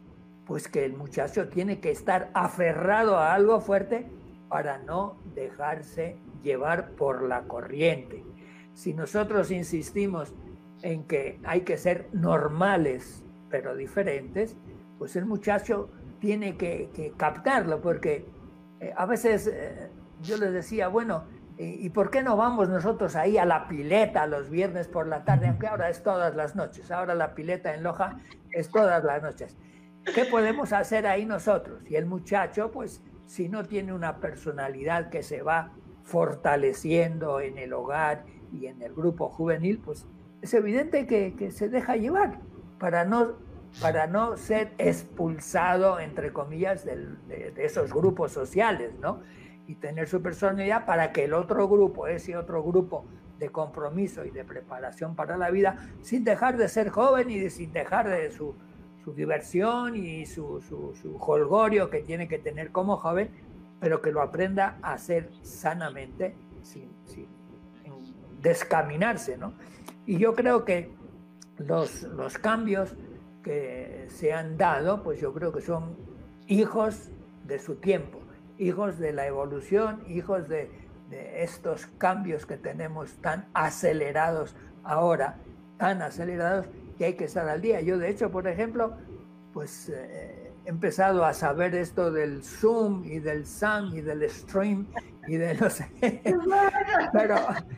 pues 0.47 0.69
que 0.69 0.85
el 0.85 0.93
muchacho 0.93 1.49
tiene 1.49 1.81
que 1.81 1.91
estar 1.91 2.31
aferrado 2.35 3.17
a 3.17 3.33
algo 3.33 3.63
fuerte 3.63 4.07
para 4.51 4.77
no 4.79 5.17
dejarse 5.35 6.19
llevar 6.43 6.91
por 6.91 7.23
la 7.23 7.45
corriente. 7.45 8.23
Si 8.75 8.93
nosotros 8.93 9.51
insistimos 9.51 10.35
en 10.83 11.05
que 11.05 11.41
hay 11.45 11.63
que 11.63 11.79
ser 11.79 12.09
normales, 12.13 13.25
pero 13.51 13.75
diferentes, 13.75 14.57
pues 14.99 15.17
el 15.17 15.27
muchacho 15.27 15.91
tiene 16.21 16.57
que, 16.57 17.13
captarlo, 17.17 17.81
porque 17.81 18.27
eh, 18.81 18.93
a 18.97 19.07
veces 19.07 19.47
eh, 19.47 19.91
yo 20.23 20.37
les 20.37 20.53
decía, 20.53 20.89
bueno, 20.89 21.25
¿y 21.59 21.91
por 21.91 22.11
qué 22.11 22.23
no 22.23 22.39
vamos 22.39 22.71
nosotros 22.71 23.17
ahí 23.17 23.37
a 23.37 23.45
la 23.45 23.69
pileta 23.69 24.27
los 24.27 24.49
viernes 24.49 24.89
por 24.89 25.07
la 25.07 25.25
tarde? 25.25 25.49
Aunque 25.49 25.67
ahora 25.67 25.91
es 25.91 26.03
todas 26.03 26.35
las 26.35 26.57
noches, 26.57 26.91
ahora 26.91 27.15
la 27.15 27.35
pileta 27.35 27.75
en 27.75 27.83
Loja 27.83 28.19
es 28.51 28.71
todas 28.71 29.05
las 29.05 29.23
noches. 29.23 29.59
¿Qué 30.15 30.25
podemos 30.25 30.73
hacer 30.73 31.07
ahí 31.07 31.27
nosotros? 31.27 31.83
Y 31.89 31.97
el 31.97 32.07
muchacho, 32.07 32.71
pues, 32.71 33.03
si 33.27 33.49
no 33.49 33.65
tiene 33.65 33.93
una 33.93 34.17
personalidad 34.17 35.11
que 35.11 35.23
se 35.23 35.43
va 35.43 35.73
fortaleciendo 36.03 37.41
en 37.41 37.59
el 37.59 37.73
hogar 37.73 38.25
y 38.53 38.67
en 38.67 38.83
el 38.83 38.95
grupo 38.95 39.29
juvenil, 39.29 39.79
pues 39.79 40.07
es 40.43 40.55
evidente 40.55 41.07
que, 41.07 41.51
se 41.51 41.69
deja 41.69 41.97
llevar 41.97 42.41
para 42.81 43.05
no, 43.05 43.35
para 43.81 44.09
no 44.09 44.37
ser 44.37 44.73
expulsado, 44.79 46.01
entre 46.01 46.33
comillas, 46.33 46.85
de, 46.85 47.53
esos 47.59 47.93
grupos 47.93 48.33
sociales, 48.33 48.93
¿no? 49.01 49.21
Y 49.69 49.77
tener 49.77 50.09
su 50.09 50.21
personalidad 50.21 50.87
para 50.87 51.13
que 51.13 51.25
el 51.25 51.35
otro 51.35 51.69
grupo, 51.69 52.09
ese 52.09 52.37
otro 52.37 52.65
grupo 52.65 53.05
de 53.39 53.51
compromiso 53.51 54.25
y 54.25 54.31
de 54.31 54.45
preparación 54.45 55.15
para 55.15 55.37
la 55.37 55.51
vida, 55.51 55.77
sin 56.01 56.25
dejar 56.25 56.57
de 56.57 56.69
ser 56.69 56.89
joven 56.89 57.31
y 57.31 57.49
sin 57.51 57.73
dejar 57.73 58.09
de 58.09 58.31
su, 58.33 58.57
su 59.05 59.13
diversión 59.13 59.95
y 59.95 60.27
su, 60.27 60.61
su, 60.63 60.95
su 61.01 61.17
holgorio 61.17 61.91
que 61.91 62.01
tiene 62.01 62.27
que 62.27 62.39
tener 62.39 62.73
como 62.73 62.97
joven, 62.97 63.31
pero 63.79 64.01
que 64.03 64.11
lo 64.11 64.23
aprenda 64.23 64.79
a 64.83 64.95
hacer 64.95 65.31
sanamente, 65.43 66.35
sin, 66.63 66.91
sin 67.05 67.29
descaminarse, 68.41 69.37
¿no? 69.37 69.53
Y 70.07 70.19
yo 70.19 70.35
creo 70.35 70.65
que 70.65 70.91
los, 71.61 72.03
los 72.05 72.39
cambios 72.39 72.97
que 73.43 74.07
se 74.09 74.33
han 74.33 74.57
dado, 74.57 75.03
pues 75.03 75.21
yo 75.21 75.33
creo 75.33 75.53
que 75.53 75.61
son 75.61 75.97
hijos 76.47 77.11
de 77.45 77.59
su 77.59 77.77
tiempo, 77.77 78.21
hijos 78.59 78.99
de 78.99 79.13
la 79.13 79.27
evolución, 79.27 80.03
hijos 80.09 80.49
de, 80.49 80.71
estos 81.11 81.87
cambios 81.99 82.47
que 82.47 82.57
tenemos 82.57 83.17
tan 83.21 83.49
acelerados 83.53 84.55
ahora, 84.85 85.39
tan 85.77 86.03
acelerados 86.03 86.67
que 86.97 87.07
hay 87.07 87.15
que 87.15 87.25
estar 87.25 87.49
al 87.49 87.61
día. 87.61 87.81
Yo, 87.81 87.99
de 87.99 88.09
hecho, 88.11 88.31
por 88.31 88.47
ejemplo, 88.47 88.97
pues 89.53 89.89
eh, 89.89 90.40
empezado 90.71 91.25
a 91.25 91.35
saber 91.35 91.75
esto 91.75 92.13
del 92.13 92.45
Zoom 92.45 93.05
y 93.05 93.19
del 93.19 93.45
Sun 93.45 93.97
y 93.97 94.01
del 94.01 94.31
Stream 94.31 94.87
y 95.27 95.37
de 95.37 95.55
no 95.55 95.69
sé, 95.69 95.91
pero 97.13 97.37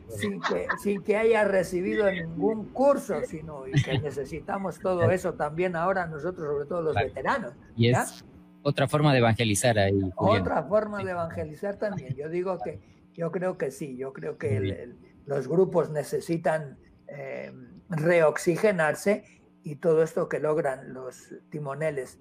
sin 0.09 0.41
que, 0.43 0.67
sin 0.83 1.03
que 1.03 1.17
haya 1.17 1.45
recibido 1.45 2.11
ningún 2.11 2.67
curso, 2.67 3.21
sino 3.27 3.67
y 3.67 3.73
que 3.83 3.99
necesitamos 3.99 4.79
todo 4.79 5.11
eso 5.11 5.33
también 5.35 5.75
ahora 5.75 6.07
nosotros, 6.07 6.47
sobre 6.47 6.67
todo 6.67 6.83
los 6.83 6.95
veteranos. 6.95 7.55
Y 7.75 7.89
es 7.89 8.25
otra 8.63 8.87
forma 8.87 9.13
de 9.13 9.19
evangelizar 9.19 9.79
ahí. 9.79 10.13
Otra 10.17 10.63
forma 10.63 11.03
de 11.03 11.11
evangelizar 11.11 11.77
también. 11.77 12.15
Yo 12.15 12.29
digo 12.29 12.59
que 12.59 12.79
yo 13.15 13.33
creo 13.33 13.57
que 13.57 13.71
sí, 13.71 13.97
yo 13.97 14.13
creo 14.13 14.37
que 14.37 14.95
los 15.25 15.49
grupos 15.49 15.91
necesitan 15.91 16.79
eh, 17.09 17.53
reoxigenarse 17.89 19.25
y 19.63 19.77
todo 19.77 20.03
esto 20.03 20.29
que 20.29 20.41
logran 20.41 20.93
los 20.93 21.35
timoneles 21.51 22.19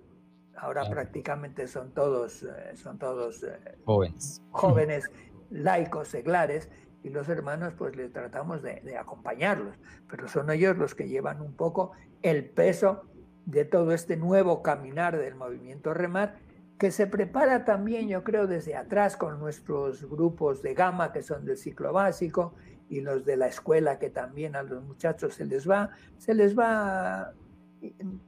ahora 0.57 0.89
prácticamente 0.89 1.67
son 1.67 1.93
todos 1.93 2.43
eh, 2.43 2.75
son 2.75 2.97
todos 2.99 3.43
eh, 3.43 3.77
jóvenes. 3.85 4.41
jóvenes 4.51 5.11
laicos 5.49 6.07
seglares 6.07 6.69
y 7.03 7.09
los 7.09 7.29
hermanos 7.29 7.73
pues 7.77 7.95
les 7.95 8.11
tratamos 8.13 8.61
de, 8.61 8.81
de, 8.81 8.97
acompañarlos 8.97 9.75
pero 10.09 10.27
son 10.27 10.51
ellos 10.51 10.77
los 10.77 10.95
que 10.95 11.07
llevan 11.07 11.41
un 11.41 11.53
poco 11.53 11.91
el 12.21 12.49
peso 12.49 13.03
de 13.45 13.65
todo 13.65 13.91
este 13.91 14.17
nuevo 14.17 14.61
caminar 14.61 15.17
del 15.17 15.35
movimiento 15.35 15.93
remar 15.93 16.37
que 16.77 16.91
se 16.91 17.07
prepara 17.07 17.65
también 17.65 18.07
yo 18.07 18.23
creo 18.23 18.47
desde 18.47 18.75
atrás 18.75 19.17
con 19.17 19.39
nuestros 19.39 20.07
grupos 20.09 20.61
de 20.61 20.73
gama 20.73 21.11
que 21.11 21.23
son 21.23 21.45
del 21.45 21.57
ciclo 21.57 21.93
básico 21.93 22.53
y 22.91 22.99
los 22.99 23.23
de 23.23 23.37
la 23.37 23.47
escuela 23.47 23.97
que 23.99 24.09
también 24.09 24.57
a 24.57 24.63
los 24.63 24.83
muchachos 24.83 25.35
se 25.35 25.45
les 25.45 25.67
va, 25.67 25.91
se 26.17 26.35
les 26.35 26.59
va, 26.59 27.33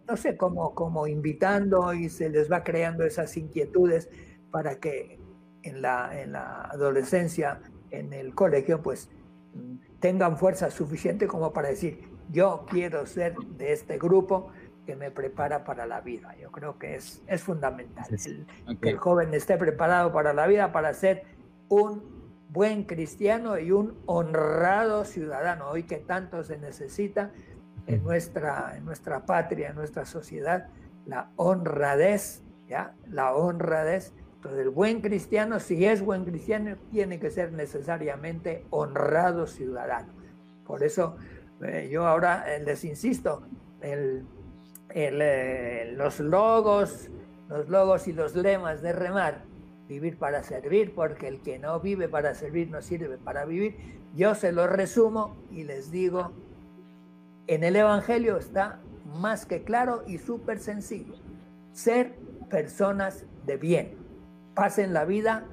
no 0.07 0.17
sé, 0.17 0.37
como, 0.37 0.73
como 0.73 1.07
invitando 1.07 1.93
y 1.93 2.09
se 2.09 2.29
les 2.29 2.51
va 2.51 2.63
creando 2.63 3.03
esas 3.03 3.35
inquietudes 3.37 4.09
para 4.51 4.79
que 4.79 5.19
en 5.63 5.81
la, 5.81 6.21
en 6.21 6.31
la 6.33 6.63
adolescencia, 6.63 7.61
en 7.91 8.13
el 8.13 8.33
colegio, 8.35 8.81
pues 8.81 9.09
tengan 9.99 10.37
fuerza 10.37 10.71
suficiente 10.71 11.27
como 11.27 11.53
para 11.53 11.69
decir, 11.69 11.99
yo 12.31 12.65
quiero 12.69 13.05
ser 13.05 13.35
de 13.35 13.73
este 13.73 13.97
grupo 13.97 14.49
que 14.85 14.95
me 14.95 15.11
prepara 15.11 15.63
para 15.63 15.85
la 15.85 16.01
vida. 16.01 16.35
Yo 16.41 16.51
creo 16.51 16.77
que 16.77 16.95
es, 16.95 17.23
es 17.27 17.41
fundamental 17.41 18.05
que 18.81 18.89
el 18.89 18.97
joven 18.97 19.33
esté 19.33 19.57
preparado 19.57 20.11
para 20.11 20.33
la 20.33 20.47
vida, 20.47 20.71
para 20.71 20.93
ser 20.93 21.23
un 21.69 22.03
buen 22.49 22.83
cristiano 22.83 23.57
y 23.57 23.71
un 23.71 23.97
honrado 24.05 25.05
ciudadano, 25.05 25.69
hoy 25.69 25.83
que 25.83 25.97
tanto 25.97 26.43
se 26.43 26.57
necesita 26.57 27.31
en 27.87 28.03
nuestra, 28.03 28.73
en 28.77 28.85
nuestra 28.85 29.25
patria, 29.25 29.69
en 29.69 29.75
nuestra 29.75 30.05
sociedad, 30.05 30.67
la 31.05 31.31
honradez, 31.35 32.43
¿ya? 32.67 32.95
La 33.07 33.33
honradez. 33.33 34.13
Entonces, 34.35 34.61
el 34.61 34.69
buen 34.69 35.01
cristiano, 35.01 35.59
si 35.59 35.85
es 35.85 36.01
buen 36.01 36.25
cristiano, 36.25 36.75
tiene 36.91 37.19
que 37.19 37.29
ser 37.29 37.53
necesariamente 37.53 38.65
honrado 38.69 39.47
ciudadano. 39.47 40.13
Por 40.65 40.83
eso 40.83 41.17
eh, 41.61 41.89
yo 41.91 42.07
ahora 42.07 42.55
eh, 42.55 42.63
les 42.63 42.83
insisto, 42.83 43.43
el, 43.81 44.25
el, 44.89 45.19
eh, 45.21 45.93
los 45.95 46.19
logos, 46.19 47.09
los 47.49 47.69
logos 47.69 48.07
y 48.07 48.13
los 48.13 48.35
lemas 48.35 48.81
de 48.81 48.93
remar 48.93 49.43
vivir 49.87 50.17
para 50.17 50.43
servir, 50.43 50.93
porque 50.93 51.27
el 51.27 51.41
que 51.41 51.59
no 51.59 51.79
vive 51.79 52.07
para 52.07 52.33
servir 52.33 52.69
no 52.69 52.81
sirve 52.81 53.17
para 53.17 53.45
vivir. 53.45 53.75
Yo 54.15 54.35
se 54.35 54.51
lo 54.51 54.67
resumo 54.67 55.35
y 55.51 55.63
les 55.63 55.91
digo, 55.91 56.31
en 57.47 57.63
el 57.63 57.75
Evangelio 57.75 58.37
está 58.37 58.79
más 59.05 59.45
que 59.45 59.63
claro 59.63 60.03
y 60.07 60.17
súper 60.17 60.59
sencillo. 60.59 61.15
Ser 61.71 62.15
personas 62.49 63.25
de 63.45 63.57
bien. 63.57 63.97
Pasen 64.53 64.93
la 64.93 65.05
vida 65.05 65.45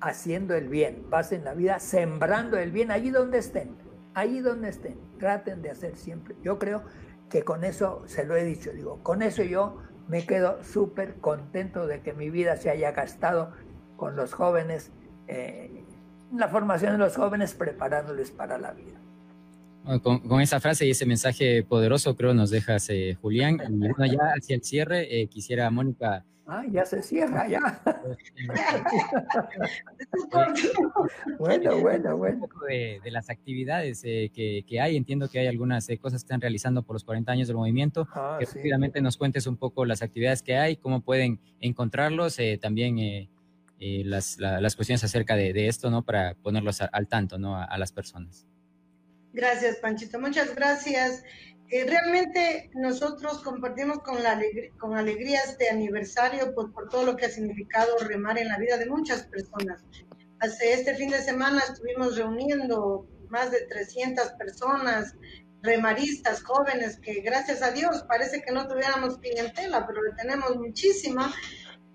haciendo 0.00 0.54
el 0.54 0.68
bien, 0.68 1.04
pasen 1.10 1.44
la 1.44 1.54
vida 1.54 1.78
sembrando 1.78 2.58
el 2.58 2.72
bien 2.72 2.90
allí 2.90 3.10
donde 3.10 3.38
estén, 3.38 3.76
allí 4.14 4.40
donde 4.40 4.68
estén. 4.68 4.98
Traten 5.18 5.62
de 5.62 5.70
hacer 5.70 5.96
siempre. 5.96 6.36
Yo 6.42 6.58
creo 6.58 6.82
que 7.30 7.44
con 7.44 7.64
eso, 7.64 8.02
se 8.06 8.24
lo 8.24 8.36
he 8.36 8.44
dicho, 8.44 8.72
digo, 8.72 9.02
con 9.02 9.22
eso 9.22 9.42
yo 9.42 9.78
me 10.08 10.26
quedo 10.26 10.62
súper 10.62 11.14
contento 11.16 11.86
de 11.86 12.02
que 12.02 12.12
mi 12.12 12.28
vida 12.28 12.56
se 12.56 12.68
haya 12.68 12.92
gastado 12.92 13.52
con 13.96 14.16
los 14.16 14.34
jóvenes, 14.34 14.90
eh, 15.28 15.84
la 16.34 16.48
formación 16.48 16.92
de 16.92 16.98
los 16.98 17.16
jóvenes 17.16 17.54
preparándoles 17.54 18.30
para 18.30 18.58
la 18.58 18.72
vida. 18.72 19.01
Con, 20.02 20.40
esa 20.40 20.60
frase 20.60 20.86
y 20.86 20.90
ese 20.90 21.06
mensaje 21.06 21.64
poderoso 21.64 22.16
creo 22.16 22.34
nos 22.34 22.50
dejas, 22.50 22.88
eh, 22.90 23.16
Julián. 23.20 23.58
Y 23.68 23.88
bueno, 23.88 24.06
ya 24.06 24.32
hacia 24.36 24.56
el 24.56 24.62
cierre, 24.62 25.20
eh, 25.20 25.26
quisiera, 25.28 25.70
Mónica... 25.70 26.24
Ah, 26.46 26.64
ya 26.70 26.84
se 26.84 27.02
cierra, 27.02 27.48
ya. 27.48 27.80
bueno, 31.38 31.80
bueno, 31.80 32.16
bueno. 32.16 32.48
De, 32.68 33.00
de 33.02 33.10
las 33.12 33.30
actividades 33.30 34.02
que, 34.02 34.64
que, 34.66 34.80
hay, 34.80 34.96
entiendo 34.96 35.28
que 35.28 35.38
hay 35.38 35.46
algunas 35.46 35.86
cosas 36.00 36.22
que 36.22 36.26
están 36.26 36.40
realizando 36.40 36.82
por 36.82 36.94
los 36.94 37.04
40 37.04 37.30
años 37.32 37.46
del 37.48 37.56
movimiento. 37.56 38.08
Ah, 38.12 38.38
que 38.40 38.46
rápidamente 38.46 39.00
nos 39.00 39.16
cuentes 39.16 39.46
un 39.46 39.56
poco 39.56 39.84
las 39.84 40.02
actividades 40.02 40.42
que 40.42 40.56
hay, 40.56 40.74
cómo 40.76 41.00
pueden 41.00 41.38
encontrarlos, 41.60 42.38
también 42.60 43.28
eh, 43.84 44.04
las, 44.04 44.38
las, 44.38 44.76
cuestiones 44.76 45.02
acerca 45.02 45.34
de, 45.34 45.52
de, 45.52 45.66
esto, 45.66 45.90
¿no? 45.90 46.02
Para 46.02 46.34
ponerlos 46.34 46.80
al 46.82 47.08
tanto, 47.08 47.36
¿no? 47.36 47.56
A, 47.56 47.76
las 47.78 47.90
personas. 47.90 48.46
Gracias, 49.32 49.76
Panchito. 49.76 50.20
Muchas 50.20 50.54
gracias. 50.54 51.24
Eh, 51.68 51.84
realmente 51.86 52.70
nosotros 52.74 53.42
compartimos 53.42 54.00
con, 54.00 54.22
la 54.22 54.38
con 54.78 54.94
alegría 54.94 55.40
este 55.40 55.70
aniversario 55.70 56.54
pues, 56.54 56.68
por 56.74 56.88
todo 56.90 57.04
lo 57.04 57.16
que 57.16 57.26
ha 57.26 57.30
significado 57.30 57.96
remar 57.98 58.38
en 58.38 58.48
la 58.48 58.58
vida 58.58 58.76
de 58.76 58.86
muchas 58.86 59.22
personas. 59.24 59.82
Hace 60.40 60.74
este 60.74 60.94
fin 60.96 61.08
de 61.08 61.22
semana 61.22 61.62
estuvimos 61.66 62.16
reuniendo 62.16 63.06
más 63.30 63.50
de 63.50 63.62
300 63.62 64.32
personas, 64.32 65.14
remaristas 65.62 66.42
jóvenes, 66.42 66.98
que 67.00 67.20
gracias 67.22 67.62
a 67.62 67.70
Dios 67.70 68.04
parece 68.06 68.42
que 68.42 68.52
no 68.52 68.68
tuviéramos 68.68 69.16
clientela, 69.18 69.86
pero 69.86 70.02
le 70.02 70.12
tenemos 70.12 70.56
muchísima 70.56 71.32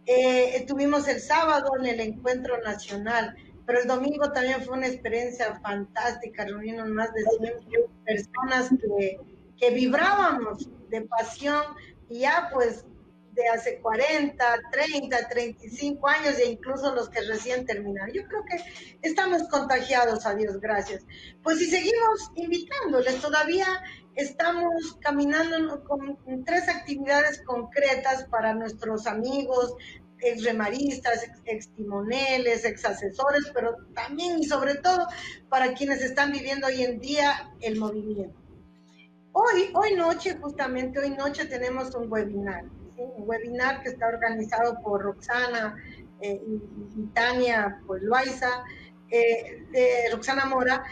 eh, 0.10 0.64
tuvimos 0.66 1.06
el 1.10 1.20
sábado 1.20 1.70
en 1.78 1.86
el 1.86 2.00
encuentro 2.00 2.58
nacional, 2.62 3.36
pero 3.68 3.82
el 3.82 3.88
domingo 3.88 4.32
también 4.32 4.63
fue 4.63 4.78
una 4.78 4.88
experiencia 4.88 5.59
fantástica, 5.59 6.45
reunimos 6.45 6.88
más 6.88 7.13
de 7.13 7.24
100 7.24 7.84
personas 8.05 8.70
que, 8.70 9.20
que 9.57 9.70
vibrábamos 9.72 10.70
de 10.89 11.01
pasión 11.01 11.63
y 12.09 12.20
ya 12.20 12.49
pues 12.51 12.86
de 13.34 13.47
hace 13.49 13.80
40, 13.82 14.45
30, 14.72 15.28
35 15.28 16.07
años 16.07 16.39
e 16.39 16.49
incluso 16.49 16.95
los 16.95 17.09
que 17.09 17.22
recién 17.22 17.65
terminaron. 17.65 18.11
Yo 18.11 18.24
creo 18.28 18.43
que 18.45 18.63
estamos 19.03 19.43
contagiados, 19.49 20.26
a 20.26 20.34
Dios 20.34 20.59
gracias. 20.59 21.05
Pues 21.43 21.59
si 21.59 21.70
seguimos 21.70 22.32
invitándoles, 22.36 23.22
todavía 23.22 23.68
estamos 24.15 24.97
caminando 25.01 25.84
con 25.84 26.18
tres 26.45 26.68
actividades 26.68 27.43
concretas 27.43 28.26
para 28.32 28.55
nuestros 28.55 29.05
amigos, 29.05 29.76
ex 30.20 30.43
remaristas, 30.43 31.28
ex, 31.45 31.70
timoneles, 31.76 32.65
ex 32.65 32.86
asesores, 32.86 33.51
pero 33.53 33.76
también 33.93 34.39
y 34.39 34.45
sobre 34.45 34.76
todo 34.76 35.07
para 35.49 35.74
quienes 35.74 36.01
están 36.01 36.32
viviendo 36.32 36.68
hoy 36.68 36.84
en 36.84 36.99
día 36.99 37.51
el 37.61 37.78
movimiento. 37.78 38.38
Hoy, 39.32 39.70
hoy 39.74 39.95
noche, 39.95 40.38
justamente 40.41 40.99
hoy 40.99 41.11
noche 41.11 41.45
tenemos 41.45 41.93
un 41.93 42.11
webinar, 42.11 42.63
un 42.97 43.28
webinar 43.28 43.84
que 43.84 43.89
está 43.89 44.07
organizado 44.07 44.82
por 44.82 45.03
Roxana 45.03 45.76
eh, 46.22 46.41
y, 46.45 47.07
Tania 47.13 47.80
pues, 47.86 48.01
Loaiza, 48.01 48.63
eh, 49.09 50.09
Roxana 50.11 50.45
Mora, 50.45 50.84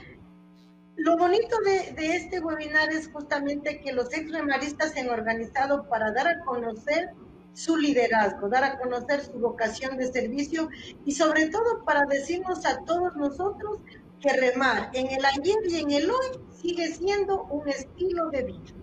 lo 0.97 1.17
bonito 1.17 1.57
de, 1.59 2.15
este 2.15 2.39
webinar 2.39 2.89
es 2.89 3.09
justamente 3.11 3.81
que 3.81 3.91
los 3.91 4.13
ex 4.13 4.31
remaristas 4.31 4.91
se 4.91 5.01
han 5.01 5.09
organizado 5.09 5.89
para 5.89 6.11
dar 6.11 6.27
a 6.27 6.39
conocer 6.45 7.09
su 7.55 7.77
liderazgo, 7.77 8.49
dar 8.49 8.65
a 8.65 8.77
conocer 8.77 9.23
su 9.23 9.39
vocación 9.39 9.97
de 9.97 10.11
servicio 10.11 10.69
y 11.05 11.13
sobre 11.13 11.47
todo 11.47 11.83
para 11.85 12.05
decirnos 12.05 12.65
a 12.65 12.83
todos 12.83 13.15
nosotros 13.15 13.79
que 14.19 14.33
remar 14.33 14.89
en 14.93 15.07
el 15.07 15.23
ayer 15.23 15.55
y 15.69 15.79
en 15.79 15.91
el 15.91 16.11
hoy 16.11 16.39
sigue 16.61 16.87
siendo 16.93 17.45
un 17.45 17.67
estilo 17.69 18.29
de 18.29 18.43
vida. 18.43 18.73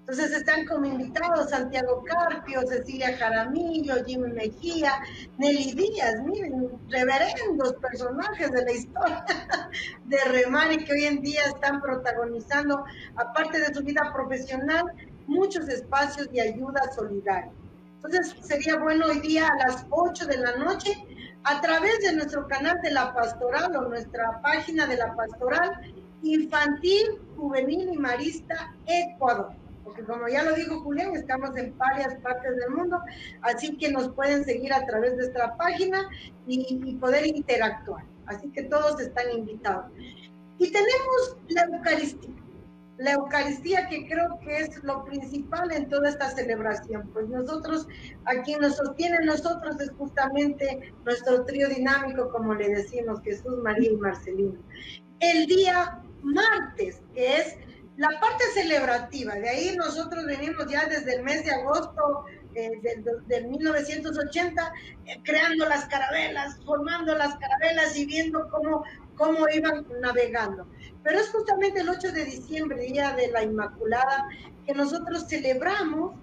Entonces 0.00 0.32
están 0.32 0.64
como 0.64 0.86
invitados 0.86 1.50
Santiago 1.50 2.02
Carpio, 2.02 2.62
Cecilia 2.66 3.16
Jaramillo, 3.18 4.02
Jimmy 4.06 4.32
Mejía, 4.32 4.94
Nelly 5.36 5.74
Díaz, 5.74 6.22
miren, 6.24 6.70
reverendos 6.88 7.74
personajes 7.74 8.50
de 8.50 8.64
la 8.64 8.72
historia 8.72 9.24
de 10.06 10.24
Remar 10.24 10.72
y 10.72 10.82
que 10.82 10.94
hoy 10.94 11.04
en 11.04 11.20
día 11.20 11.42
están 11.42 11.82
protagonizando, 11.82 12.84
aparte 13.16 13.60
de 13.60 13.72
su 13.72 13.84
vida 13.84 14.10
profesional, 14.12 14.86
muchos 15.26 15.68
espacios 15.68 16.32
de 16.32 16.40
ayuda 16.40 16.80
solidaria. 16.96 17.52
Entonces 18.02 18.34
sería 18.42 18.76
bueno 18.76 19.06
hoy 19.06 19.20
día 19.20 19.48
a 19.48 19.68
las 19.68 19.86
8 19.90 20.26
de 20.26 20.38
la 20.38 20.56
noche, 20.56 20.92
a 21.44 21.60
través 21.60 21.98
de 22.00 22.14
nuestro 22.14 22.46
canal 22.46 22.80
de 22.82 22.90
la 22.90 23.12
pastoral 23.12 23.74
o 23.76 23.88
nuestra 23.88 24.40
página 24.42 24.86
de 24.86 24.96
la 24.96 25.14
pastoral 25.14 25.70
infantil, 26.22 27.20
juvenil 27.36 27.90
y 27.92 27.98
marista 27.98 28.74
Ecuador 28.86 29.52
porque 29.88 30.04
como 30.04 30.28
ya 30.28 30.42
lo 30.42 30.54
dijo 30.54 30.82
Julián, 30.82 31.16
estamos 31.16 31.56
en 31.56 31.76
varias 31.78 32.14
partes 32.16 32.56
del 32.56 32.70
mundo, 32.70 33.00
así 33.40 33.74
que 33.78 33.90
nos 33.90 34.10
pueden 34.10 34.44
seguir 34.44 34.70
a 34.70 34.84
través 34.84 35.12
de 35.12 35.16
nuestra 35.16 35.56
página 35.56 36.06
y, 36.46 36.94
poder 36.96 37.26
interactuar. 37.26 38.04
Así 38.26 38.50
que 38.50 38.64
todos 38.64 39.00
están 39.00 39.30
invitados. 39.30 39.86
Y 40.58 40.70
tenemos 40.70 41.36
la 41.48 41.62
Eucaristía. 41.62 42.34
La 42.98 43.12
Eucaristía 43.12 43.88
que 43.88 44.06
creo 44.08 44.40
que 44.40 44.58
es 44.58 44.82
lo 44.82 45.04
principal 45.04 45.70
en 45.70 45.88
toda 45.88 46.08
esta 46.08 46.30
celebración, 46.30 47.08
pues 47.12 47.28
nosotros, 47.28 47.86
a 48.24 48.42
quien 48.42 48.60
nos 48.60 48.76
sostiene 48.76 49.24
nosotros 49.24 49.80
es 49.80 49.90
justamente 49.92 50.92
nuestro 51.04 51.44
trío 51.44 51.68
dinámico, 51.68 52.28
como 52.30 52.54
le 52.54 52.68
decimos, 52.68 53.20
Jesús, 53.22 53.56
María 53.62 53.92
y 53.92 53.96
Marcelino. 53.96 54.60
El 55.20 55.46
día 55.46 56.02
martes, 56.22 57.00
que 57.14 57.36
es 57.36 57.56
la 57.96 58.08
parte 58.20 58.44
celebrativa, 58.54 59.34
de 59.34 59.48
ahí 59.48 59.76
nosotros 59.76 60.24
venimos 60.26 60.66
ya 60.68 60.86
desde 60.86 61.14
el 61.16 61.22
mes 61.22 61.44
de 61.44 61.52
agosto 61.52 62.26
eh, 62.54 62.70
del, 63.28 63.48
1980 63.48 64.72
eh, 65.06 65.20
creando 65.22 65.68
las 65.68 65.86
carabelas, 65.86 66.58
formando 66.64 67.14
las 67.14 67.36
carabelas 67.36 67.96
y 67.96 68.06
viendo 68.06 68.48
cómo, 68.50 68.82
cómo 69.16 69.48
iban 69.52 69.86
navegando. 70.00 70.66
Pero 71.08 71.20
es 71.20 71.30
justamente 71.30 71.80
el 71.80 71.88
8 71.88 72.12
de 72.12 72.26
diciembre, 72.26 72.82
día 72.82 73.12
de 73.12 73.28
la 73.28 73.42
Inmaculada, 73.42 74.28
que 74.66 74.74
nosotros 74.74 75.26
celebramos 75.26 76.14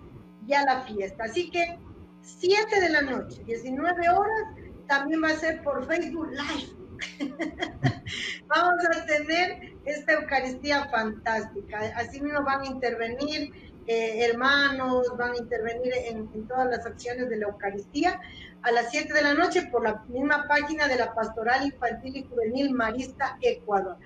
ya 0.46 0.64
la 0.64 0.82
fiesta. 0.82 1.24
Así 1.24 1.50
que 1.50 1.80
7 2.22 2.80
de 2.80 2.90
la 2.90 3.02
noche, 3.02 3.44
19 3.46 4.10
horas, 4.10 4.44
también 4.88 5.24
va 5.24 5.30
a 5.30 5.38
ser 5.38 5.64
por 5.64 5.88
Facebook 5.88 6.30
Live. 6.30 6.70
Vamos 8.48 8.86
a 8.96 9.06
tener 9.08 9.74
esta 9.86 10.14
Eucaristía 10.14 10.88
fantástica. 10.90 11.80
Así 11.96 12.22
mismo 12.22 12.44
van 12.44 12.62
a 12.62 12.68
intervenir 12.68 13.52
eh, 13.88 14.26
hermanos, 14.26 15.08
van 15.18 15.34
a 15.34 15.38
intervenir 15.38 15.94
en, 16.10 16.48
todas 16.48 16.68
las 16.68 16.86
acciones 16.86 17.30
de 17.30 17.38
la 17.38 17.48
Eucaristía 17.48 18.20
a 18.66 18.72
las 18.72 18.89
7 18.89 19.13
de 19.13 19.22
la 19.22 19.36
noche 19.36 19.68
por 19.72 19.84
la 19.84 20.03
misma 20.07 20.47
página 20.47 20.88
de 20.88 20.97
la 20.97 21.13
Pastoral 21.13 21.66
Infantil 21.66 22.18
y 22.18 22.24
Juvenil 22.24 22.74
Marista 22.74 23.38
Ecuador. 23.41 23.97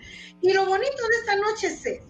Y 0.41 0.51
lo 0.51 0.65
bonito 0.65 1.07
de 1.07 1.15
esta 1.15 1.35
noche 1.37 1.67
es 1.67 2.01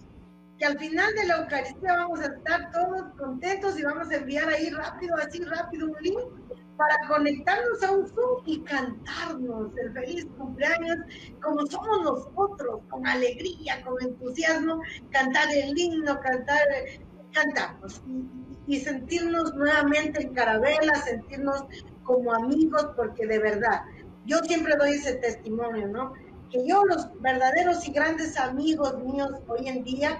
que 0.58 0.66
al 0.66 0.78
final 0.78 1.14
de 1.14 1.26
la 1.26 1.38
Eucaristía 1.38 1.94
vamos 1.94 2.20
a 2.20 2.26
estar 2.26 2.70
todos 2.72 3.14
contentos 3.16 3.78
y 3.78 3.84
vamos 3.84 4.10
a 4.10 4.16
enviar 4.16 4.48
ahí 4.48 4.68
rápido, 4.70 5.14
así 5.16 5.42
rápido 5.44 5.86
un 5.86 5.96
link 6.02 6.18
para 6.76 6.96
conectarnos 7.08 7.82
a 7.82 7.92
un 7.92 8.08
Zoom 8.08 8.42
y 8.46 8.60
cantarnos 8.62 9.76
el 9.76 9.92
feliz 9.92 10.26
cumpleaños 10.36 10.96
como 11.42 11.66
somos 11.66 12.02
nosotros, 12.02 12.80
con 12.90 13.06
alegría, 13.06 13.82
con 13.84 14.02
entusiasmo, 14.02 14.82
cantar 15.10 15.48
el 15.54 15.78
himno, 15.78 16.18
cantar, 16.20 16.66
cantarnos 17.32 18.02
y, 18.66 18.80
sentirnos 18.80 19.54
nuevamente 19.54 20.22
en 20.22 20.34
carabela, 20.34 20.94
sentirnos 21.04 21.64
como 22.10 22.34
amigos, 22.34 22.88
porque 22.96 23.26
de 23.26 23.38
verdad, 23.38 23.82
yo 24.26 24.38
siempre 24.38 24.74
doy 24.76 24.92
ese 24.92 25.14
testimonio, 25.14 25.86
¿no? 25.86 26.12
Que 26.50 26.66
yo 26.66 26.84
los 26.84 27.08
verdaderos 27.20 27.86
y 27.86 27.92
grandes 27.92 28.36
amigos 28.36 28.98
míos 29.04 29.30
hoy 29.46 29.68
en 29.68 29.84
día 29.84 30.18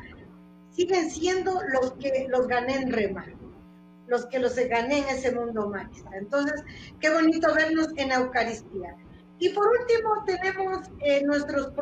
siguen 0.70 1.10
siendo 1.10 1.60
los 1.72 1.92
que 1.94 2.28
los 2.30 2.46
gané 2.46 2.76
en 2.76 2.92
remar 2.92 3.40
los 4.10 4.26
que 4.26 4.40
los 4.40 4.56
gané 4.56 4.98
en 4.98 5.08
ese 5.08 5.32
mundo 5.32 5.68
mágico. 5.68 6.10
Entonces, 6.12 6.64
qué 6.98 7.10
bonito 7.10 7.54
vernos 7.54 7.88
en 7.96 8.10
Eucaristía. 8.10 8.96
Y 9.38 9.50
por 9.50 9.66
último, 9.68 10.24
tenemos 10.26 10.90
eh, 10.98 11.22
nuestros 11.24 11.72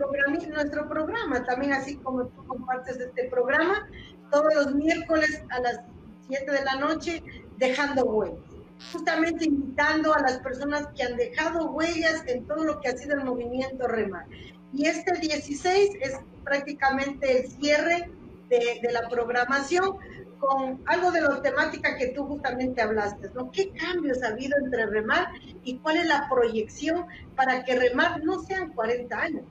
nuestro 0.51 0.89
programa, 0.89 1.45
también 1.47 1.73
así 1.73 1.97
como 1.97 2.27
tú 2.27 2.47
compartes 2.47 3.01
este 3.01 3.31
programa, 3.31 3.89
todos 4.31 4.55
los 4.55 4.75
miércoles 4.75 5.43
a 5.49 5.61
las 5.61 5.81
7 6.29 6.53
de 6.53 6.65
la 6.65 6.77
noche, 6.77 7.23
dejando 7.57 8.05
huellas. 8.05 8.48
Justamente 8.93 9.45
invitando 9.45 10.15
a 10.15 10.21
las 10.21 10.39
personas 10.39 10.89
que 10.97 11.03
han 11.03 11.17
dejado 11.17 11.73
huellas 11.73 12.23
en 12.27 12.47
todo 12.47 12.65
lo 12.65 12.81
que 12.81 12.89
ha 12.89 12.97
sido 12.97 13.15
el 13.15 13.25
movimiento 13.25 13.87
REMAR. 13.87 14.27
Y 14.73 14.87
este 14.87 15.19
16 15.19 15.91
es 16.01 16.19
prácticamente 16.45 17.41
el 17.41 17.51
cierre 17.51 18.11
de, 18.49 18.81
de 18.83 18.93
la 18.93 19.09
programación, 19.09 19.97
con 20.39 20.81
algo 20.87 21.11
de 21.11 21.21
la 21.21 21.43
temática 21.43 21.97
que 21.97 22.09
tú 22.09 22.25
justamente 22.25 22.81
hablaste, 22.81 23.29
¿no? 23.35 23.51
¿Qué 23.51 23.73
cambios 23.73 24.23
ha 24.23 24.29
habido 24.29 24.57
entre 24.65 24.87
remar 24.87 25.29
y 25.65 25.79
cuál 25.79 25.97
es 25.97 26.07
la 26.07 26.29
proyección 26.29 27.07
para 27.37 27.65
que 27.65 27.77
remar 27.77 28.23
no 28.23 28.41
sean 28.45 28.73
40 28.73 29.19
años? 29.19 29.45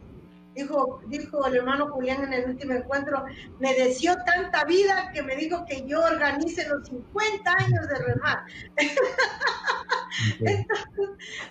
Dijo, 0.58 1.01
dijo 1.05 1.45
el 1.45 1.58
hermano 1.58 1.88
Julián 1.91 2.24
en 2.24 2.34
el 2.34 2.49
último 2.49 2.74
encuentro, 2.74 3.24
me 3.60 3.76
deseó 3.76 4.16
tanta 4.26 4.66
vida 4.66 5.12
que 5.14 5.22
me 5.22 5.36
dijo 5.36 5.64
que 5.66 5.86
yo 5.86 6.03
organice 6.03 6.68
los 6.68 6.88
50 6.88 7.51
años 7.60 7.88
de 7.88 7.95
remar. 7.95 8.39
Entonces, 10.39 10.66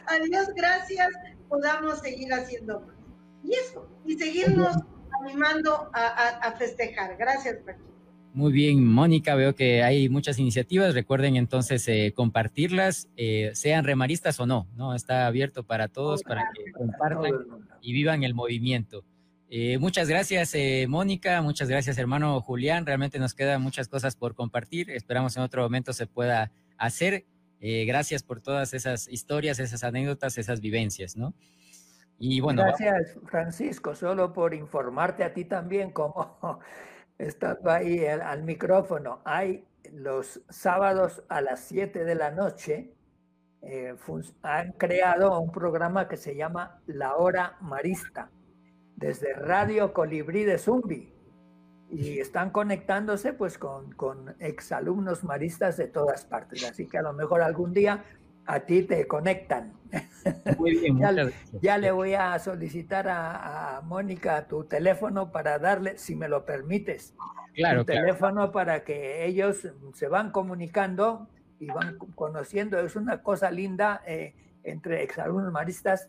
a 0.07 0.19
Dios 0.19 0.49
gracias, 0.57 1.09
podamos 1.49 2.01
seguir 2.01 2.35
haciendo 2.35 2.81
más. 2.81 2.97
Y 3.45 3.55
eso, 3.55 3.89
y 4.05 4.19
seguirnos 4.19 4.77
animando 5.23 5.89
a, 5.95 6.53
festejar. 6.59 7.17
Gracias, 7.17 7.59
Paquito. 7.65 7.96
Muy 8.37 8.53
bien, 8.53 8.85
Mónica, 8.85 9.35
veo 9.35 9.55
que 9.55 9.83
hay 9.83 10.11
muchas 10.11 10.39
iniciativas. 10.39 10.93
Recuerden 10.93 11.37
entonces 11.37 11.89
eh, 11.89 12.13
compartirlas, 12.15 13.09
eh, 13.17 13.51
sean 13.55 13.83
remaristas 13.83 14.39
o 14.39 14.45
no, 14.45 14.69
¿no? 14.77 14.95
Está 14.95 15.27
abierto 15.27 15.65
para 15.65 15.89
todos, 15.89 16.23
para 16.23 16.51
que 16.55 16.71
compartan 16.71 17.33
y 17.81 17.95
vivan 17.95 18.25
el 18.25 18.35
movimiento. 18.35 19.07
Eh, 19.49 19.79
muchas 19.79 20.11
gracias, 20.11 20.55
Mónica, 20.87 21.41
muchas 21.41 21.71
gracias, 21.71 21.97
hermano 21.97 22.39
Julián. 22.43 22.85
Realmente 22.85 23.19
nos 23.19 23.33
quedan 23.33 23.63
muchas 23.63 23.89
cosas 23.89 24.17
por 24.17 24.35
compartir. 24.35 24.91
Esperamos 24.91 25.35
en 25.39 25.43
otro 25.43 25.63
momento 25.63 25.95
se 25.95 26.07
pueda 26.07 26.53
hacer. 26.77 27.25
gracias 27.59 28.23
por 28.23 28.43
todas 28.43 28.75
esas 28.75 29.09
historias, 29.09 29.61
esas 29.61 29.83
anécdotas, 29.83 30.37
esas 30.37 30.61
vivencias, 30.61 31.17
¿no? 31.17 31.33
Y 32.19 32.41
bueno. 32.41 32.65
Gracias, 32.65 33.17
Francisco, 33.25 33.95
solo 33.95 34.35
por 34.35 34.53
informarte 34.53 35.25
a 35.25 35.33
ti 35.33 35.47
también 35.47 35.91
como 35.91 36.61
estando 37.19 37.71
ahí 37.71 38.05
al, 38.07 38.43
micrófono, 38.43 39.21
hay 39.25 39.67
los 39.93 40.43
sábados 40.49 41.23
a 41.29 41.41
las 41.41 41.61
7 41.61 42.05
de 42.05 42.15
la 42.15 42.31
noche, 42.31 42.93
eh, 43.63 43.95
han 44.43 44.73
creado 44.73 45.41
un 45.41 45.51
programa 45.51 46.09
que 46.09 46.17
se 46.17 46.37
llama 46.37 46.81
La 46.87 47.17
Hora 47.17 47.57
Marista, 47.61 48.31
desde 48.97 49.33
Radio 49.35 49.93
Colibrí 49.93 50.45
de 50.45 50.59
Zumbi. 50.59 51.13
Y 51.89 52.19
están 52.19 52.51
conectándose 52.51 53.33
pues 53.33 53.59
con, 53.59 53.93
con 53.93 54.35
exalumnos 54.41 55.23
maristas 55.23 55.77
de 55.77 55.87
todas 55.87 56.25
partes. 56.25 56.69
Así 56.69 56.89
que 56.89 56.99
a 56.99 57.03
lo 57.03 57.13
mejor 57.13 57.43
algún 57.43 57.73
día 57.73 58.05
a 58.47 58.61
ti 58.61 58.83
te 58.83 59.07
conectan. 59.07 59.73
Muy 60.59 60.79
bien, 60.79 60.99
ya, 60.99 61.13
ya 61.61 61.79
le 61.79 61.91
voy 61.91 62.15
a 62.15 62.39
solicitar 62.39 63.09
a, 63.09 63.77
a, 63.77 63.81
Mónica 63.83 64.47
tu 64.47 64.65
teléfono 64.65 65.31
para 65.31 65.59
darle, 65.59 65.99
si 65.99 66.17
me 66.17 66.29
lo 66.29 66.45
permites, 66.45 67.15
claro, 67.55 67.81
tu 67.81 67.87
teléfono 67.87 68.53
para 68.53 68.85
que 68.85 69.25
ellos 69.27 69.69
se 69.95 70.09
van 70.09 70.31
comunicando 70.31 71.29
y 71.59 71.67
van 71.67 71.99
conociendo. 72.15 72.79
Es 72.81 72.97
una 72.97 73.23
cosa 73.23 73.51
linda 73.51 74.03
eh, 74.07 74.35
entre 74.65 75.03
exalumnos 75.03 75.53
maristas 75.53 76.09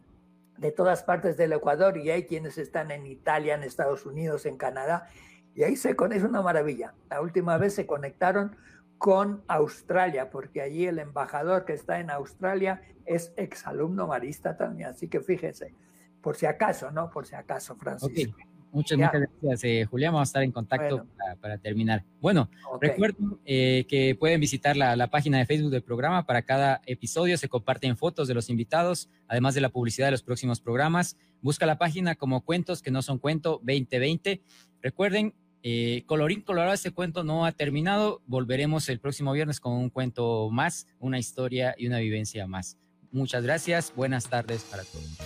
de 0.57 0.71
todas 0.71 1.03
partes 1.03 1.37
del 1.37 1.53
Ecuador 1.53 1.97
y 1.97 2.09
hay 2.09 2.25
quienes 2.25 2.57
están 2.57 2.91
en 2.91 3.05
Italia, 3.05 3.55
en 3.55 3.63
Estados 3.63 4.05
Unidos, 4.05 4.45
en 4.45 4.57
Canadá. 4.57 5.07
Y 5.55 5.63
ahí 5.63 5.75
se 5.75 5.95
es 6.11 6.23
una 6.23 6.41
maravilla. 6.41 6.93
La 7.09 7.21
última 7.21 7.57
vez 7.57 7.73
se 7.73 7.85
conectaron 7.87 8.55
con 8.97 9.43
Australia, 9.47 10.29
porque 10.29 10.61
allí 10.61 10.85
el 10.85 10.99
embajador 10.99 11.65
que 11.65 11.73
está 11.73 11.99
en 11.99 12.09
Australia 12.09 12.81
es 13.05 13.33
exalumno 13.37 14.07
marista 14.07 14.57
también. 14.57 14.89
Así 14.89 15.07
que 15.07 15.21
fíjese, 15.21 15.73
por 16.21 16.35
si 16.35 16.45
acaso, 16.45 16.91
¿no? 16.91 17.09
Por 17.09 17.25
si 17.25 17.35
acaso, 17.35 17.75
Francisco. 17.75 18.35
Muchas, 18.71 18.97
muchas 18.97 19.21
gracias, 19.21 19.63
eh, 19.63 19.85
Julián. 19.85 20.13
Vamos 20.13 20.27
a 20.27 20.29
estar 20.29 20.43
en 20.43 20.51
contacto 20.51 20.97
Bueno. 20.97 21.11
para, 21.17 21.35
para 21.37 21.57
terminar. 21.57 22.03
Bueno, 22.19 22.49
Ok. 22.69 22.83
recuerden 22.83 23.39
eh, 23.45 23.85
que 23.87 24.13
pueden 24.19 24.41
visitar 24.41 24.75
la, 24.75 24.95
la 24.95 25.07
página 25.09 25.37
de 25.37 25.45
Facebook 25.45 25.71
del 25.71 25.83
programa. 25.83 26.25
Para 26.25 26.41
cada 26.41 26.81
episodio 26.85 27.37
se 27.37 27.47
comparten 27.47 27.95
fotos 27.97 28.27
de 28.27 28.33
los 28.33 28.49
invitados, 28.49 29.09
además 29.27 29.55
de 29.55 29.61
la 29.61 29.69
publicidad 29.69 30.07
de 30.07 30.11
los 30.11 30.21
próximos 30.21 30.59
programas. 30.59 31.17
Busca 31.41 31.65
la 31.65 31.77
página 31.77 32.15
como 32.15 32.41
Cuentos 32.43 32.81
que 32.81 32.91
no 32.91 33.01
son 33.01 33.19
cuento 33.19 33.61
2020. 33.63 34.41
Recuerden, 34.81 35.33
eh, 35.63 36.03
colorín 36.05 36.41
colorado, 36.41 36.73
este 36.73 36.91
cuento 36.91 37.23
no 37.23 37.45
ha 37.45 37.51
terminado. 37.51 38.21
Volveremos 38.25 38.89
el 38.89 38.99
próximo 38.99 39.33
viernes 39.33 39.59
con 39.59 39.73
un 39.73 39.89
cuento 39.89 40.49
más, 40.51 40.87
una 40.99 41.19
historia 41.19 41.75
y 41.77 41.87
una 41.87 41.99
vivencia 41.99 42.47
más. 42.47 42.77
Muchas 43.11 43.43
gracias. 43.43 43.93
Buenas 43.95 44.29
tardes 44.29 44.63
para 44.63 44.83
todos. 44.83 45.17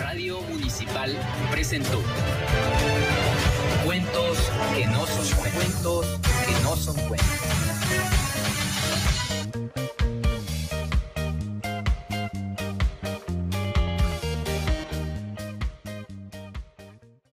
Radio 0.00 0.40
Municipal 0.42 1.16
presentó 1.50 2.00
Cuentos 3.84 4.38
que 4.74 4.86
no 4.86 5.06
son 5.06 5.52
cuentos, 5.52 6.20
que 6.46 6.62
no 6.62 6.76
son 6.76 6.96
cuentos. 7.08 8.23